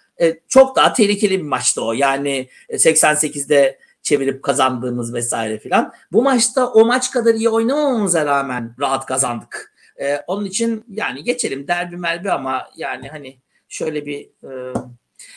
çok 0.48 0.76
daha 0.76 0.92
tehlikeli 0.92 1.38
bir 1.38 1.44
maçtı 1.44 1.84
o. 1.84 1.92
Yani 1.92 2.48
88'de 2.70 3.78
çevirip 4.04 4.42
kazandığımız 4.42 5.14
vesaire 5.14 5.58
filan. 5.58 5.92
Bu 6.12 6.22
maçta 6.22 6.72
o 6.72 6.84
maç 6.84 7.10
kadar 7.10 7.34
iyi 7.34 7.48
oynamamamıza 7.48 8.26
rağmen 8.26 8.74
rahat 8.80 9.06
kazandık. 9.06 9.74
E, 10.00 10.16
onun 10.26 10.44
için 10.44 10.84
yani 10.88 11.24
geçelim 11.24 11.68
derbi 11.68 11.96
merbi 11.96 12.30
ama 12.30 12.68
yani 12.76 13.08
hani 13.08 13.38
şöyle 13.68 14.06
bir 14.06 14.20
e, 14.20 14.74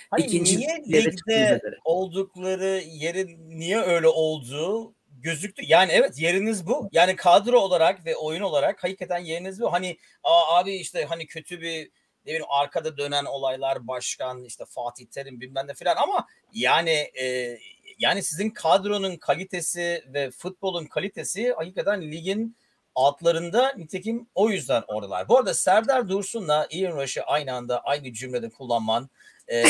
Hayır, 0.09 0.25
ikinci 0.25 0.57
niye 0.57 0.83
ligde 0.87 1.61
oldukları 1.85 2.83
yerin 2.85 3.59
niye 3.59 3.81
öyle 3.81 4.07
olduğu 4.07 4.93
gözüktü. 5.09 5.63
Yani 5.65 5.91
evet 5.91 6.19
yeriniz 6.19 6.67
bu. 6.67 6.89
Yani 6.91 7.15
kadro 7.15 7.59
olarak 7.59 8.05
ve 8.05 8.15
oyun 8.15 8.41
olarak 8.41 8.83
hakikaten 8.83 9.19
yeriniz 9.19 9.61
bu. 9.61 9.73
Hani 9.73 9.97
Aa, 10.23 10.57
abi 10.59 10.75
işte 10.75 11.05
hani 11.05 11.27
kötü 11.27 11.61
bir 11.61 11.91
ne 12.25 12.31
bileyim 12.31 12.45
arkada 12.49 12.97
dönen 12.97 13.25
olaylar 13.25 13.87
başkan 13.87 14.43
işte 14.43 14.65
Fatih 14.65 15.05
Terim 15.05 15.41
bilmem 15.41 15.67
ne 15.67 15.73
falan 15.73 15.95
ama 15.95 16.27
yani 16.53 17.11
e, 17.19 17.57
yani 17.99 18.23
sizin 18.23 18.49
kadronun 18.49 19.15
kalitesi 19.15 20.03
ve 20.07 20.31
futbolun 20.31 20.85
kalitesi 20.85 21.53
hakikaten 21.57 22.01
ligin 22.01 22.57
altlarında 22.95 23.73
nitekim 23.77 24.27
o 24.35 24.49
yüzden 24.49 24.83
oradalar. 24.87 25.29
Bu 25.29 25.37
arada 25.37 25.53
Serdar 25.53 26.09
Dursun'la 26.09 26.67
Ian 26.69 26.97
Rush'ı 26.97 27.23
aynı 27.23 27.53
anda 27.53 27.79
aynı 27.79 28.13
cümlede 28.13 28.49
kullanman 28.49 29.09
e, 29.47 29.63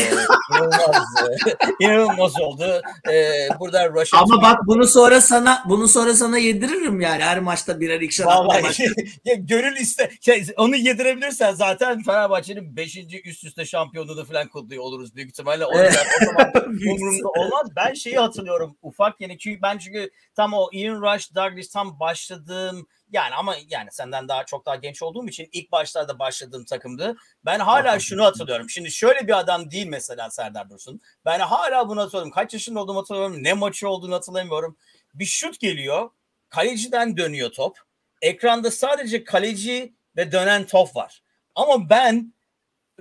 inanılmaz, 0.51 1.05
inanılmaz 1.79 2.41
oldu. 2.41 2.81
E, 3.11 3.47
burada 3.59 3.89
Russia 3.89 4.19
Ama 4.19 4.41
bak 4.41 4.59
bunu 4.67 4.87
sonra 4.87 5.21
sana 5.21 5.63
bunu 5.69 5.87
sonra 5.87 6.13
sana 6.13 6.37
yediririm 6.37 7.01
yani 7.01 7.23
her 7.23 7.39
maçta 7.39 7.79
birer 7.79 8.01
ikişer 8.01 8.25
Vallahi 8.25 8.85
ya, 9.25 9.33
gönül 9.33 9.77
iste 9.77 10.11
şey, 10.21 10.45
onu 10.57 10.75
yedirebilirsen 10.75 11.53
zaten 11.53 12.03
Fenerbahçe'nin 12.03 12.75
5. 12.75 12.97
üst 13.25 13.43
üste 13.43 13.65
şampiyonluğunu 13.65 14.25
falan 14.25 14.47
kutluyor 14.47 14.83
oluruz 14.83 15.15
büyük 15.15 15.29
ihtimalle. 15.29 15.65
O, 15.65 15.83
yüzden, 15.83 16.05
o 16.21 16.25
zaman 16.25 16.51
umurumda 16.65 17.27
olmaz. 17.27 17.67
Ben 17.75 17.93
şeyi 17.93 18.17
hatırlıyorum 18.17 18.77
ufak 18.81 19.21
yani 19.21 19.37
çünkü 19.37 19.61
ben 19.61 19.77
çünkü 19.77 20.09
tam 20.35 20.53
o 20.53 20.69
Ian 20.71 21.01
Rush, 21.01 21.35
Douglas 21.35 21.67
tam 21.67 21.99
başladığım 21.99 22.87
yani 23.11 23.35
ama 23.35 23.55
yani 23.69 23.89
senden 23.91 24.27
daha 24.27 24.45
çok 24.45 24.65
daha 24.65 24.75
genç 24.75 25.03
olduğum 25.03 25.27
için 25.27 25.49
ilk 25.51 25.71
başlarda 25.71 26.19
başladığım 26.19 26.65
takımdı. 26.65 27.15
Ben 27.45 27.59
hala 27.59 27.99
şunu 27.99 28.23
hatırlıyorum. 28.23 28.69
Şimdi 28.69 28.91
şöyle 28.91 29.27
bir 29.27 29.39
adam 29.39 29.71
değil 29.71 29.87
mesela 29.87 30.29
Serdar 30.29 30.69
Dursun. 30.69 31.01
Ben 31.25 31.39
hala 31.39 31.89
bunu 31.89 32.01
hatırlıyorum. 32.01 32.31
Kaç 32.31 32.53
yaşında 32.53 32.79
olduğumu 32.79 32.99
hatırlamıyorum. 32.99 33.43
Ne 33.43 33.53
maçı 33.53 33.89
olduğunu 33.89 34.15
hatırlamıyorum. 34.15 34.77
Bir 35.13 35.25
şut 35.25 35.59
geliyor. 35.59 36.09
Kaleciden 36.49 37.17
dönüyor 37.17 37.51
top. 37.51 37.77
Ekranda 38.21 38.71
sadece 38.71 39.23
kaleci 39.23 39.93
ve 40.17 40.31
dönen 40.31 40.65
top 40.65 40.95
var. 40.95 41.23
Ama 41.55 41.89
ben 41.89 42.33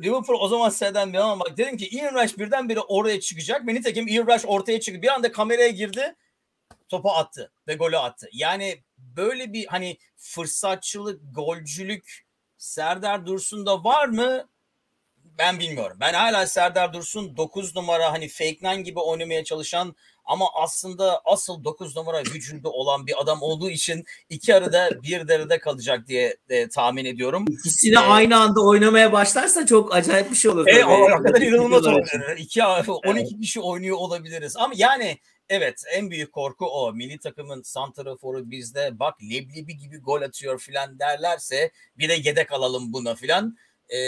Liverpool 0.02 0.40
o 0.40 0.48
zaman 0.48 0.68
seyreden 0.68 1.12
bir 1.12 1.18
ama 1.18 1.44
bak 1.44 1.56
dedim 1.56 1.76
ki 1.76 1.88
Ian 1.88 2.14
Rush 2.14 2.38
birdenbire 2.38 2.80
oraya 2.80 3.20
çıkacak. 3.20 3.66
Ve 3.66 3.74
nitekim 3.74 4.08
Ian 4.08 4.26
Rush 4.26 4.44
ortaya 4.46 4.80
çıktı. 4.80 5.02
Bir 5.02 5.08
anda 5.08 5.32
kameraya 5.32 5.68
girdi 5.68 6.16
topu 6.88 7.10
attı 7.10 7.52
ve 7.68 7.74
golü 7.74 7.98
attı. 7.98 8.28
Yani 8.32 8.82
böyle 9.16 9.52
bir 9.52 9.66
hani 9.66 9.98
fırsatçılık, 10.16 11.20
golcülük 11.34 12.26
Serdar 12.58 13.26
Dursun'da 13.26 13.84
var 13.84 14.06
mı? 14.06 14.48
Ben 15.38 15.58
bilmiyorum. 15.58 15.96
Ben 16.00 16.14
hala 16.14 16.46
Serdar 16.46 16.92
Dursun 16.92 17.36
9 17.36 17.76
numara 17.76 18.12
hani 18.12 18.28
fake 18.28 18.58
nine 18.62 18.82
gibi 18.82 19.00
oynamaya 19.00 19.44
çalışan 19.44 19.96
ama 20.24 20.46
aslında 20.54 21.20
asıl 21.24 21.64
9 21.64 21.96
numara 21.96 22.20
gücünde 22.20 22.68
olan 22.68 23.06
bir 23.06 23.22
adam 23.22 23.42
olduğu 23.42 23.70
için 23.70 24.04
iki 24.28 24.54
arada 24.54 24.90
bir 25.02 25.28
derede 25.28 25.58
kalacak 25.58 26.08
diye 26.08 26.36
de 26.48 26.68
tahmin 26.68 27.04
ediyorum. 27.04 27.44
İkisini 27.48 27.94
ee, 27.94 27.98
aynı 27.98 28.40
anda 28.40 28.60
oynamaya 28.60 29.12
başlarsa 29.12 29.66
çok 29.66 29.94
acayip 29.94 30.30
bir 30.30 30.36
şey 30.36 30.50
olur. 30.50 30.66
Evet, 30.68 30.84
o 30.84 31.22
kadar 31.22 31.40
inanılmaz. 31.40 31.84
İki, 32.36 32.64
12 32.64 33.40
kişi 33.40 33.60
oynuyor 33.60 33.96
olabiliriz. 33.96 34.56
Ama 34.56 34.74
yani 34.76 35.18
Evet 35.48 35.82
en 35.92 36.10
büyük 36.10 36.32
korku 36.32 36.66
o. 36.66 36.92
Milli 36.92 37.18
takımın 37.18 37.62
santraforu 37.62 38.50
bizde 38.50 38.98
bak 38.98 39.22
leblebi 39.22 39.76
gibi 39.76 39.98
gol 39.98 40.22
atıyor 40.22 40.58
filan 40.58 40.98
derlerse 40.98 41.70
bir 41.98 42.08
de 42.08 42.14
yedek 42.14 42.52
alalım 42.52 42.92
buna 42.92 43.14
filan 43.14 43.56
e, 43.88 43.98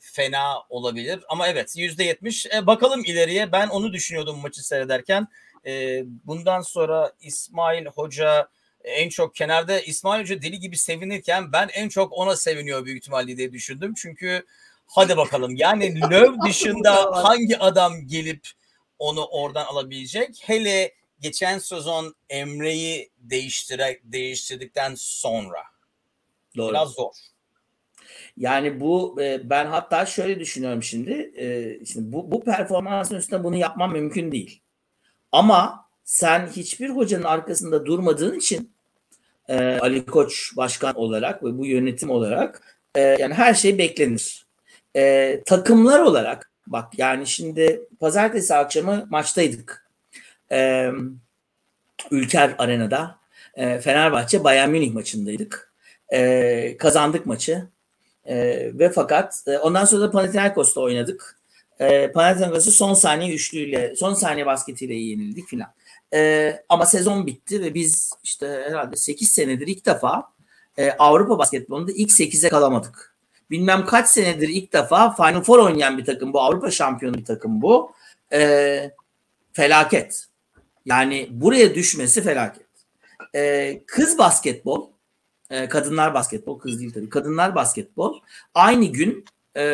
fena 0.00 0.62
olabilir. 0.68 1.20
Ama 1.28 1.48
evet 1.48 1.76
yüzde 1.76 2.04
yetmiş. 2.04 2.46
E, 2.46 2.66
bakalım 2.66 3.04
ileriye 3.04 3.52
ben 3.52 3.68
onu 3.68 3.92
düşünüyordum 3.92 4.38
maçı 4.38 4.66
seyrederken. 4.66 5.28
E, 5.66 6.02
bundan 6.24 6.60
sonra 6.60 7.12
İsmail 7.20 7.86
Hoca 7.86 8.48
en 8.84 9.08
çok 9.08 9.34
kenarda 9.34 9.80
İsmail 9.80 10.20
Hoca 10.20 10.42
deli 10.42 10.60
gibi 10.60 10.76
sevinirken 10.76 11.52
ben 11.52 11.68
en 11.72 11.88
çok 11.88 12.12
ona 12.12 12.36
seviniyor 12.36 12.84
büyük 12.84 12.98
ihtimalle 12.98 13.36
diye 13.36 13.52
düşündüm. 13.52 13.94
Çünkü 13.96 14.46
hadi 14.86 15.16
bakalım 15.16 15.56
yani 15.56 16.00
Löw 16.10 16.48
dışında 16.48 17.24
hangi 17.24 17.58
adam 17.58 18.06
gelip 18.06 18.48
onu 18.98 19.24
oradan 19.24 19.64
alabilecek. 19.64 20.42
Hele 20.42 20.92
geçen 21.20 21.58
sezon 21.58 22.14
Emre'yi 22.30 23.10
değiştire, 23.18 24.00
değiştirdikten 24.04 24.94
sonra. 24.96 25.62
Doğru. 26.56 26.70
Biraz 26.70 26.90
zor. 26.90 27.12
Yani 28.36 28.80
bu 28.80 29.22
e, 29.22 29.50
ben 29.50 29.66
hatta 29.66 30.06
şöyle 30.06 30.40
düşünüyorum 30.40 30.82
şimdi. 30.82 31.32
E, 31.36 31.78
şimdi 31.84 32.12
bu, 32.12 32.30
bu 32.30 32.44
performansın 32.44 33.16
üstünde 33.16 33.44
bunu 33.44 33.56
yapmam 33.56 33.92
mümkün 33.92 34.32
değil. 34.32 34.60
Ama 35.32 35.88
sen 36.04 36.46
hiçbir 36.46 36.88
hocanın 36.90 37.24
arkasında 37.24 37.86
durmadığın 37.86 38.38
için 38.38 38.72
e, 39.48 39.78
Ali 39.80 40.06
Koç 40.06 40.56
başkan 40.56 40.94
olarak 40.94 41.44
ve 41.44 41.58
bu 41.58 41.66
yönetim 41.66 42.10
olarak 42.10 42.78
yani 42.96 43.34
her 43.34 43.54
şey 43.54 43.78
beklenir. 43.78 44.46
takımlar 45.46 46.00
olarak 46.00 46.50
Bak 46.66 46.98
yani 46.98 47.26
şimdi 47.26 47.82
pazartesi 48.00 48.54
akşamı 48.54 49.06
maçtaydık. 49.10 49.86
Ee, 50.52 50.90
Ülker 52.10 52.54
Arena'da 52.58 53.18
e, 53.54 53.78
Fenerbahçe 53.78 54.44
Bayern 54.44 54.70
Münih 54.70 54.94
maçındaydık. 54.94 55.72
E, 56.12 56.76
kazandık 56.76 57.26
maçı. 57.26 57.68
E, 58.24 58.36
ve 58.78 58.90
fakat 58.90 59.42
e, 59.46 59.58
ondan 59.58 59.84
sonra 59.84 60.02
da 60.02 60.10
Panathinaikos'ta 60.10 60.80
oynadık. 60.80 61.38
E, 61.78 62.12
Panathinaikos'u 62.12 62.70
son 62.70 62.94
saniye 62.94 63.34
üçlüyle, 63.34 63.96
son 63.96 64.14
saniye 64.14 64.46
basketiyle 64.46 64.94
yenildik 64.94 65.48
filan. 65.48 65.72
E, 66.14 66.52
ama 66.68 66.86
sezon 66.86 67.26
bitti 67.26 67.62
ve 67.62 67.74
biz 67.74 68.12
işte 68.24 68.46
herhalde 68.68 68.96
8 68.96 69.28
senedir 69.28 69.66
ilk 69.66 69.86
defa 69.86 70.32
e, 70.78 70.90
Avrupa 70.90 71.38
basketbolunda 71.38 71.92
ilk 71.92 72.10
8'e 72.10 72.48
kalamadık 72.48 73.15
bilmem 73.50 73.86
kaç 73.86 74.08
senedir 74.08 74.48
ilk 74.48 74.72
defa 74.72 75.14
Final 75.14 75.42
Four 75.42 75.58
oynayan 75.58 75.98
bir 75.98 76.04
takım 76.04 76.32
bu. 76.32 76.40
Avrupa 76.40 76.70
şampiyonu 76.70 77.14
bir 77.16 77.24
takım 77.24 77.62
bu. 77.62 77.92
E, 78.32 78.90
felaket. 79.52 80.26
Yani 80.84 81.28
buraya 81.30 81.74
düşmesi 81.74 82.22
felaket. 82.22 82.66
E, 83.34 83.82
kız 83.86 84.18
basketbol, 84.18 84.88
e, 85.50 85.68
kadınlar 85.68 86.14
basketbol, 86.14 86.58
kız 86.58 86.80
değil 86.80 86.92
tabii. 86.92 87.08
Kadınlar 87.08 87.54
basketbol 87.54 88.20
aynı 88.54 88.84
gün 88.84 89.24
e, 89.56 89.64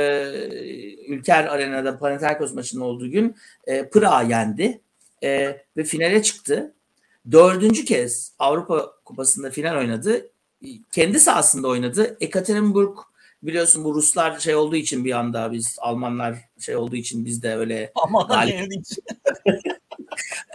Ülker 1.08 1.44
Arena'da 1.44 1.98
Panathinaikos 1.98 2.54
maçının 2.54 2.82
olduğu 2.82 3.10
gün 3.10 3.36
e, 3.66 3.88
Pırağı 3.88 4.28
yendi 4.28 4.80
e, 5.24 5.60
ve 5.76 5.84
finale 5.84 6.22
çıktı. 6.22 6.74
Dördüncü 7.30 7.84
kez 7.84 8.32
Avrupa 8.38 8.92
Kupası'nda 9.04 9.50
final 9.50 9.76
oynadı. 9.78 10.30
Kendi 10.92 11.20
sahasında 11.20 11.68
oynadı. 11.68 12.16
Ekaterinburg 12.20 12.98
biliyorsun 13.42 13.84
bu 13.84 13.94
Ruslar 13.94 14.38
şey 14.38 14.54
olduğu 14.54 14.76
için 14.76 15.04
bir 15.04 15.12
anda 15.12 15.52
biz 15.52 15.76
Almanlar 15.80 16.38
şey 16.58 16.76
olduğu 16.76 16.96
için 16.96 17.24
biz 17.24 17.42
de 17.42 17.56
öyle 17.56 17.92
Almanlar 17.94 18.54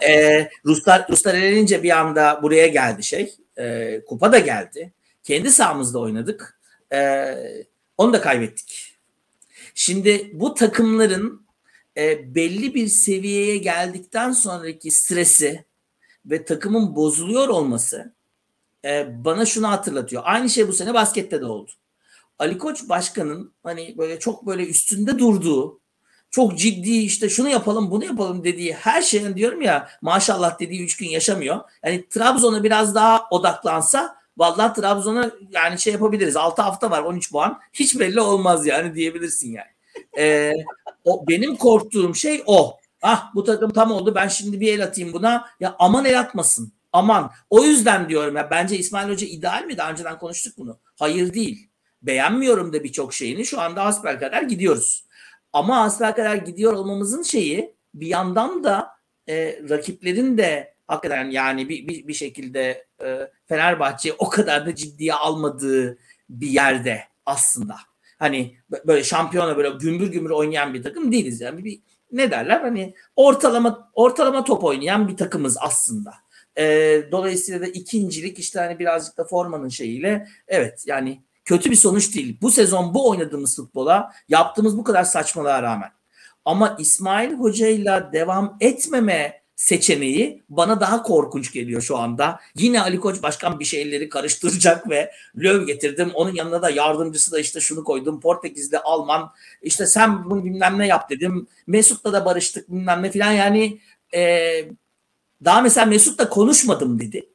ee, 0.07 0.49
Ruslar 0.65 1.09
Ruslar 1.09 1.35
elenince 1.35 1.83
bir 1.83 1.97
anda 1.97 2.39
buraya 2.43 2.67
geldi 2.67 3.03
şey. 3.03 3.35
E, 3.57 3.99
kupa 4.07 4.31
da 4.31 4.39
geldi. 4.39 4.93
Kendi 5.23 5.51
sahamızda 5.51 5.99
oynadık. 5.99 6.59
E, 6.93 7.33
onu 7.97 8.13
da 8.13 8.21
kaybettik. 8.21 8.97
Şimdi 9.75 10.31
bu 10.33 10.53
takımların 10.53 11.47
e, 11.97 12.35
belli 12.35 12.73
bir 12.73 12.87
seviyeye 12.87 13.57
geldikten 13.57 14.31
sonraki 14.31 14.91
stresi 14.91 15.65
ve 16.25 16.45
takımın 16.45 16.95
bozuluyor 16.95 17.47
olması 17.47 18.13
e, 18.85 19.07
bana 19.25 19.45
şunu 19.45 19.69
hatırlatıyor. 19.69 20.21
Aynı 20.25 20.49
şey 20.49 20.67
bu 20.67 20.73
sene 20.73 20.93
baskette 20.93 21.41
de 21.41 21.45
oldu. 21.45 21.71
Ali 22.39 22.57
Koç 22.57 22.89
başkanın 22.89 23.53
hani 23.63 23.95
böyle 23.97 24.19
çok 24.19 24.45
böyle 24.45 24.67
üstünde 24.67 25.19
durduğu 25.19 25.81
çok 26.31 26.57
ciddi 26.57 26.91
işte 26.91 27.29
şunu 27.29 27.49
yapalım 27.49 27.91
bunu 27.91 28.05
yapalım 28.05 28.43
dediği 28.43 28.73
her 28.73 29.01
şeyin 29.01 29.35
diyorum 29.35 29.61
ya 29.61 29.89
maşallah 30.01 30.59
dediği 30.59 30.83
üç 30.83 30.97
gün 30.97 31.09
yaşamıyor. 31.09 31.59
Yani 31.85 32.09
Trabzon'a 32.09 32.63
biraz 32.63 32.95
daha 32.95 33.27
odaklansa 33.31 34.15
vallahi 34.37 34.81
Trabzon'a 34.81 35.31
yani 35.51 35.79
şey 35.79 35.93
yapabiliriz. 35.93 36.35
6 36.35 36.61
hafta 36.61 36.91
var 36.91 37.03
13 37.03 37.31
puan. 37.31 37.59
Hiç 37.73 37.99
belli 37.99 38.21
olmaz 38.21 38.65
yani 38.65 38.95
diyebilirsin 38.95 39.51
yani. 39.51 39.71
Ee, 40.17 40.53
o 41.03 41.27
benim 41.27 41.55
korktuğum 41.55 42.15
şey 42.15 42.43
o. 42.45 42.77
Ah 43.01 43.35
bu 43.35 43.43
takım 43.43 43.73
tam 43.73 43.91
oldu 43.91 44.15
ben 44.15 44.27
şimdi 44.27 44.59
bir 44.59 44.73
el 44.73 44.83
atayım 44.83 45.13
buna. 45.13 45.47
Ya 45.59 45.75
aman 45.79 46.05
el 46.05 46.19
atmasın. 46.19 46.73
Aman. 46.93 47.31
O 47.49 47.63
yüzden 47.63 48.09
diyorum 48.09 48.35
ya 48.35 48.51
bence 48.51 48.77
İsmail 48.77 49.09
Hoca 49.09 49.27
ideal 49.27 49.63
mi? 49.63 49.77
Daha 49.77 49.91
önceden 49.91 50.19
konuştuk 50.19 50.53
bunu. 50.57 50.79
Hayır 50.99 51.33
değil. 51.33 51.66
Beğenmiyorum 52.01 52.73
da 52.73 52.83
birçok 52.83 53.13
şeyini. 53.13 53.45
Şu 53.45 53.61
anda 53.61 53.85
hasbel 53.85 54.19
kadar 54.19 54.41
gidiyoruz. 54.41 55.05
Ama 55.53 55.77
hasbel 55.77 56.15
kadar 56.15 56.35
gidiyor 56.35 56.73
olmamızın 56.73 57.23
şeyi 57.23 57.75
bir 57.93 58.07
yandan 58.07 58.63
da 58.63 58.89
e, 59.29 59.59
rakiplerin 59.69 60.37
de 60.37 60.73
hakikaten 60.87 61.29
yani 61.29 61.69
bir, 61.69 61.87
bir, 61.87 62.07
bir 62.07 62.13
şekilde 62.13 62.87
e, 63.03 63.31
Fenerbahçe 63.45 64.13
o 64.13 64.29
kadar 64.29 64.65
da 64.65 64.75
ciddiye 64.75 65.13
almadığı 65.13 65.97
bir 66.29 66.47
yerde 66.47 67.03
aslında. 67.25 67.75
Hani 68.19 68.57
böyle 68.85 69.03
şampiyona 69.03 69.57
böyle 69.57 69.69
gümbür 69.69 70.11
gümbür 70.11 70.29
oynayan 70.29 70.73
bir 70.73 70.83
takım 70.83 71.11
değiliz 71.11 71.41
yani. 71.41 71.65
Bir, 71.65 71.81
ne 72.11 72.31
derler 72.31 72.61
hani 72.61 72.93
ortalama 73.15 73.91
ortalama 73.93 74.43
top 74.43 74.63
oynayan 74.63 75.07
bir 75.07 75.17
takımız 75.17 75.57
aslında. 75.61 76.13
E, 76.57 76.63
dolayısıyla 77.11 77.61
da 77.61 77.67
ikincilik 77.67 78.39
işte 78.39 78.59
hani 78.59 78.79
birazcık 78.79 79.17
da 79.17 79.23
formanın 79.23 79.69
şeyiyle 79.69 80.27
evet 80.47 80.83
yani 80.87 81.23
kötü 81.47 81.71
bir 81.71 81.75
sonuç 81.75 82.15
değil. 82.15 82.37
Bu 82.41 82.51
sezon 82.51 82.93
bu 82.93 83.09
oynadığımız 83.09 83.55
futbola 83.55 84.11
yaptığımız 84.29 84.77
bu 84.77 84.83
kadar 84.83 85.03
saçmalığa 85.03 85.63
rağmen. 85.63 85.89
Ama 86.45 86.75
İsmail 86.79 87.33
Hoca'yla 87.33 88.13
devam 88.13 88.57
etmeme 88.59 89.41
seçeneği 89.55 90.43
bana 90.49 90.79
daha 90.79 91.03
korkunç 91.03 91.53
geliyor 91.53 91.81
şu 91.81 91.97
anda. 91.97 92.39
Yine 92.55 92.81
Ali 92.81 92.99
Koç 92.99 93.23
başkan 93.23 93.59
bir 93.59 93.65
şeyleri 93.65 94.09
karıştıracak 94.09 94.89
ve 94.89 95.11
Löw 95.37 95.65
getirdim. 95.65 96.11
Onun 96.13 96.35
yanına 96.35 96.61
da 96.61 96.69
yardımcısı 96.69 97.31
da 97.31 97.39
işte 97.39 97.59
şunu 97.59 97.83
koydum. 97.83 98.21
Portekizli 98.21 98.77
Alman 98.77 99.31
işte 99.61 99.85
sen 99.85 100.29
bunu 100.29 100.45
bilmem 100.45 100.79
ne 100.79 100.87
yap 100.87 101.09
dedim. 101.09 101.47
Mesut'la 101.67 102.13
da 102.13 102.25
barıştık 102.25 102.71
bilmem 102.71 103.03
ne 103.03 103.11
filan 103.11 103.31
yani 103.31 103.79
e, 104.13 104.51
daha 105.45 105.61
mesela 105.61 105.85
Mesut'la 105.85 106.29
konuşmadım 106.29 106.99
dedi. 106.99 107.29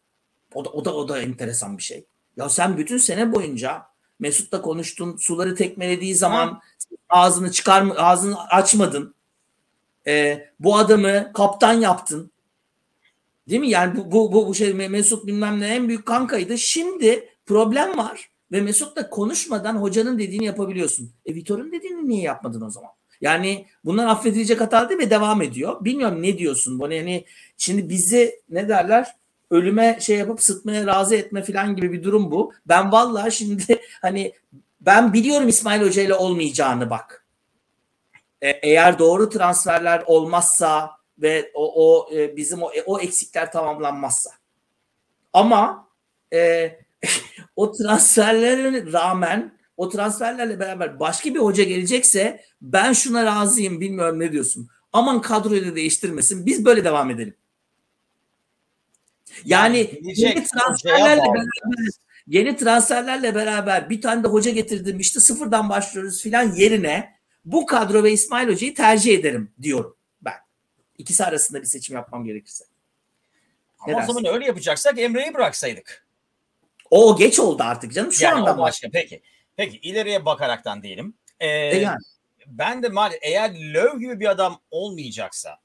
O 0.55 0.65
da, 0.65 0.71
o 0.71 0.85
da 0.85 0.95
o 0.95 1.09
da 1.09 1.23
enteresan 1.23 1.79
bir 1.79 1.83
şey. 1.83 2.07
Ya 2.37 2.49
sen 2.49 2.79
bütün 2.79 2.99
sene 2.99 3.33
boyunca 3.33 3.92
Mesut'la 4.23 4.63
konuştun. 4.63 5.17
Suları 5.17 5.55
tekmelediği 5.55 6.15
zaman 6.15 6.49
Hı. 6.49 6.97
ağzını 7.09 7.53
çıkar 7.53 7.87
ağzını 7.97 8.49
açmadın. 8.49 9.15
Ee, 10.07 10.49
bu 10.61 10.77
adamı 10.77 11.33
kaptan 11.35 11.73
yaptın. 11.73 12.31
Değil 13.49 13.61
mi? 13.61 13.71
Yani 13.71 13.97
bu, 13.97 14.13
bu, 14.13 14.33
bu, 14.33 14.49
bu 14.49 14.55
şey 14.55 14.75
Mesut 14.75 15.27
bilmem 15.27 15.61
ne 15.61 15.69
en 15.69 15.89
büyük 15.89 16.07
kankaydı. 16.07 16.59
Şimdi 16.59 17.29
problem 17.47 17.99
var 17.99 18.31
ve 18.53 18.61
Mesut'la 18.61 19.11
konuşmadan 19.11 19.77
hocanın 19.77 20.19
dediğini 20.19 20.45
yapabiliyorsun. 20.45 21.13
E 21.27 21.35
Vitor'un 21.35 21.73
dediğini 21.73 22.09
niye 22.09 22.23
yapmadın 22.23 22.61
o 22.61 22.71
zaman? 22.71 22.91
Yani 23.21 23.67
bunlar 23.85 24.07
affedilecek 24.07 24.61
hata 24.61 24.89
değil 24.89 25.01
ve 25.01 25.11
devam 25.11 25.43
ediyor. 25.43 25.85
Bilmiyorum 25.85 26.23
ne 26.23 26.39
diyorsun? 26.39 26.79
Bu 26.79 26.93
yani 26.93 27.25
şimdi 27.57 27.89
bizi 27.89 28.41
ne 28.49 28.69
derler? 28.69 29.22
Ölüme 29.53 29.99
şey 30.01 30.19
yapıp 30.19 30.43
sıtmaya 30.43 30.87
razı 30.87 31.15
etme 31.15 31.43
falan 31.43 31.77
gibi 31.77 31.93
bir 31.93 32.03
durum 32.03 32.31
bu. 32.31 32.53
Ben 32.67 32.93
vallahi 32.93 33.33
şimdi 33.33 33.81
hani 34.03 34.33
ben 34.81 35.13
biliyorum 35.13 35.49
İsmail 35.49 35.83
Hoca 35.83 36.03
ile 36.03 36.15
olmayacağını 36.15 36.91
bak. 36.91 37.27
E, 38.43 38.49
eğer 38.51 38.99
doğru 38.99 39.29
transferler 39.29 40.03
olmazsa 40.07 40.91
ve 41.19 41.51
o, 41.55 41.73
o 41.87 42.15
e, 42.15 42.37
bizim 42.37 42.63
o, 42.63 42.71
o 42.87 43.01
eksikler 43.01 43.53
tamamlanmazsa. 43.53 44.31
Ama 45.33 45.89
e, 46.33 46.73
o 47.57 47.73
transferlerin 47.73 48.93
rağmen 48.93 49.59
o 49.77 49.89
transferlerle 49.89 50.61
beraber 50.61 51.01
başka 51.01 51.35
bir 51.35 51.39
hoca 51.39 51.65
gelecekse 51.65 52.45
ben 52.61 52.93
şuna 52.93 53.25
razıyım 53.25 53.81
bilmiyorum 53.81 54.21
ne 54.21 54.33
diyorsun. 54.33 54.69
Aman 54.93 55.21
kadroyu 55.21 55.67
da 55.67 55.77
değiştirmesin. 55.77 56.47
Biz 56.47 56.65
böyle 56.65 56.85
devam 56.85 57.11
edelim. 57.11 57.35
Yani, 59.45 60.01
yeni 60.03 60.45
transferlerle 60.45 61.23
beraber 61.23 61.47
yeni 62.27 62.57
transferlerle 62.57 63.35
beraber 63.35 63.91
bir 63.91 64.01
tane 64.01 64.25
de 64.25 64.29
hoca 64.29 64.51
getirdim 64.51 65.01
işte 65.01 65.21
sıfırdan 65.21 65.69
başlıyoruz 65.69 66.23
filan 66.23 66.53
yerine 66.55 67.17
bu 67.45 67.67
kadro 67.67 68.05
ve 68.05 68.13
İsmail 68.13 68.49
Hoca'yı 68.49 68.75
tercih 68.75 69.19
ederim 69.19 69.53
diyorum 69.63 69.97
ben. 70.23 70.37
İkisi 70.99 71.25
arasında 71.25 71.61
bir 71.61 71.67
seçim 71.67 71.97
yapmam 71.97 72.25
gerekirse. 72.25 72.65
Ama 73.81 73.99
o 73.99 74.07
zaman 74.07 74.35
öyle 74.35 74.47
yapacaksak 74.47 74.99
Emre'yi 74.99 75.35
bıraksaydık. 75.35 76.07
O 76.91 77.17
geç 77.17 77.39
oldu 77.39 77.63
artık 77.63 77.93
canım. 77.93 78.13
Şu 78.13 78.25
yani 78.25 78.35
anda 78.35 78.59
başka. 78.59 78.89
Peki. 78.93 79.23
Peki 79.57 79.77
ileriye 79.77 80.25
bakaraktan 80.25 80.83
diyelim. 80.83 81.15
Ee, 81.41 81.49
e 81.49 81.79
yani. 81.79 81.99
Ben 82.47 82.83
de 82.83 82.89
mal 82.89 83.13
eğer 83.23 83.51
Löw 83.75 83.99
gibi 83.99 84.21
bir 84.21 84.31
adam 84.31 84.61
olmayacaksa 84.71 85.59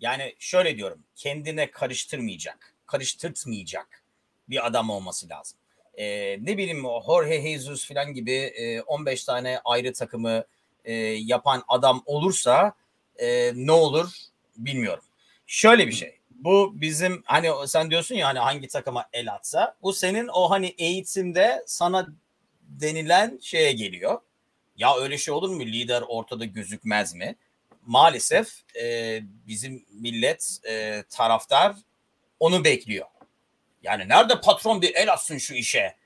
yani 0.00 0.34
şöyle 0.38 0.76
diyorum 0.76 1.04
kendine 1.16 1.70
karıştırmayacak 1.70 2.71
karıştırtmayacak 2.92 4.02
bir 4.48 4.66
adam 4.66 4.90
olması 4.90 5.28
lazım. 5.28 5.58
E, 5.94 6.04
ne 6.40 6.56
bileyim 6.58 6.82
Jorge 7.06 7.42
Jesus 7.42 7.88
falan 7.88 8.14
gibi 8.14 8.32
e, 8.32 8.82
15 8.82 9.24
tane 9.24 9.60
ayrı 9.64 9.92
takımı 9.92 10.44
e, 10.84 10.94
yapan 11.02 11.62
adam 11.68 12.02
olursa 12.06 12.72
e, 13.16 13.52
ne 13.54 13.72
olur 13.72 14.08
bilmiyorum. 14.56 15.04
Şöyle 15.46 15.86
bir 15.86 15.92
şey. 15.92 16.18
Bu 16.30 16.80
bizim 16.80 17.22
hani 17.26 17.50
sen 17.66 17.90
diyorsun 17.90 18.14
ya 18.14 18.28
hani 18.28 18.38
hangi 18.38 18.68
takıma 18.68 19.08
el 19.12 19.32
atsa 19.32 19.76
bu 19.82 19.92
senin 19.92 20.28
o 20.28 20.50
hani 20.50 20.74
eğitimde 20.78 21.64
sana 21.66 22.06
denilen 22.60 23.38
şeye 23.42 23.72
geliyor. 23.72 24.20
Ya 24.76 24.96
öyle 24.96 25.18
şey 25.18 25.34
olur 25.34 25.50
mu? 25.50 25.60
Lider 25.60 26.02
ortada 26.08 26.44
gözükmez 26.44 27.14
mi? 27.14 27.36
Maalesef 27.86 28.76
e, 28.82 29.20
bizim 29.46 29.84
millet 29.90 30.58
e, 30.68 31.04
taraftar 31.10 31.76
onu 32.42 32.64
bekliyor. 32.64 33.06
Yani 33.82 34.08
nerede 34.08 34.40
patron 34.40 34.82
bir 34.82 34.94
el 34.94 35.12
atsın 35.12 35.38
şu 35.38 35.54
işe 35.54 35.96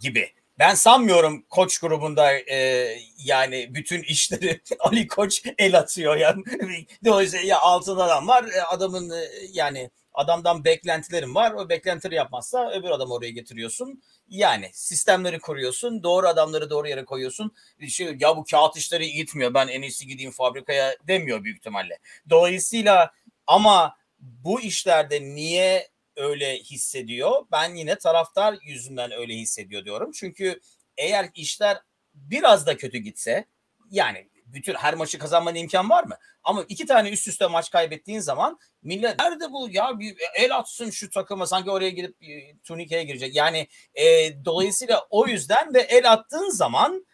gibi. 0.00 0.32
Ben 0.58 0.74
sanmıyorum 0.74 1.42
koç 1.42 1.78
grubunda 1.78 2.32
e, 2.32 2.88
yani 3.18 3.74
bütün 3.74 4.02
işleri 4.02 4.60
Ali 4.78 5.06
Koç 5.06 5.42
el 5.58 5.78
atıyor 5.78 6.16
yani. 6.16 6.44
Dolayısıyla 7.04 7.46
ya 7.46 7.60
altın 7.60 7.96
adam 7.96 8.28
var 8.28 8.44
e, 8.44 8.62
adamın 8.62 9.10
e, 9.10 9.24
yani 9.52 9.90
adamdan 10.14 10.64
beklentilerim 10.64 11.34
var. 11.34 11.52
O 11.52 11.68
beklentileri 11.68 12.14
yapmazsa 12.14 12.70
öbür 12.70 12.90
adam 12.90 13.10
oraya 13.10 13.30
getiriyorsun. 13.30 14.02
Yani 14.28 14.70
sistemleri 14.72 15.38
kuruyorsun. 15.40 16.02
Doğru 16.02 16.28
adamları 16.28 16.70
doğru 16.70 16.88
yere 16.88 17.04
koyuyorsun. 17.04 17.52
Şey, 17.88 18.16
ya 18.20 18.36
bu 18.36 18.44
kağıt 18.44 18.76
işleri 18.76 19.12
gitmiyor. 19.12 19.54
Ben 19.54 19.68
en 19.68 19.82
iyisi 19.82 20.06
gideyim 20.06 20.30
fabrikaya 20.30 20.96
demiyor 21.08 21.44
büyük 21.44 21.58
ihtimalle. 21.58 21.98
Dolayısıyla 22.30 23.12
ama 23.46 23.96
bu 24.26 24.60
işlerde 24.60 25.20
niye 25.22 25.88
öyle 26.16 26.58
hissediyor? 26.58 27.46
Ben 27.52 27.74
yine 27.74 27.98
taraftar 27.98 28.58
yüzünden 28.62 29.12
öyle 29.12 29.34
hissediyor 29.34 29.84
diyorum. 29.84 30.12
Çünkü 30.12 30.60
eğer 30.96 31.30
işler 31.34 31.78
biraz 32.14 32.66
da 32.66 32.76
kötü 32.76 32.98
gitse 32.98 33.44
yani 33.90 34.30
bütün 34.46 34.74
her 34.74 34.94
maçı 34.94 35.18
kazanmanın 35.18 35.56
imkan 35.56 35.90
var 35.90 36.04
mı? 36.04 36.18
Ama 36.44 36.64
iki 36.68 36.86
tane 36.86 37.10
üst 37.10 37.28
üste 37.28 37.46
maç 37.46 37.70
kaybettiğin 37.70 38.20
zaman 38.20 38.58
millet 38.82 39.18
nerede 39.18 39.52
bu 39.52 39.68
ya 39.70 39.98
bir 39.98 40.16
el 40.34 40.56
atsın 40.56 40.90
şu 40.90 41.10
takıma 41.10 41.46
sanki 41.46 41.70
oraya 41.70 41.90
gidip 41.90 42.16
turnikeye 42.64 43.04
girecek. 43.04 43.34
Yani 43.34 43.68
e, 43.94 44.04
dolayısıyla 44.44 45.06
o 45.10 45.26
yüzden 45.26 45.74
de 45.74 45.80
el 45.80 46.12
attığın 46.12 46.50
zaman 46.50 47.06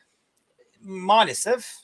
maalesef 0.81 1.75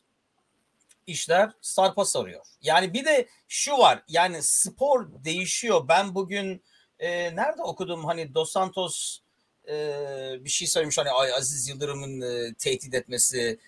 işler 1.09 1.51
sarpa 1.61 2.05
sarıyor. 2.05 2.45
Yani 2.63 2.95
bir 2.95 3.05
de 3.05 3.29
şu 3.49 3.73
var 3.79 4.03
yani 4.09 4.39
spor 4.43 5.25
değişiyor. 5.25 5.89
Ben 5.89 6.15
bugün 6.15 6.63
e, 6.99 7.37
nerede 7.37 7.63
okudum 7.63 8.05
hani 8.05 8.35
Dos 8.35 8.53
Santos 8.53 9.19
e, 9.69 9.75
bir 10.41 10.51
şey 10.51 10.69
söylemiş 10.69 10.99
hani 10.99 11.11
Aziz 11.11 11.69
Yıldırım'ın 11.69 12.21
e, 12.21 12.55
tehdit 12.55 12.95
etmesi 12.95 13.59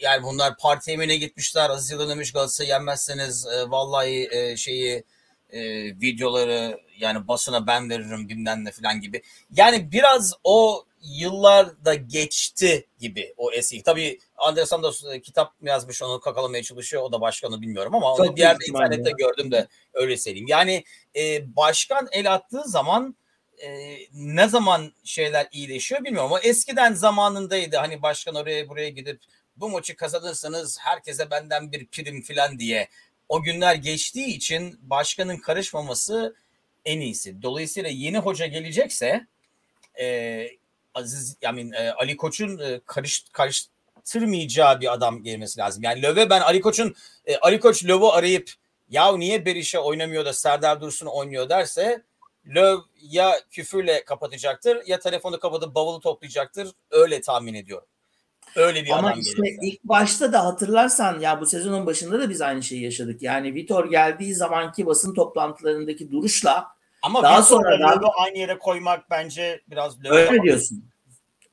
yani 0.00 0.22
bunlar 0.22 0.56
parti 0.56 0.90
emine 0.90 1.16
gitmişler 1.16 1.70
Aziz 1.70 1.90
Yıldırım 1.90 2.10
demiş 2.10 2.32
Galatasaray'ı 2.32 2.70
yenmezseniz 2.70 3.46
e, 3.46 3.70
vallahi 3.70 4.28
e, 4.32 4.56
şeyi 4.56 5.04
e, 5.50 5.60
videoları 6.00 6.80
yani 6.98 7.28
basına 7.28 7.66
ben 7.66 7.90
veririm 7.90 8.28
bilmem 8.28 8.64
ne 8.64 8.70
falan 8.70 9.00
gibi. 9.00 9.22
Yani 9.50 9.92
biraz 9.92 10.32
o 10.44 10.84
yıllar 11.02 11.84
da 11.84 11.94
geçti 11.94 12.86
gibi 12.98 13.34
o 13.36 13.52
eski. 13.52 13.82
Tabii 13.82 14.18
Andres 14.36 14.68
Santos 14.68 15.04
e, 15.04 15.20
kitap 15.20 15.54
yazmış 15.62 16.02
onu 16.02 16.20
kakalamaya 16.20 16.62
çalışıyor. 16.62 17.02
O 17.02 17.12
da 17.12 17.20
başkanı 17.20 17.62
bilmiyorum 17.62 17.94
ama 17.94 18.12
onu 18.12 18.36
diğer 18.36 18.56
internette 18.68 19.10
ya. 19.10 19.16
gördüm 19.18 19.50
de 19.50 19.68
öyle 19.92 20.16
söyleyeyim. 20.16 20.48
Yani 20.48 20.84
e, 21.16 21.56
başkan 21.56 22.08
el 22.12 22.34
attığı 22.34 22.62
zaman 22.64 23.16
e, 23.58 23.98
ne 24.12 24.48
zaman 24.48 24.92
şeyler 25.04 25.48
iyileşiyor 25.52 26.04
bilmiyorum 26.04 26.32
ama 26.32 26.40
eskiden 26.40 26.94
zamanındaydı. 26.94 27.76
Hani 27.76 28.02
başkan 28.02 28.34
oraya 28.34 28.68
buraya 28.68 28.88
gidip 28.88 29.20
bu 29.56 29.68
maçı 29.68 29.96
kazanırsanız 29.96 30.78
herkese 30.80 31.30
benden 31.30 31.72
bir 31.72 31.86
prim 31.86 32.22
filan 32.22 32.58
diye 32.58 32.88
o 33.28 33.42
günler 33.42 33.74
geçtiği 33.74 34.26
için 34.26 34.78
başkanın 34.82 35.36
karışmaması 35.36 36.34
en 36.84 37.00
iyisi. 37.00 37.42
Dolayısıyla 37.42 37.90
yeni 37.90 38.18
hoca 38.18 38.46
gelecekse 38.46 39.26
e, 40.00 40.46
Aziz 40.94 41.36
yani 41.42 41.70
e, 41.76 41.90
Ali 41.90 42.16
Koç'un 42.16 42.58
e, 42.58 42.80
karış 42.86 43.24
karıştırmayacağı 43.32 44.80
bir 44.80 44.92
adam 44.92 45.22
gelmesi 45.22 45.60
lazım. 45.60 45.82
Yani 45.82 46.02
Löve 46.02 46.30
ben 46.30 46.40
Ali 46.40 46.60
Koç'un 46.60 46.94
e, 47.26 47.36
Ali 47.36 47.60
Koç 47.60 47.84
Löw'ü 47.84 48.06
arayıp 48.06 48.50
ya 48.88 49.16
niye 49.16 49.44
Berişe 49.44 49.78
oynamıyor 49.78 50.24
da 50.24 50.32
Serdar 50.32 50.80
Dursun 50.80 51.06
oynuyor 51.06 51.48
derse 51.48 52.02
Löw 52.46 52.82
ya 53.02 53.36
küfürle 53.50 54.04
kapatacaktır 54.04 54.82
ya 54.86 54.98
telefonu 54.98 55.38
kapatıp 55.38 55.74
bavulu 55.74 56.00
toplayacaktır. 56.00 56.68
Öyle 56.90 57.20
tahmin 57.20 57.54
ediyorum. 57.54 57.88
Öyle 58.56 58.84
bir 58.84 58.90
Ama 58.90 59.08
adam 59.08 59.20
işte 59.20 59.42
gelirse. 59.42 59.66
ilk 59.66 59.84
başta 59.84 60.32
da 60.32 60.44
hatırlarsan 60.44 61.20
ya 61.20 61.40
bu 61.40 61.46
sezonun 61.46 61.86
başında 61.86 62.20
da 62.20 62.30
biz 62.30 62.40
aynı 62.40 62.62
şeyi 62.62 62.82
yaşadık. 62.82 63.22
Yani 63.22 63.54
Vitor 63.54 63.90
geldiği 63.90 64.34
zamanki 64.34 64.86
basın 64.86 65.14
toplantılarındaki 65.14 66.10
duruşla 66.10 66.77
Ama 67.02 67.22
daha 67.22 67.42
sonra 67.42 67.70
Löw'ü 67.70 68.06
aynı 68.18 68.38
yere 68.38 68.58
koymak 68.58 69.10
bence 69.10 69.60
biraz 69.70 70.04
Öyle 70.04 70.30
mi 70.30 70.42
diyorsun? 70.42 70.84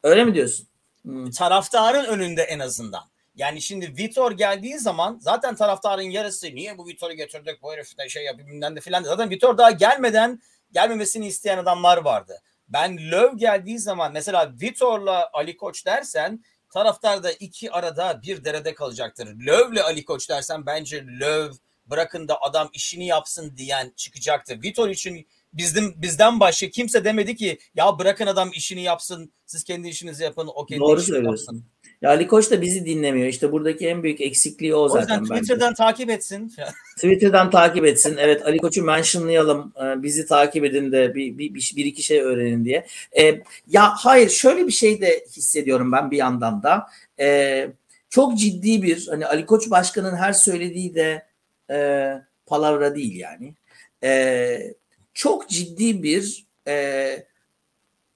Öyle 0.04 0.26
mi 0.26 0.34
diyorsun? 0.34 0.68
Hmm. 1.02 1.32
Taraftarın 1.32 2.06
önünde 2.06 2.42
en 2.42 2.60
azından. 2.60 3.04
Yani 3.36 3.62
şimdi 3.62 3.94
Vitor 3.98 4.32
geldiği 4.32 4.80
zaman 4.80 5.18
zaten 5.22 5.56
taraftarın 5.56 6.02
yarısı 6.02 6.48
niye 6.48 6.78
bu 6.78 6.88
Vitor'u 6.88 7.14
getirdik 7.14 7.62
bu 7.62 7.74
herif 7.74 7.98
de 7.98 8.10
şey 8.10 8.24
yapayım 8.24 8.62
de 8.62 8.80
filan. 8.80 9.04
Zaten 9.04 9.30
Vitor 9.30 9.58
daha 9.58 9.72
gelmeden 9.72 10.42
gelmemesini 10.72 11.28
isteyen 11.28 11.58
adamlar 11.58 11.98
vardı. 11.98 12.42
Ben 12.68 13.12
Löw 13.12 13.38
geldiği 13.38 13.80
zaman 13.80 14.14
mesela 14.14 14.54
Vitor'la 14.62 15.30
Ali 15.34 15.58
Koç 15.58 15.86
dersen 15.86 16.44
taraftar 16.70 17.24
da 17.24 17.32
iki 17.32 17.72
arada 17.72 18.22
bir 18.22 18.46
derede 18.46 18.74
kalacaktır. 18.74 19.28
Löv'le 19.28 19.82
Ali 19.84 20.06
Koç 20.06 20.30
dersen 20.30 20.66
bence 20.66 21.06
Löw 21.06 21.58
bırakın 21.86 22.28
da 22.28 22.42
adam 22.42 22.70
işini 22.74 23.08
yapsın 23.08 23.58
diyen 23.58 23.94
çıkacaktır. 23.96 24.64
Vitor 24.64 24.90
için 24.90 25.28
bizden 25.58 25.94
bizden 25.98 26.40
başka 26.40 26.70
kimse 26.70 27.04
demedi 27.04 27.36
ki 27.36 27.58
ya 27.76 28.00
bırakın 28.00 28.26
adam 28.26 28.50
işini 28.54 28.82
yapsın 28.82 29.32
siz 29.46 29.64
kendi 29.64 29.88
işinizi 29.88 30.24
yapın 30.24 30.50
o 30.56 30.66
kendi 30.66 30.80
Doğru 30.82 31.02
işini 31.02 31.26
yapsın. 31.26 31.64
Ya 32.02 32.10
Ali 32.10 32.28
Koç 32.28 32.52
da 32.52 32.62
bizi 32.62 32.86
dinlemiyor. 32.86 33.28
İşte 33.28 33.52
buradaki 33.52 33.88
en 33.88 34.04
büyük 34.04 34.22
eksikliği 34.22 34.76
o, 34.76 34.80
o 34.80 34.90
zaten. 34.90 35.18
O 35.18 35.22
yüzden 35.22 35.36
Twitter'dan 35.36 35.70
bence. 35.70 35.78
takip 35.78 36.10
etsin. 36.10 36.54
Twitter'dan 36.96 37.50
takip 37.50 37.86
etsin. 37.86 38.18
Evet 38.20 38.46
Ali 38.46 38.58
Koç'u 38.58 38.84
mentionlayalım. 38.84 39.74
Ee, 39.84 40.04
bizi 40.04 40.26
takip 40.26 40.66
edin 40.66 40.92
de 40.92 41.16
bir, 41.16 41.38
bir, 41.38 41.54
bir, 41.54 41.74
bir 41.76 41.86
iki 41.86 42.04
şey 42.04 42.22
öğrenin 42.22 42.66
diye. 42.66 42.86
Ee, 43.20 43.42
ya 43.68 43.94
hayır 43.98 44.30
şöyle 44.30 44.68
bir 44.68 44.72
şey 44.72 45.02
de 45.02 45.26
hissediyorum 45.32 45.92
ben 45.92 46.12
bir 46.12 46.18
yandan 46.18 46.64
da. 46.64 46.88
Ee, 47.20 47.70
çok 48.10 48.38
ciddi 48.38 48.84
bir 48.84 49.08
hani 49.08 49.26
Ali 49.26 49.46
Koç 49.46 49.70
Başkan'ın 49.70 50.16
her 50.16 50.34
söylediği 50.34 50.96
de 50.96 51.26
e, 51.72 52.10
palavra 52.46 52.96
değil 52.96 53.16
yani. 53.16 53.56
E, 54.04 54.74
çok 55.16 55.50
ciddi 55.50 56.04
bir 56.04 56.48
e, 56.68 57.28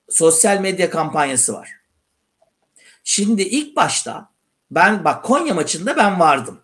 sosyal 0.10 0.62
medya 0.62 0.90
kampanyası 0.90 1.54
var. 1.54 1.72
Şimdi 3.04 3.42
ilk 3.42 3.76
başta 3.76 4.30
ben 4.72 5.04
bak 5.04 5.26
Konya 5.26 5.54
maçında 5.54 5.98
ben 5.98 6.20
vardım. 6.20 6.62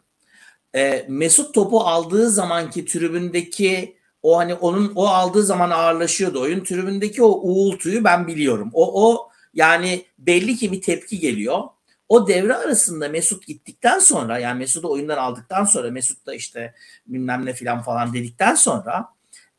E, 0.75 1.05
Mesut 1.09 1.53
topu 1.53 1.79
aldığı 1.79 2.29
zamanki 2.29 2.85
tribündeki 2.85 3.97
o 4.23 4.37
hani 4.37 4.53
onun 4.53 4.91
o 4.95 5.07
aldığı 5.07 5.43
zaman 5.43 5.69
ağırlaşıyordu 5.69 6.41
oyun. 6.41 6.63
Tribündeki 6.63 7.23
o 7.23 7.27
uğultuyu 7.27 8.03
ben 8.03 8.27
biliyorum. 8.27 8.69
O 8.73 9.09
o 9.09 9.29
yani 9.53 10.05
belli 10.19 10.55
ki 10.55 10.71
bir 10.71 10.81
tepki 10.81 11.19
geliyor. 11.19 11.63
O 12.09 12.27
devre 12.27 12.55
arasında 12.55 13.09
Mesut 13.09 13.47
gittikten 13.47 13.99
sonra 13.99 14.39
yani 14.39 14.59
Mesut'u 14.59 14.91
oyundan 14.91 15.17
aldıktan 15.17 15.65
sonra 15.65 15.91
Mesut 15.91 16.25
da 16.25 16.33
işte 16.33 16.73
bilmem 17.07 17.45
ne 17.45 17.53
filan 17.53 17.81
falan 17.81 18.13
dedikten 18.13 18.55
sonra 18.55 19.14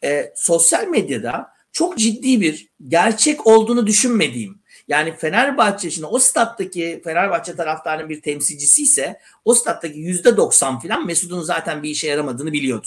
e, 0.07 0.33
sosyal 0.37 0.89
medyada 0.89 1.49
çok 1.73 1.99
ciddi 1.99 2.41
bir 2.41 2.69
gerçek 2.89 3.47
olduğunu 3.47 3.87
düşünmediğim 3.87 4.63
yani 4.89 5.17
Fenerbahçe 5.17 5.91
şimdi 5.91 6.07
o 6.07 6.19
stat'taki 6.19 7.01
Fenerbahçe 7.05 7.57
taraftarının 7.57 8.09
bir 8.09 8.23
temsilcisi 8.23 8.83
ise 8.83 9.21
o 9.45 9.55
stat'taki 9.55 9.99
yüzde 9.99 10.37
doksan 10.37 10.81
filan 10.81 11.07
Mesut'un 11.07 11.41
zaten 11.41 11.83
bir 11.83 11.91
işe 11.91 12.09
yaramadığını 12.09 12.53
biliyordu. 12.53 12.87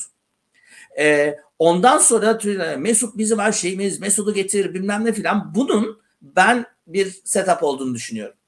Ee, 1.00 1.38
ondan 1.60 1.98
sonra 1.98 2.40
Mesut 2.78 3.18
bizim 3.18 3.40
her 3.40 3.52
şeyimiz, 3.52 4.00
Mesut'u 4.00 4.34
getir 4.34 4.74
bilmem 4.74 5.06
ne 5.06 5.14
filan 5.14 5.56
bunun 5.56 6.02
ben 6.22 6.66
bir 6.88 7.22
setup 7.24 7.64
olduğunu 7.64 7.96
düşünüyorum 7.96 8.39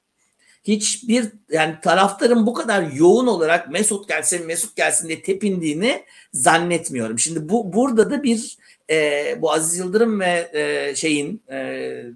hiçbir 0.63 1.25
yani 1.49 1.75
taraftarın 1.81 2.45
bu 2.45 2.53
kadar 2.53 2.91
yoğun 2.91 3.27
olarak 3.27 3.71
Mesut 3.71 4.07
gelsin 4.07 4.45
Mesut 4.47 4.75
gelsin 4.75 5.07
diye 5.07 5.21
tepindiğini 5.21 6.03
zannetmiyorum. 6.33 7.19
Şimdi 7.19 7.49
bu 7.49 7.73
burada 7.73 8.11
da 8.11 8.23
bir 8.23 8.57
e, 8.89 9.37
bu 9.41 9.51
Aziz 9.51 9.77
Yıldırım 9.77 10.19
ve 10.19 10.49
e, 10.53 10.95
şeyin 10.95 11.43
e, 11.49 11.57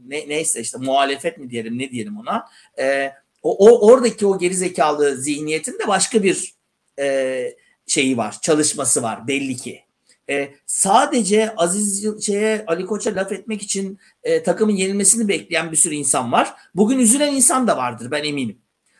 ne, 0.07 0.29
neyse 0.29 0.61
işte 0.61 0.77
muhalefet 0.77 1.37
mi 1.37 1.49
diyelim 1.49 1.79
ne 1.79 1.91
diyelim 1.91 2.17
ona 2.17 2.47
e, 2.79 3.11
o, 3.43 3.69
o 3.69 3.91
oradaki 3.91 4.25
o 4.25 4.39
gerizekalı 4.39 5.17
zihniyetin 5.17 5.79
de 5.79 5.87
başka 5.87 6.23
bir 6.23 6.55
e, 6.99 7.55
şeyi 7.87 8.17
var 8.17 8.37
çalışması 8.41 9.03
var 9.03 9.27
belli 9.27 9.55
ki. 9.55 9.84
E, 10.29 10.55
sadece 10.65 11.55
Aziz 11.55 12.25
şeye 12.25 12.63
Ali 12.67 12.85
Koç'a 12.85 13.15
laf 13.15 13.31
etmek 13.31 13.61
için 13.61 13.99
e, 14.23 14.43
takımın 14.43 14.73
yenilmesini 14.73 15.27
bekleyen 15.27 15.71
bir 15.71 15.77
sürü 15.77 15.95
insan 15.95 16.31
var. 16.31 16.53
Bugün 16.75 16.99
üzülen 16.99 17.33
insan 17.33 17.67
da 17.67 17.77
vardır 17.77 18.11
ben 18.11 18.23
eminim. 18.23 18.57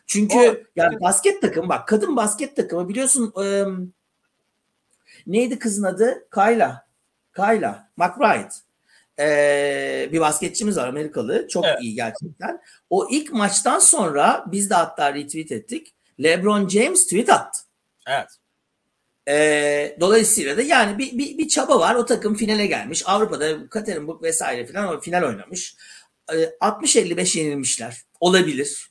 Çünkü 0.08 0.38
o, 0.38 0.56
yani 0.76 1.02
basket 1.02 1.42
takımı 1.42 1.70
bak 1.70 1.88
kadın 1.88 2.16
basket 2.16 2.56
takımı 2.56 2.90
biliyorsun 2.90 3.34
e, 3.44 3.64
neydi 5.28 5.60
kızın 5.60 5.84
adı? 5.84 6.28
Kayla. 6.30 6.86
Kayla 7.32 7.90
McBride. 7.98 8.50
Ee, 9.20 10.10
bir 10.12 10.20
basketçimiz 10.20 10.78
var 10.78 10.88
Amerikalı. 10.88 11.48
Çok 11.48 11.66
evet. 11.66 11.78
iyi 11.82 11.96
gerçekten. 11.96 12.62
O 12.90 13.08
ilk 13.12 13.34
maçtan 13.34 13.80
sonra 13.80 14.46
biz 14.48 14.70
de 14.70 14.74
hatta 14.74 15.14
retweet 15.14 15.52
ettik. 15.52 15.96
LeBron 16.24 16.68
James 16.68 17.04
tweet 17.04 17.30
attı. 17.30 17.60
Evet. 18.08 18.30
E, 19.28 19.98
dolayısıyla 20.00 20.58
da 20.58 20.62
yani 20.62 20.98
bir, 20.98 21.18
bir, 21.18 21.38
bir 21.38 21.48
çaba 21.48 21.80
var. 21.80 21.96
O 21.96 22.06
takım 22.06 22.36
finale 22.36 22.66
gelmiş. 22.66 23.04
Avrupa'da 23.06 23.70
Katerinburg 23.70 24.24
vesaire 24.24 24.66
falan 24.66 25.00
final 25.00 25.24
oynamış. 25.24 25.76
E, 26.34 26.36
60-55 26.36 27.40
yenilmişler. 27.40 28.02
Olabilir. 28.20 28.90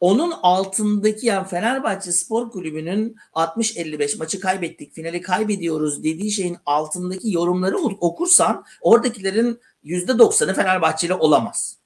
Onun 0.00 0.30
altındaki 0.30 1.26
yani 1.26 1.48
Fenerbahçe 1.48 2.12
Spor 2.12 2.50
Kulübü'nün 2.50 3.16
60-55 3.34 4.18
maçı 4.18 4.40
kaybettik, 4.40 4.94
finali 4.94 5.20
kaybediyoruz 5.20 6.04
dediği 6.04 6.30
şeyin 6.30 6.56
altındaki 6.66 7.32
yorumları 7.32 7.76
okursan 7.78 8.64
oradakilerin 8.80 9.60
%90'ı 9.84 10.54
Fenerbahçeli 10.54 11.14
olamaz. 11.14 11.78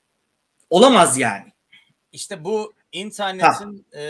Olamaz 0.71 1.19
yani. 1.19 1.53
İşte 2.13 2.45
bu 2.45 2.75
internetin 2.93 3.87
e, 3.95 4.03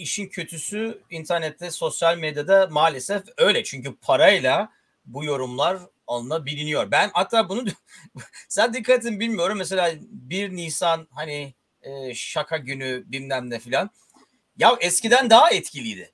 işin 0.00 0.28
kötüsü 0.28 1.02
internette, 1.10 1.70
sosyal 1.70 2.16
medyada 2.18 2.68
maalesef 2.70 3.22
öyle. 3.36 3.64
Çünkü 3.64 3.96
parayla 3.96 4.72
bu 5.04 5.24
yorumlar 5.24 5.78
alınabiliyor. 6.06 6.90
Ben 6.90 7.10
hatta 7.12 7.48
bunu 7.48 7.64
sen 8.48 8.74
dikkatin 8.74 9.20
bilmiyorum. 9.20 9.58
Mesela 9.58 9.92
1 10.00 10.56
Nisan 10.56 11.08
hani 11.10 11.54
e, 11.82 12.14
şaka 12.14 12.56
günü 12.56 13.04
bilmem 13.06 13.50
ne 13.50 13.58
filan. 13.58 13.90
Ya 14.56 14.76
eskiden 14.80 15.30
daha 15.30 15.50
etkiliydi. 15.50 16.12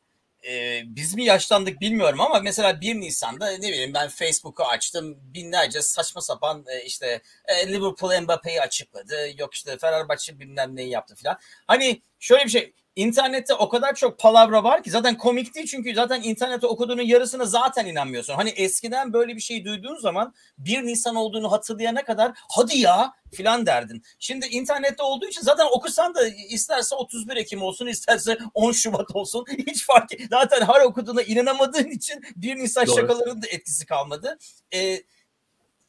E, 0.48 0.82
biz 0.86 1.14
mi 1.14 1.24
yaşlandık 1.24 1.80
bilmiyorum 1.80 2.20
ama 2.20 2.40
mesela 2.40 2.80
1 2.80 2.94
Nisan'da 2.94 3.50
ne 3.50 3.68
bileyim 3.68 3.94
ben 3.94 4.08
Facebook'u 4.08 4.64
açtım. 4.64 5.18
Binlerce 5.34 5.82
saçma 5.82 6.20
sapan 6.20 6.64
e, 6.68 6.84
işte 6.84 7.22
e, 7.46 7.68
Liverpool 7.68 8.20
Mbappe'yi 8.20 8.60
açıkladı. 8.60 9.28
Yok 9.38 9.54
işte 9.54 9.78
Fenerbahçe 9.78 10.38
bilmem 10.38 10.76
neyi 10.76 10.90
yaptı 10.90 11.14
filan. 11.14 11.38
Hani 11.66 12.02
şöyle 12.20 12.44
bir 12.44 12.50
şey 12.50 12.72
İnternette 12.96 13.54
o 13.54 13.68
kadar 13.68 13.94
çok 13.94 14.18
palavra 14.18 14.64
var 14.64 14.82
ki 14.82 14.90
zaten 14.90 15.18
komik 15.18 15.54
değil 15.54 15.66
çünkü 15.66 15.94
zaten 15.94 16.22
internette 16.22 16.66
okuduğunun 16.66 17.02
yarısına 17.02 17.44
zaten 17.44 17.86
inanmıyorsun. 17.86 18.34
Hani 18.34 18.50
eskiden 18.50 19.12
böyle 19.12 19.36
bir 19.36 19.40
şey 19.40 19.64
duyduğun 19.64 19.96
zaman 19.96 20.34
bir 20.58 20.86
Nisan 20.86 21.16
olduğunu 21.16 21.52
hatırlayana 21.52 22.04
kadar 22.04 22.32
hadi 22.56 22.78
ya 22.78 23.12
filan 23.34 23.66
derdin. 23.66 24.02
Şimdi 24.18 24.46
internette 24.46 25.02
olduğu 25.02 25.26
için 25.26 25.40
zaten 25.40 25.66
okusan 25.72 26.14
da 26.14 26.28
isterse 26.28 26.94
31 26.94 27.36
Ekim 27.36 27.62
olsun 27.62 27.86
isterse 27.86 28.38
10 28.54 28.72
Şubat 28.72 29.16
olsun 29.16 29.46
hiç 29.66 29.86
fark 29.86 30.12
et. 30.12 30.20
Zaten 30.30 30.66
her 30.66 30.80
okuduğuna 30.80 31.22
inanamadığın 31.22 31.90
için 31.90 32.24
bir 32.36 32.56
Nisan 32.56 32.86
Doğru. 32.86 32.96
şakalarının 32.96 33.42
da 33.42 33.46
etkisi 33.46 33.86
kalmadı. 33.86 34.38
Ee, 34.74 35.02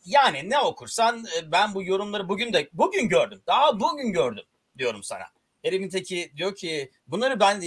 yani 0.06 0.50
ne 0.50 0.60
okursan 0.60 1.26
e, 1.38 1.52
ben 1.52 1.74
bu 1.74 1.84
yorumları 1.84 2.30
bugün 2.30 2.54
de 2.54 2.70
bugün 2.74 3.10
gördüm. 3.10 3.42
Daha 3.48 3.80
bugün 3.80 4.12
gördüm 4.12 4.46
diyorum 4.78 5.04
sana. 5.04 5.37
Elimin 5.68 5.90
teki 5.90 6.32
diyor 6.38 6.56
ki 6.56 6.92
bunları 7.08 7.40
ben 7.40 7.62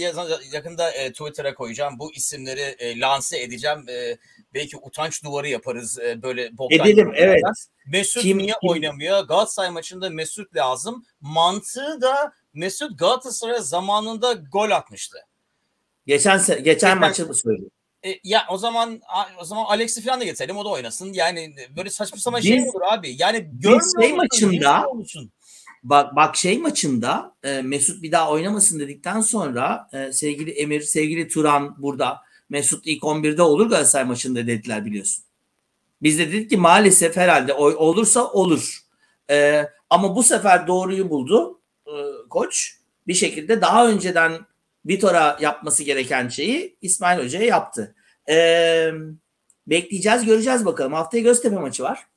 yakında 0.53 0.91
e, 0.91 1.11
Twitter'a 1.11 1.53
koyacağım. 1.53 1.99
Bu 1.99 2.13
isimleri 2.13 2.61
e, 2.61 2.99
lanse 2.99 3.41
edeceğim. 3.41 3.89
E, 3.89 4.17
belki 4.53 4.77
utanç 4.77 5.23
duvarı 5.23 5.47
yaparız 5.47 5.99
e, 5.99 6.21
böyle. 6.21 6.51
Edelim 6.69 7.11
evet. 7.15 7.41
Mesut 7.87 8.23
kim, 8.23 8.37
niye 8.37 8.53
kim? 8.61 8.69
oynamıyor? 8.69 9.27
Galatasaray 9.27 9.69
maçında 9.69 10.09
Mesut 10.09 10.55
lazım. 10.55 11.05
Mantığı 11.21 12.01
da 12.01 12.33
Mesut 12.53 12.99
Galatasaray 12.99 13.59
zamanında 13.59 14.33
gol 14.33 14.71
atmıştı. 14.71 15.17
Geçen 16.07 16.39
geçen, 16.39 16.63
geçen 16.63 16.99
maçı 16.99 17.27
mı 17.27 17.35
söylüyor? 17.35 17.71
E, 18.05 18.09
ya 18.23 18.45
o 18.49 18.57
zaman 18.57 19.01
o 19.39 19.45
zaman 19.45 19.65
Alex'i 19.65 20.01
falan 20.01 20.19
da 20.19 20.23
getirelim 20.23 20.57
o 20.57 20.65
da 20.65 20.69
oynasın. 20.69 21.13
Yani 21.13 21.55
böyle 21.77 21.89
saçma 21.89 22.17
sapan 22.17 22.39
şey 22.39 22.69
olur 22.69 22.81
abi. 22.91 23.15
Yani 23.17 23.49
görmüyor 23.53 24.01
şey 24.01 24.13
maçında 24.13 24.87
Bak, 25.83 26.15
bak 26.15 26.35
şey 26.35 26.57
maçında 26.57 27.35
e, 27.43 27.61
Mesut 27.61 28.03
bir 28.03 28.11
daha 28.11 28.31
oynamasın 28.31 28.79
dedikten 28.79 29.21
sonra 29.21 29.89
e, 29.93 30.11
sevgili 30.11 30.51
Emir, 30.51 30.81
sevgili 30.81 31.27
Turan 31.27 31.75
burada 31.77 32.21
Mesut 32.49 32.87
ilk 32.87 33.03
11'de 33.03 33.41
olur 33.41 33.69
Galatasaray 33.69 34.05
maçında 34.05 34.47
dediler 34.47 34.85
biliyorsun. 34.85 35.23
Biz 36.01 36.19
de 36.19 36.27
dedik 36.27 36.49
ki 36.49 36.57
maalesef 36.57 37.17
herhalde 37.17 37.53
olursa 37.53 38.27
olur. 38.27 38.79
E, 39.29 39.65
ama 39.89 40.15
bu 40.15 40.23
sefer 40.23 40.67
doğruyu 40.67 41.09
buldu 41.09 41.59
e, 41.87 41.91
koç. 42.29 42.77
Bir 43.07 43.13
şekilde 43.13 43.61
daha 43.61 43.87
önceden 43.87 44.31
Vitor'a 44.85 45.37
yapması 45.41 45.83
gereken 45.83 46.27
şeyi 46.27 46.77
İsmail 46.81 47.23
Hoca'ya 47.23 47.45
yaptı. 47.45 47.95
E, 48.29 48.91
bekleyeceğiz 49.67 50.25
göreceğiz 50.25 50.65
bakalım. 50.65 50.93
Haftaya 50.93 51.23
Göztepe 51.23 51.55
maçı 51.55 51.83
var. 51.83 52.10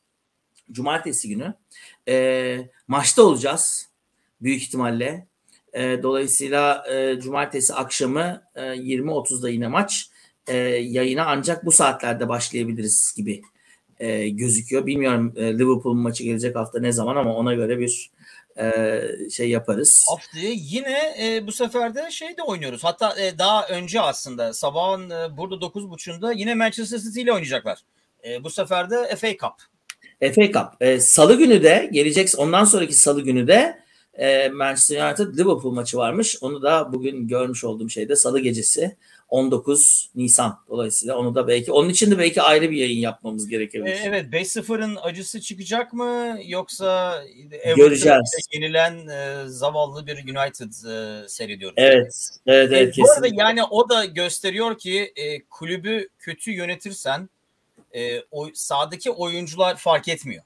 Cumartesi 0.73 1.29
günü. 1.29 1.55
E, 2.09 2.69
maçta 2.89 3.23
olacağız 3.23 3.89
büyük 4.41 4.63
ihtimalle. 4.63 5.27
E, 5.73 6.03
dolayısıyla 6.03 6.85
e, 6.93 7.21
cumartesi 7.21 7.75
akşamı 7.75 8.43
e, 8.55 8.61
20.30'da 8.61 9.51
yine 9.51 9.69
maç. 9.69 10.09
E, 10.47 10.57
yayına 10.57 11.25
ancak 11.27 11.65
bu 11.65 11.73
saatlerde 11.73 12.29
başlayabiliriz 12.29 13.15
gibi 13.17 13.43
e, 13.99 14.29
gözüküyor. 14.29 14.87
Bilmiyorum 14.87 15.33
e, 15.37 15.59
Liverpool 15.59 15.95
maçı 15.95 16.25
gelecek 16.25 16.57
hafta 16.57 16.81
ne 16.81 16.93
zaman 16.93 17.17
ama 17.17 17.35
ona 17.35 17.55
göre 17.55 17.79
bir 17.79 18.11
e, 18.59 19.03
şey 19.31 19.51
yaparız. 19.51 20.05
Haftaya 20.09 20.51
yine 20.53 21.15
e, 21.23 21.47
bu 21.47 21.53
sefer 21.53 21.95
de 21.95 22.11
şey 22.11 22.37
de 22.37 22.43
oynuyoruz. 22.43 22.85
Hatta 22.85 23.21
e, 23.21 23.39
daha 23.39 23.67
önce 23.69 24.01
aslında 24.01 24.53
sabahın 24.53 25.11
e, 25.11 25.37
burada 25.37 25.55
9.30'da 25.55 26.33
yine 26.33 26.55
Manchester 26.55 26.99
City 26.99 27.21
ile 27.21 27.33
oynayacaklar. 27.33 27.79
E, 28.25 28.45
bu 28.45 28.51
sefer 28.51 28.91
de 28.91 29.17
FA 29.17 29.29
Cup. 29.29 29.74
FA 30.33 30.47
Cup. 30.47 30.83
E, 30.83 31.01
salı 31.01 31.39
günü 31.39 31.63
de 31.63 31.91
gelecek 31.93 32.29
ondan 32.37 32.65
sonraki 32.65 32.95
salı 32.95 33.21
günü 33.21 33.47
de 33.47 33.85
e, 34.19 34.49
Manchester 34.49 35.09
United 35.09 35.39
Liverpool 35.39 35.73
maçı 35.73 35.97
varmış. 35.97 36.37
Onu 36.41 36.63
da 36.63 36.93
bugün 36.93 37.29
görmüş 37.29 37.65
olduğum 37.65 37.89
şeyde 37.89 38.17
salı 38.17 38.41
gecesi 38.41 38.97
19 39.29 40.11
Nisan 40.15 40.59
dolayısıyla 40.69 41.17
onu 41.17 41.35
da 41.35 41.49
belki 41.49 41.73
onun 41.73 41.89
için 41.89 42.11
de 42.11 42.19
belki 42.19 42.43
ayrı 42.43 42.71
bir 42.71 42.77
yayın 42.77 42.99
yapmamız 42.99 43.49
gerekebilir. 43.49 43.93
E, 43.93 44.01
evet 44.05 44.27
5-0'ın 44.33 44.97
acısı 45.03 45.41
çıkacak 45.41 45.93
mı 45.93 46.39
yoksa 46.47 47.23
göreceğiz. 47.77 48.49
Yenilen 48.53 49.09
e, 49.09 49.49
zavallı 49.49 50.07
bir 50.07 50.17
United 50.17 50.73
e, 50.91 51.29
seyrediyoruz. 51.29 51.75
Evet. 51.79 52.29
Evet, 52.47 52.73
evet 52.73 52.99
e, 52.99 53.03
bu 53.03 53.11
arada 53.11 53.29
yani 53.33 53.65
o 53.65 53.89
da 53.89 54.05
gösteriyor 54.05 54.79
ki 54.79 55.13
e, 55.17 55.45
kulübü 55.45 56.09
kötü 56.19 56.51
yönetirsen 56.51 57.29
e, 57.95 58.25
o 58.31 58.49
sahadaki 58.55 59.11
oyuncular 59.11 59.77
fark 59.77 60.09
etmiyor. 60.09 60.45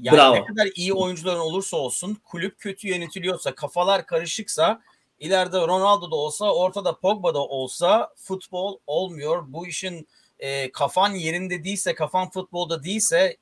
Yani 0.00 0.16
Bravo. 0.16 0.34
ne 0.34 0.44
kadar 0.44 0.68
iyi 0.74 0.92
oyuncuların 0.92 1.40
olursa 1.40 1.76
olsun 1.76 2.18
kulüp 2.24 2.58
kötü 2.58 2.88
yönetiliyorsa, 2.88 3.54
kafalar 3.54 4.06
karışıksa 4.06 4.82
ileride 5.20 5.56
Ronaldo 5.56 6.10
da 6.10 6.16
olsa, 6.16 6.54
ortada 6.54 6.98
Pogba 6.98 7.34
da 7.34 7.46
olsa 7.46 8.14
futbol 8.16 8.78
olmuyor. 8.86 9.44
Bu 9.48 9.66
işin 9.66 10.08
e, 10.38 10.72
kafan 10.72 11.14
yerinde 11.14 11.64
değilse, 11.64 11.94
kafan 11.94 12.30
futbolda 12.30 12.84
değilse 12.84 13.36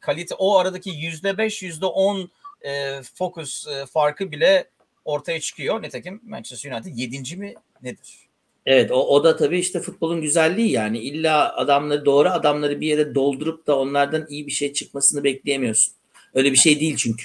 kalite 0.00 0.34
o 0.34 0.58
aradaki 0.58 0.90
yüzde 0.90 1.38
beş, 1.38 1.62
yüzde 1.62 1.86
on 1.86 2.30
e, 2.62 3.02
fokus 3.14 3.66
e, 3.66 3.86
farkı 3.86 4.32
bile 4.32 4.70
ortaya 5.04 5.40
çıkıyor. 5.40 5.82
Nitekim 5.82 6.20
Manchester 6.24 6.72
United 6.72 6.96
yedinci 6.96 7.36
mi 7.36 7.54
nedir? 7.82 8.23
Evet 8.66 8.90
o, 8.90 9.08
o 9.08 9.24
da 9.24 9.36
tabii 9.36 9.58
işte 9.58 9.80
futbolun 9.80 10.20
güzelliği 10.20 10.70
yani 10.70 10.98
illa 10.98 11.56
adamları 11.56 12.04
doğru 12.04 12.28
adamları 12.28 12.80
bir 12.80 12.86
yere 12.86 13.14
doldurup 13.14 13.66
da 13.66 13.78
onlardan 13.78 14.26
iyi 14.28 14.46
bir 14.46 14.52
şey 14.52 14.72
çıkmasını 14.72 15.24
bekleyemiyorsun. 15.24 15.94
Öyle 16.34 16.52
bir 16.52 16.56
şey 16.56 16.80
değil 16.80 16.96
çünkü. 16.96 17.24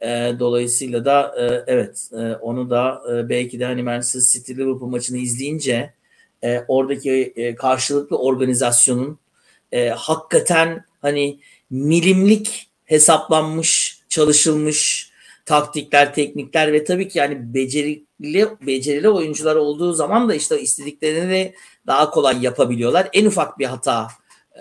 E, 0.00 0.32
dolayısıyla 0.38 1.04
da 1.04 1.34
e, 1.38 1.72
evet 1.72 2.10
e, 2.12 2.16
onu 2.16 2.70
da 2.70 3.02
e, 3.12 3.28
belki 3.28 3.60
de 3.60 3.64
hani 3.64 3.82
Manchester 3.82 4.20
City 4.20 4.52
Liverpool 4.52 4.88
maçını 4.88 5.18
izleyince 5.18 5.94
e, 6.42 6.60
oradaki 6.68 7.32
e, 7.36 7.54
karşılıklı 7.54 8.18
organizasyonun 8.18 9.18
e, 9.72 9.88
hakikaten 9.88 10.84
hani 11.02 11.40
milimlik 11.70 12.70
hesaplanmış, 12.84 13.98
çalışılmış 14.08 15.11
taktikler, 15.44 16.14
teknikler 16.14 16.72
ve 16.72 16.84
tabii 16.84 17.08
ki 17.08 17.18
yani 17.18 17.54
becerili 17.54 18.48
becerili 18.66 19.08
oyuncular 19.08 19.56
olduğu 19.56 19.92
zaman 19.92 20.28
da 20.28 20.34
işte 20.34 20.60
istediklerini 20.60 21.54
daha 21.86 22.10
kolay 22.10 22.44
yapabiliyorlar. 22.44 23.08
En 23.12 23.26
ufak 23.26 23.58
bir 23.58 23.66
hata 23.66 24.08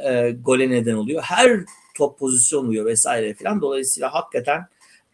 e, 0.05 0.31
gole 0.31 0.69
neden 0.69 0.95
oluyor. 0.95 1.21
Her 1.21 1.59
top 1.97 2.19
pozisyon 2.19 2.65
oluyor 2.65 2.85
vesaire 2.85 3.33
filan. 3.33 3.61
Dolayısıyla 3.61 4.13
hakikaten 4.13 4.67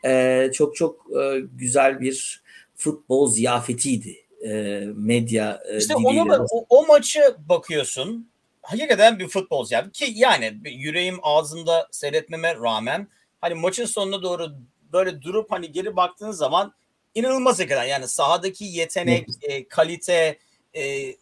e, 0.05 0.49
çok 0.53 0.75
çok 0.75 1.05
e, 1.21 1.39
güzel 1.53 2.01
bir 2.01 2.41
futbol 2.75 3.31
ziyafetiydi 3.31 4.27
e, 4.45 4.83
medya 4.95 5.61
e, 5.69 5.77
İşte 5.77 5.95
ona 5.95 6.45
o, 6.51 6.65
o 6.69 6.87
maçı 6.87 7.21
bakıyorsun. 7.49 8.29
Hakikaten 8.61 9.19
bir 9.19 9.27
futbol 9.27 9.65
ziyafeti 9.65 9.91
ki 9.91 10.11
yani 10.15 10.61
yüreğim 10.65 11.19
ağzımda 11.21 11.87
seyretmeme 11.91 12.55
rağmen 12.55 13.07
hani 13.41 13.53
maçın 13.53 13.85
sonuna 13.85 14.23
doğru 14.23 14.55
böyle 14.93 15.21
durup 15.21 15.51
hani 15.51 15.71
geri 15.71 15.95
baktığın 15.95 16.31
zaman 16.31 16.73
inanılmaz 17.15 17.59
hakikaten 17.59 17.83
yani 17.83 18.07
sahadaki 18.07 18.65
yetenek, 18.65 19.27
e, 19.41 19.67
kalite, 19.67 20.39
e, 20.75 21.15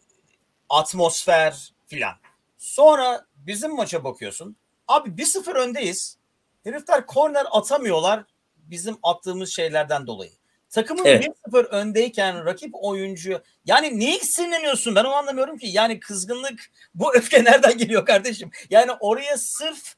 atmosfer 0.68 1.72
filan. 1.86 2.14
Sonra 2.58 3.26
bizim 3.36 3.76
maça 3.76 4.04
bakıyorsun. 4.04 4.56
Abi 4.88 5.16
1-0 5.16 5.54
öndeyiz. 5.54 6.18
Herifler 6.64 7.06
korner 7.06 7.46
atamıyorlar 7.50 8.24
bizim 8.56 8.98
attığımız 9.02 9.50
şeylerden 9.50 10.06
dolayı. 10.06 10.30
Takımın 10.70 11.04
evet. 11.04 11.28
1-0 11.46 11.64
öndeyken 11.64 12.44
rakip 12.44 12.70
oyuncu 12.74 13.42
yani 13.64 13.98
niye 13.98 14.18
sinirleniyorsun 14.18 14.94
ben 14.94 15.04
onu 15.04 15.14
anlamıyorum 15.14 15.58
ki. 15.58 15.66
Yani 15.66 16.00
kızgınlık 16.00 16.70
bu 16.94 17.14
öfke 17.14 17.44
nereden 17.44 17.78
geliyor 17.78 18.06
kardeşim? 18.06 18.50
Yani 18.70 18.92
oraya 19.00 19.38
sırf 19.38 19.96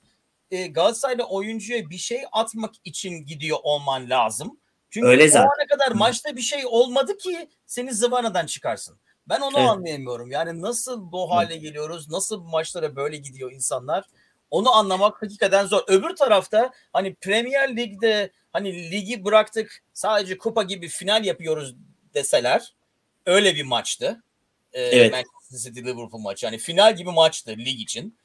e, 0.51 0.67
Galatasaraylı 0.67 1.25
oyuncuya 1.25 1.91
bir 1.91 1.99
şey 1.99 2.23
atmak 2.33 2.75
için 2.85 3.27
gidiyor 3.27 3.59
olman 3.63 4.11
lazım. 4.11 4.59
Çünkü 4.91 5.07
Öyle 5.07 5.29
zaten. 5.29 5.47
o 5.47 5.51
ana 5.59 5.67
kadar 5.67 5.93
maçta 5.93 6.37
bir 6.37 6.41
şey 6.41 6.67
olmadı 6.67 7.17
ki 7.17 7.49
seni 7.67 7.95
zıvanadan 7.95 8.47
çıkarsın. 8.47 8.99
Ben 9.29 9.41
onu 9.41 9.59
evet. 9.59 9.69
anlayamıyorum. 9.69 10.31
Yani 10.31 10.63
nasıl 10.63 11.13
bu 11.13 11.31
hale 11.31 11.53
evet. 11.53 11.63
geliyoruz? 11.63 12.11
Nasıl 12.11 12.43
maçlara 12.43 12.97
böyle 12.97 13.17
gidiyor 13.17 13.53
insanlar? 13.53 14.05
Onu 14.51 14.73
anlamak 14.73 15.23
hakikaten 15.23 15.67
zor. 15.67 15.83
Öbür 15.87 16.17
tarafta 16.17 16.73
hani 16.93 17.15
Premier 17.15 17.77
Lig'de 17.77 18.31
hani 18.53 18.91
ligi 18.91 19.25
bıraktık 19.25 19.83
sadece 19.95 20.39
kupa 20.39 20.63
gibi 20.63 20.89
final 20.89 21.25
yapıyoruz 21.25 21.75
deseler 22.15 22.75
öyle 23.27 23.55
bir 23.55 23.65
maçtı. 23.65 24.23
Ee, 24.73 24.83
evet. 24.83 25.13
Manchester 25.13 25.59
City 25.59 25.81
Liverpool 25.81 26.21
maçı. 26.21 26.47
Yani 26.47 26.59
final 26.59 26.97
gibi 26.97 27.11
maçtı 27.11 27.51
lig 27.51 27.81
için. 27.81 28.19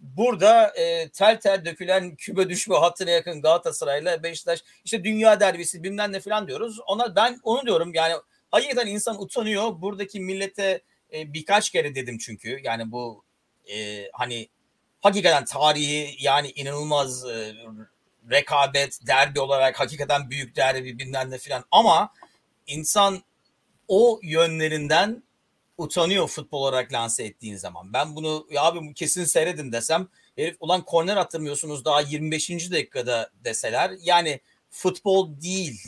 Burada 0.00 0.72
e, 0.76 1.08
tel 1.08 1.40
tel 1.40 1.64
dökülen 1.64 2.16
kübe 2.16 2.48
düşme 2.48 2.76
hattına 2.76 3.10
yakın 3.10 3.42
Galatasaray'la 3.42 4.22
Beşiktaş 4.22 4.64
işte 4.84 5.04
dünya 5.04 5.40
derbisi 5.40 5.82
bilmem 5.82 6.12
ne 6.12 6.20
falan 6.20 6.48
diyoruz. 6.48 6.80
Ona 6.86 7.16
ben 7.16 7.40
onu 7.42 7.66
diyorum 7.66 7.94
yani 7.94 8.14
hakikaten 8.50 8.86
insan 8.86 9.22
utanıyor. 9.22 9.82
Buradaki 9.82 10.20
millete 10.20 10.82
e, 11.12 11.32
birkaç 11.32 11.70
kere 11.70 11.94
dedim 11.94 12.18
çünkü 12.18 12.60
yani 12.64 12.92
bu 12.92 13.24
e, 13.72 14.08
hani 14.12 14.48
hakikaten 15.00 15.44
tarihi 15.44 16.16
yani 16.20 16.50
inanılmaz 16.50 17.24
e, 17.24 17.54
rekabet 18.30 19.06
derbi 19.06 19.40
olarak 19.40 19.80
hakikaten 19.80 20.30
büyük 20.30 20.56
derbi 20.56 20.98
bilmem 20.98 21.30
ne 21.30 21.38
filan 21.38 21.64
ama 21.70 22.12
insan 22.66 23.22
o 23.88 24.20
yönlerinden 24.22 25.22
utanıyor 25.80 26.28
futbol 26.28 26.62
olarak 26.62 26.92
lanse 26.92 27.24
ettiğin 27.24 27.56
zaman. 27.56 27.92
Ben 27.92 28.16
bunu 28.16 28.46
ya 28.50 28.62
abi 28.62 28.94
kesin 28.94 29.24
seyredin 29.24 29.72
desem 29.72 30.08
herif 30.36 30.56
ulan 30.60 30.84
korner 30.84 31.16
attırmıyorsunuz 31.16 31.84
daha 31.84 32.00
25. 32.00 32.50
dakikada 32.50 33.30
deseler 33.44 33.90
yani 34.02 34.40
futbol 34.70 35.40
değil. 35.40 35.80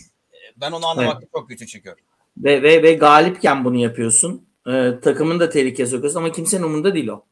Ben 0.57 0.73
onu 0.73 0.87
anlamakta 0.87 1.19
evet. 1.23 1.33
çok 1.35 1.49
güçlü 1.49 1.67
çekiyorum. 1.67 2.05
Ve, 2.37 2.63
ve, 2.63 2.83
ve 2.83 2.95
galipken 2.95 3.65
bunu 3.65 3.77
yapıyorsun. 3.77 4.47
Ee, 4.67 4.93
takımın 5.03 5.41
da 5.41 5.51
tehlikeye 5.51 5.87
sokuyorsun 5.87 6.19
ama 6.19 6.33
kimsenin 6.33 6.63
umurunda 6.63 6.95
değil 6.95 7.09
o. 7.09 7.25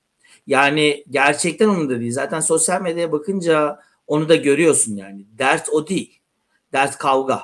Yani 0.47 1.05
gerçekten 1.11 1.69
umurunda 1.69 2.01
değil. 2.01 2.13
Zaten 2.13 2.41
sosyal 2.41 2.83
medyaya 2.83 3.13
bakınca 3.13 3.81
onu 4.07 4.29
da 4.29 4.37
görüyorsun 4.37 4.97
yani. 4.97 5.27
Dert 5.39 5.69
o 5.69 5.89
değil. 5.89 6.21
Dert 6.73 6.99
kavga. 6.99 7.43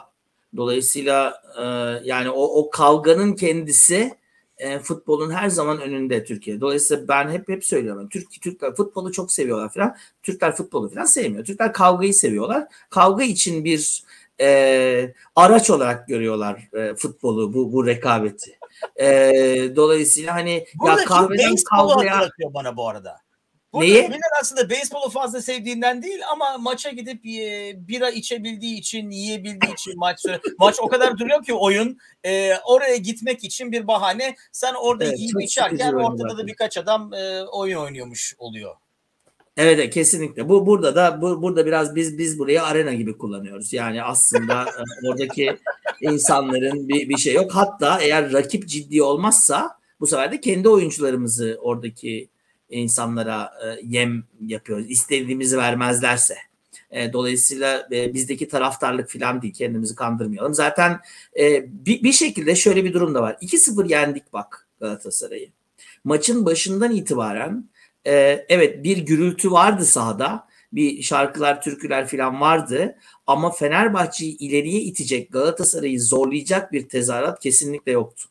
Dolayısıyla 0.57 1.43
e, 1.59 1.65
yani 2.09 2.31
o, 2.31 2.43
o 2.43 2.71
kavganın 2.71 3.33
kendisi 3.33 4.15
e, 4.59 4.79
futbolun 4.79 5.31
her 5.31 5.49
zaman 5.49 5.81
önünde 5.81 6.25
Türkiye. 6.25 6.61
Dolayısıyla 6.61 7.09
ben 7.09 7.31
hep 7.31 7.49
hep 7.49 7.65
söylüyorum. 7.65 8.09
Türk 8.09 8.43
Türkler 8.43 8.75
futbolu 8.75 9.13
çok 9.13 9.33
seviyorlar 9.33 9.73
falan. 9.73 9.97
Türkler 10.23 10.57
futbolu 10.57 10.89
falan 10.89 11.05
sevmiyor. 11.05 11.45
Türkler 11.45 11.73
kavgayı 11.73 12.15
seviyorlar. 12.15 12.67
Kavga 12.91 13.25
için 13.25 13.65
bir 13.65 14.03
e, 14.41 15.15
araç 15.37 15.71
olarak 15.71 16.09
görüyorlar 16.09 16.69
e, 16.73 16.95
futbolu 16.95 17.55
bu 17.55 17.73
bu 17.73 17.87
rekabeti. 17.87 18.59
E, 19.01 19.07
dolayısıyla 19.77 20.35
hani 20.35 20.67
Buradaki 20.75 21.01
ya 21.01 21.07
kahveden 21.07 21.55
kavgaya 21.71 22.31
bana 22.55 22.77
bu 22.77 22.89
arada. 22.89 23.26
Neyi? 23.81 24.03
Miller 24.03 24.21
aslında 24.41 24.71
beyzbolu 24.71 25.11
fazla 25.11 25.43
sevdiğinden 25.43 26.03
değil 26.03 26.21
ama 26.33 26.59
maça 26.59 26.91
gidip 26.91 27.27
e, 27.27 27.75
bira 27.89 28.11
içebildiği 28.11 28.79
için, 28.79 29.11
yiyebildiği 29.11 29.73
için 29.73 29.93
maç 29.97 30.25
maç 30.59 30.77
o 30.81 30.89
kadar 30.89 31.19
duruyor 31.19 31.45
ki 31.45 31.55
oyun 31.55 31.99
e, 32.25 32.57
oraya 32.57 32.97
gitmek 32.97 33.45
için 33.45 33.73
bir 33.73 33.87
bahane. 33.87 34.37
Sen 34.53 34.75
orada 34.75 35.05
evet, 35.05 35.19
yiyip 35.19 35.43
içerken 35.43 35.93
ortada 35.93 36.39
da 36.39 36.47
birkaç 36.47 36.79
adam 36.79 37.15
e, 37.15 37.43
oyun 37.43 37.79
oynuyormuş 37.79 38.35
oluyor. 38.39 38.75
Evet 39.57 39.95
kesinlikle. 39.95 40.49
Bu 40.49 40.67
burada 40.67 40.95
da 40.95 41.23
bu, 41.23 41.43
burada 41.43 41.67
biraz 41.67 41.95
biz 41.95 42.19
biz 42.19 42.39
burayı 42.39 42.63
arena 42.63 42.93
gibi 42.93 43.19
kullanıyoruz. 43.19 43.73
Yani 43.73 44.03
aslında 44.03 44.63
e, 44.63 45.09
oradaki 45.09 45.57
insanların 46.01 46.89
bir 46.89 47.09
bir 47.09 47.17
şey 47.17 47.35
yok. 47.35 47.51
Hatta 47.55 48.01
eğer 48.01 48.33
rakip 48.33 48.69
ciddi 48.69 49.03
olmazsa 49.03 49.79
bu 50.01 50.07
sefer 50.07 50.33
de 50.33 50.41
kendi 50.41 50.69
oyuncularımızı 50.69 51.59
oradaki 51.63 52.29
insanlara 52.71 53.53
e, 53.65 53.81
yem 53.83 54.25
yapıyoruz. 54.41 54.91
İstediğimizi 54.91 55.59
vermezlerse. 55.59 56.37
E, 56.91 57.13
dolayısıyla 57.13 57.89
e, 57.93 58.15
bizdeki 58.15 58.49
taraftarlık 58.49 59.11
falan 59.11 59.43
değil. 59.43 59.55
Kendimizi 59.55 59.95
kandırmayalım. 59.95 60.55
Zaten 60.55 61.01
bir, 61.69 62.13
şekilde 62.13 62.55
şöyle 62.57 62.85
bir 62.85 62.93
durum 62.93 63.15
da 63.15 63.23
var. 63.23 63.37
2-0 63.43 63.91
yendik 63.91 64.33
bak 64.33 64.69
Galatasaray'ı. 64.81 65.49
Maçın 66.05 66.47
başından 66.47 66.93
itibaren 66.93 67.71
evet 68.49 68.85
bir 68.85 68.99
gürültü 68.99 69.51
vardı 69.51 69.85
sahada. 69.85 70.47
Bir 70.73 71.03
şarkılar, 71.03 71.63
türküler 71.63 72.07
falan 72.09 72.41
vardı. 72.41 72.97
Ama 73.27 73.51
Fenerbahçe'yi 73.51 74.39
ileriye 74.39 74.81
itecek, 74.81 75.33
Galatasaray'ı 75.33 76.01
zorlayacak 76.01 76.73
bir 76.73 76.89
tezahürat 76.89 77.41
kesinlikle 77.41 77.93
yoktu. 77.93 78.29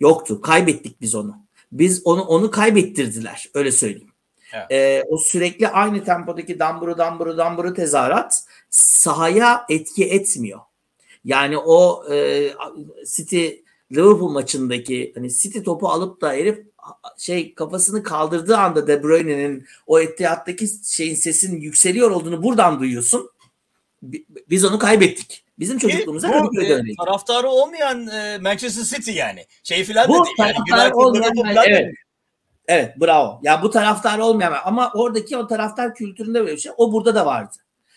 Yoktu. 0.00 0.40
Kaybettik 0.40 1.00
biz 1.00 1.14
onu. 1.14 1.45
Biz 1.78 2.02
onu 2.04 2.22
onu 2.22 2.50
kaybettirdiler. 2.50 3.48
Öyle 3.54 3.72
söyleyeyim. 3.72 4.10
Evet. 4.52 4.70
E, 4.70 5.04
o 5.08 5.18
sürekli 5.18 5.68
aynı 5.68 6.04
tempodaki 6.04 6.58
damburu 6.58 6.98
damburu 6.98 7.38
damburu 7.38 7.74
tezahürat 7.74 8.44
sahaya 8.70 9.66
etki 9.68 10.04
etmiyor. 10.04 10.60
Yani 11.24 11.58
o 11.58 12.04
e, 12.12 12.50
City 13.06 13.48
Liverpool 13.92 14.30
maçındaki 14.30 15.12
hani 15.14 15.30
City 15.30 15.58
topu 15.58 15.88
alıp 15.88 16.20
da 16.20 16.32
herif 16.32 16.58
şey 17.18 17.54
kafasını 17.54 18.02
kaldırdığı 18.02 18.56
anda 18.56 18.86
De 18.86 19.02
Bruyne'nin 19.02 19.66
o 19.86 20.00
ettihattaki 20.00 20.68
şeyin 20.84 21.14
sesin 21.14 21.60
yükseliyor 21.60 22.10
olduğunu 22.10 22.42
buradan 22.42 22.80
duyuyorsun. 22.80 23.30
Biz 24.50 24.64
onu 24.64 24.78
kaybettik. 24.78 25.45
Bizim 25.58 25.78
çocukluğumuzda 25.78 26.30
Kadıköy'de 26.30 26.72
e, 26.72 26.74
öyleydi. 26.74 26.96
Taraftarı 27.04 27.48
olmayan 27.48 28.06
e, 28.06 28.38
Manchester 28.38 28.96
City 28.96 29.10
yani. 29.12 29.46
Şey 29.62 29.84
filan 29.84 30.08
bu 30.08 30.14
da 30.14 30.24
değil. 30.24 30.36
Yani 30.38 30.54
taraftarı 30.70 30.96
olmayan, 30.96 31.32
yani, 31.34 31.66
evet. 31.68 31.94
Evet 32.68 33.00
bravo. 33.00 33.40
Ya 33.42 33.62
bu 33.62 33.70
taraftar 33.70 34.18
olmayan 34.18 34.54
ama 34.64 34.92
oradaki 34.94 35.36
o 35.36 35.46
taraftar 35.46 35.94
kültüründe 35.94 36.40
böyle 36.40 36.52
bir 36.52 36.60
şey. 36.60 36.72
O 36.76 36.92
burada 36.92 37.14
da 37.14 37.26
vardı. 37.26 37.56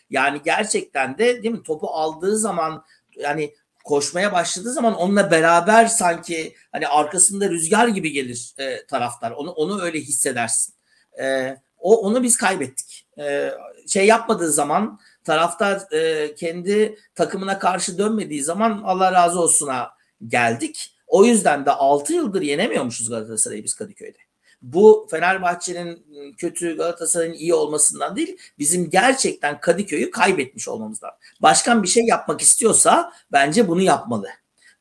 Yani 0.09 0.41
gerçekten 0.45 1.17
de 1.17 1.43
değil 1.43 1.53
mi 1.55 1.63
topu 1.63 1.87
aldığı 1.87 2.37
zaman 2.37 2.83
yani 3.15 3.53
koşmaya 3.83 4.33
başladığı 4.33 4.73
zaman 4.73 4.95
onunla 4.95 5.31
beraber 5.31 5.85
sanki 5.85 6.55
hani 6.71 6.87
arkasında 6.87 7.49
rüzgar 7.49 7.87
gibi 7.87 8.11
gelir 8.11 8.53
e, 8.57 8.85
taraftar. 8.85 9.31
Onu 9.31 9.51
onu 9.51 9.81
öyle 9.81 9.99
hissedersin. 9.99 10.73
E, 11.21 11.57
o 11.77 11.95
onu 11.95 12.23
biz 12.23 12.37
kaybettik. 12.37 13.07
E, 13.19 13.51
şey 13.87 14.07
yapmadığı 14.07 14.51
zaman 14.51 14.99
taraftar 15.23 15.91
e, 15.91 16.35
kendi 16.35 16.97
takımına 17.15 17.59
karşı 17.59 17.97
dönmediği 17.97 18.43
zaman 18.43 18.81
Allah 18.85 19.11
razı 19.11 19.41
olsun'a 19.41 19.89
geldik. 20.27 20.95
O 21.07 21.25
yüzden 21.25 21.65
de 21.65 21.71
6 21.71 22.13
yıldır 22.13 22.41
yenemiyormuşuz 22.41 23.09
Galatasaray'ı 23.09 23.63
biz 23.63 23.75
Kadıköy'de. 23.75 24.17
Bu 24.61 25.07
Fenerbahçe'nin 25.11 26.05
kötü 26.37 26.77
Galatasaray'ın 26.77 27.33
iyi 27.33 27.53
olmasından 27.53 28.15
değil 28.15 28.37
bizim 28.59 28.89
gerçekten 28.89 29.59
Kadıköy'ü 29.59 30.11
kaybetmiş 30.11 30.67
olmamızdan. 30.67 31.11
Başkan 31.41 31.83
bir 31.83 31.87
şey 31.87 32.05
yapmak 32.05 32.41
istiyorsa 32.41 33.13
bence 33.31 33.67
bunu 33.67 33.81
yapmalı. 33.81 34.27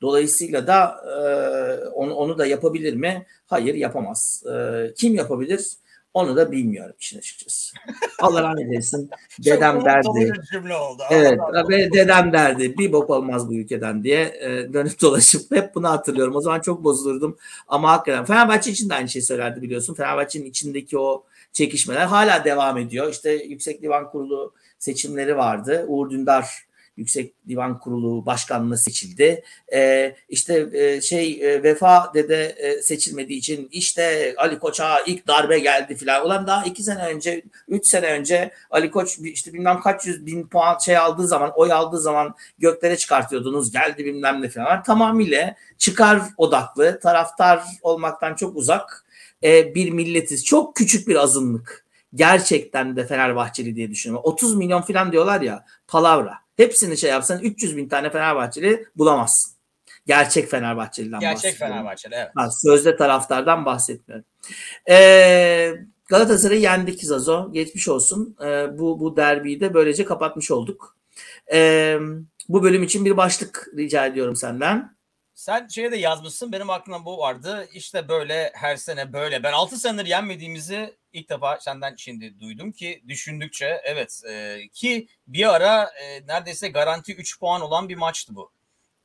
Dolayısıyla 0.01 0.66
da 0.66 0.97
e, 1.07 1.18
onu, 1.89 2.14
onu 2.14 2.39
da 2.39 2.47
yapabilir 2.47 2.95
mi? 2.95 3.26
Hayır 3.47 3.74
yapamaz. 3.74 4.43
E, 4.47 4.95
kim 4.95 5.14
yapabilir? 5.14 5.72
Onu 6.19 6.37
da 6.37 6.53
bilmiyorum 6.53 6.95
işin 7.01 7.19
açıkçası. 7.19 7.77
Allah 8.19 8.43
rahmet 8.43 8.66
eylesin. 8.66 9.11
dedem 9.45 9.85
derdi. 9.85 10.33
Evet, 11.11 11.41
ve 11.69 11.93
dedem 11.93 12.33
derdi. 12.33 12.79
Bir 12.79 12.93
bok 12.93 13.11
olmaz 13.11 13.49
bu 13.49 13.55
ülkeden 13.55 14.05
diye 14.05 14.23
e, 14.41 14.73
dönüp 14.73 15.01
dolaşıp 15.03 15.57
hep 15.57 15.75
bunu 15.75 15.89
hatırlıyorum. 15.89 16.37
O 16.37 16.41
zaman 16.41 16.61
çok 16.61 16.85
bozulurdum. 16.85 17.37
Ama 17.69 17.93
hakikaten 17.93 18.25
Fenerbahçe 18.25 18.71
için 18.71 18.91
de 18.91 18.95
aynı 18.95 19.09
şeyi 19.09 19.23
söylerdi 19.23 19.62
biliyorsun. 19.62 19.95
Fenerbahçe'nin 19.95 20.45
içindeki 20.45 20.99
o 20.99 21.25
çekişmeler 21.53 22.07
hala 22.07 22.45
devam 22.45 22.79
ediyor. 22.79 23.11
İşte 23.11 23.31
Yüksek 23.33 23.83
Divan 23.83 24.11
Kurulu 24.11 24.55
seçimleri 24.79 25.37
vardı. 25.37 25.85
Uğur 25.89 26.11
Dündar 26.11 26.68
Yüksek 26.99 27.49
Divan 27.49 27.78
Kurulu 27.78 28.26
başkanlığı 28.26 28.78
seçildi. 28.78 29.42
E, 29.72 30.14
işte 30.28 30.68
e, 30.72 31.01
şey 31.01 31.40
e, 31.42 31.62
Vefa 31.62 32.11
dede 32.14 32.44
e, 32.44 32.82
seçilmediği 32.82 33.38
için 33.38 33.68
işte 33.72 34.34
Ali 34.36 34.59
Koç'a 34.59 35.01
ilk 35.01 35.26
darbe 35.26 35.59
geldi 35.59 35.94
filan. 35.96 36.26
Ulan 36.26 36.46
daha 36.46 36.64
iki 36.64 36.82
sene 36.82 37.07
önce, 37.07 37.42
üç 37.68 37.86
sene 37.86 38.07
önce 38.07 38.51
Ali 38.70 38.90
Koç 38.90 39.18
işte 39.18 39.53
bilmem 39.53 39.80
kaç 39.80 40.07
yüz 40.07 40.26
bin 40.26 40.46
puan 40.46 40.78
şey 40.78 40.96
aldığı 40.96 41.26
zaman, 41.26 41.53
oy 41.57 41.72
aldığı 41.72 42.01
zaman 42.01 42.34
göklere 42.59 42.96
çıkartıyordunuz. 42.96 43.72
Geldi 43.72 44.05
bilmem 44.05 44.42
ne 44.42 44.49
falan. 44.49 44.82
Tamamıyla 44.82 45.55
çıkar 45.78 46.22
odaklı, 46.36 47.01
taraftar 47.01 47.62
olmaktan 47.82 48.34
çok 48.34 48.57
uzak 48.57 49.05
e, 49.42 49.74
bir 49.74 49.90
milletiz. 49.90 50.44
Çok 50.44 50.76
küçük 50.76 51.09
bir 51.09 51.16
azınlık 51.16 51.88
gerçekten 52.14 52.96
de 52.96 53.06
Fenerbahçeli 53.06 53.76
diye 53.76 53.90
düşünüyorum. 53.90 54.24
30 54.24 54.54
milyon 54.54 54.82
falan 54.82 55.12
diyorlar 55.12 55.40
ya 55.40 55.64
palavra. 55.86 56.34
Hepsini 56.56 56.96
şey 56.96 57.11
yapsan 57.11 57.40
300 57.40 57.76
bin 57.76 57.88
tane 57.88 58.11
Fenerbahçeli 58.11 58.86
bulamazsın. 58.96 59.59
Gerçek 60.06 60.50
Fenerbahçeli'den 60.50 61.20
Gerçek 61.20 61.54
Fenerbahçeli 61.54 62.14
evet. 62.14 62.30
Ha, 62.34 62.48
sözde 62.50 62.96
taraftardan 62.96 63.64
bahsetmiyorum. 63.64 64.24
Ee, 64.90 65.74
Galatasaray'ı 66.09 66.61
yendik 66.61 67.04
Zazo. 67.04 67.52
Geçmiş 67.52 67.88
olsun. 67.88 68.36
Ee, 68.44 68.78
bu, 68.78 69.00
bu 69.00 69.16
derbiyi 69.16 69.61
de 69.61 69.74
böylece 69.74 70.04
kapatmış 70.04 70.50
olduk. 70.50 70.96
Ee, 71.52 71.98
bu 72.48 72.62
bölüm 72.62 72.82
için 72.82 73.04
bir 73.04 73.16
başlık 73.16 73.68
rica 73.76 74.06
ediyorum 74.06 74.36
senden. 74.36 74.98
Sen 75.34 75.68
şeye 75.68 75.92
de 75.92 75.96
yazmışsın. 75.96 76.52
Benim 76.52 76.70
aklımda 76.70 77.04
bu 77.04 77.18
vardı. 77.18 77.68
İşte 77.72 78.09
böyle 78.09 78.52
her 78.54 78.76
sene 78.76 79.12
böyle. 79.12 79.42
Ben 79.42 79.52
6 79.52 79.76
senedir 79.76 80.06
yenmediğimizi 80.06 80.97
ilk 81.12 81.30
defa 81.30 81.61
senden 81.61 81.94
şimdi 81.96 82.40
duydum 82.40 82.72
ki 82.72 83.02
düşündükçe 83.09 83.80
evet 83.84 84.22
e, 84.30 84.59
ki 84.72 85.09
bir 85.26 85.54
ara 85.54 85.82
e, 85.82 86.26
neredeyse 86.26 86.68
garanti 86.68 87.14
3 87.14 87.40
puan 87.40 87.61
olan 87.61 87.88
bir 87.88 87.96
maçtı 87.96 88.34
bu. 88.34 88.50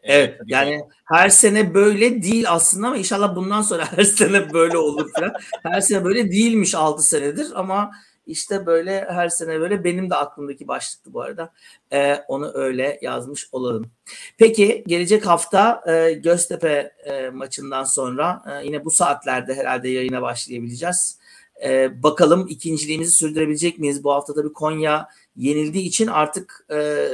E, 0.04 0.14
evet 0.14 0.42
yani 0.46 0.82
her 1.06 1.30
sene 1.30 1.74
böyle 1.74 2.24
değil 2.24 2.46
aslında 2.52 2.88
ama 2.88 2.98
inşallah 2.98 3.36
bundan 3.36 3.62
sonra 3.62 3.92
her 3.98 4.04
sene 4.04 4.54
böyle 4.54 4.78
olur 4.78 5.12
falan. 5.14 5.34
her 5.64 5.82
sene 5.82 6.04
böyle 6.04 6.32
değilmiş 6.32 6.76
6 6.76 7.04
senedir 7.04 7.48
ama 7.56 7.92
işte 8.26 8.66
böyle 8.66 9.06
her 9.10 9.30
sene 9.30 9.60
böyle 9.60 9.84
benim 9.84 10.10
de 10.10 10.16
aklımdaki 10.16 10.68
başlıktı 10.68 11.14
bu 11.14 11.22
arada. 11.22 11.54
Ee, 11.94 12.16
onu 12.28 12.52
öyle 12.54 13.00
yazmış 13.02 13.48
olalım. 13.52 13.92
Peki 14.38 14.84
gelecek 14.88 15.26
hafta 15.26 15.84
e, 15.88 16.14
Göztepe 16.14 16.92
e, 17.06 17.30
maçından 17.30 17.84
sonra 17.84 18.44
e, 18.52 18.66
yine 18.66 18.86
bu 18.86 18.92
saatlerde 18.92 19.56
herhalde 19.56 19.90
yayına 19.90 20.22
başlayabileceğiz. 20.22 21.20
E, 21.66 22.04
bakalım 22.04 22.48
ikinciliğimizi 22.50 23.12
sürdürebilecek 23.12 23.80
miyiz? 23.80 24.04
Bu 24.04 24.14
hafta 24.14 24.34
tabii 24.34 24.54
Konya 24.54 25.08
yenildiği 25.36 25.86
için 25.86 26.08
artık 26.08 26.66
e, 26.72 27.08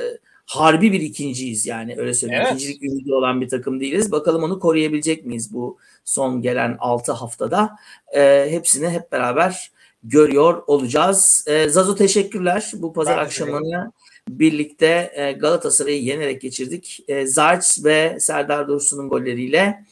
harbi 0.45 0.91
bir 0.91 1.01
ikinciyiz 1.01 1.65
yani 1.65 1.95
öyle 1.97 2.13
söyleyeyim. 2.13 2.43
Evet. 2.47 2.61
İkincilik 2.61 2.83
ümidi 2.83 3.13
olan 3.13 3.41
bir 3.41 3.49
takım 3.49 3.79
değiliz. 3.79 4.11
Bakalım 4.11 4.43
onu 4.43 4.59
koruyabilecek 4.59 5.25
miyiz 5.25 5.53
bu 5.53 5.77
son 6.05 6.41
gelen 6.41 6.77
6 6.79 7.11
haftada? 7.11 7.75
E, 8.15 8.47
hepsini 8.49 8.89
hep 8.89 9.11
beraber 9.11 9.71
görüyor 10.03 10.63
olacağız. 10.67 11.45
E, 11.47 11.69
Zazo 11.69 11.95
teşekkürler. 11.95 12.71
Bu 12.75 12.93
pazar 12.93 13.17
ben 13.17 13.23
akşamını 13.23 13.91
birlikte 14.29 15.11
e, 15.15 15.31
Galatasaray'ı 15.31 16.03
yenerek 16.03 16.41
geçirdik. 16.41 17.03
E, 17.07 17.27
Zarç 17.27 17.79
ve 17.83 18.17
Serdar 18.19 18.67
Dursun'un 18.67 19.09
golleriyle 19.09 19.85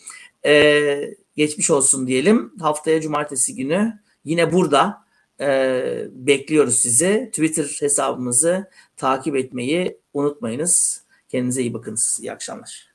e, 0.45 1.13
geçmiş 1.35 1.69
olsun 1.71 2.07
diyelim. 2.07 2.53
Haftaya 2.59 3.01
cumartesi 3.01 3.55
günü 3.55 3.99
yine 4.27 4.53
burada 4.53 5.05
e, 5.39 6.07
bekliyoruz 6.11 6.77
sizi. 6.77 7.29
Twitter 7.31 7.77
hesabımızı 7.79 8.69
takip 8.97 9.35
etmeyi 9.35 9.99
unutmayınız. 10.13 11.03
Kendinize 11.29 11.61
iyi 11.61 11.73
bakınız. 11.73 12.19
İyi 12.21 12.31
akşamlar. 12.31 12.86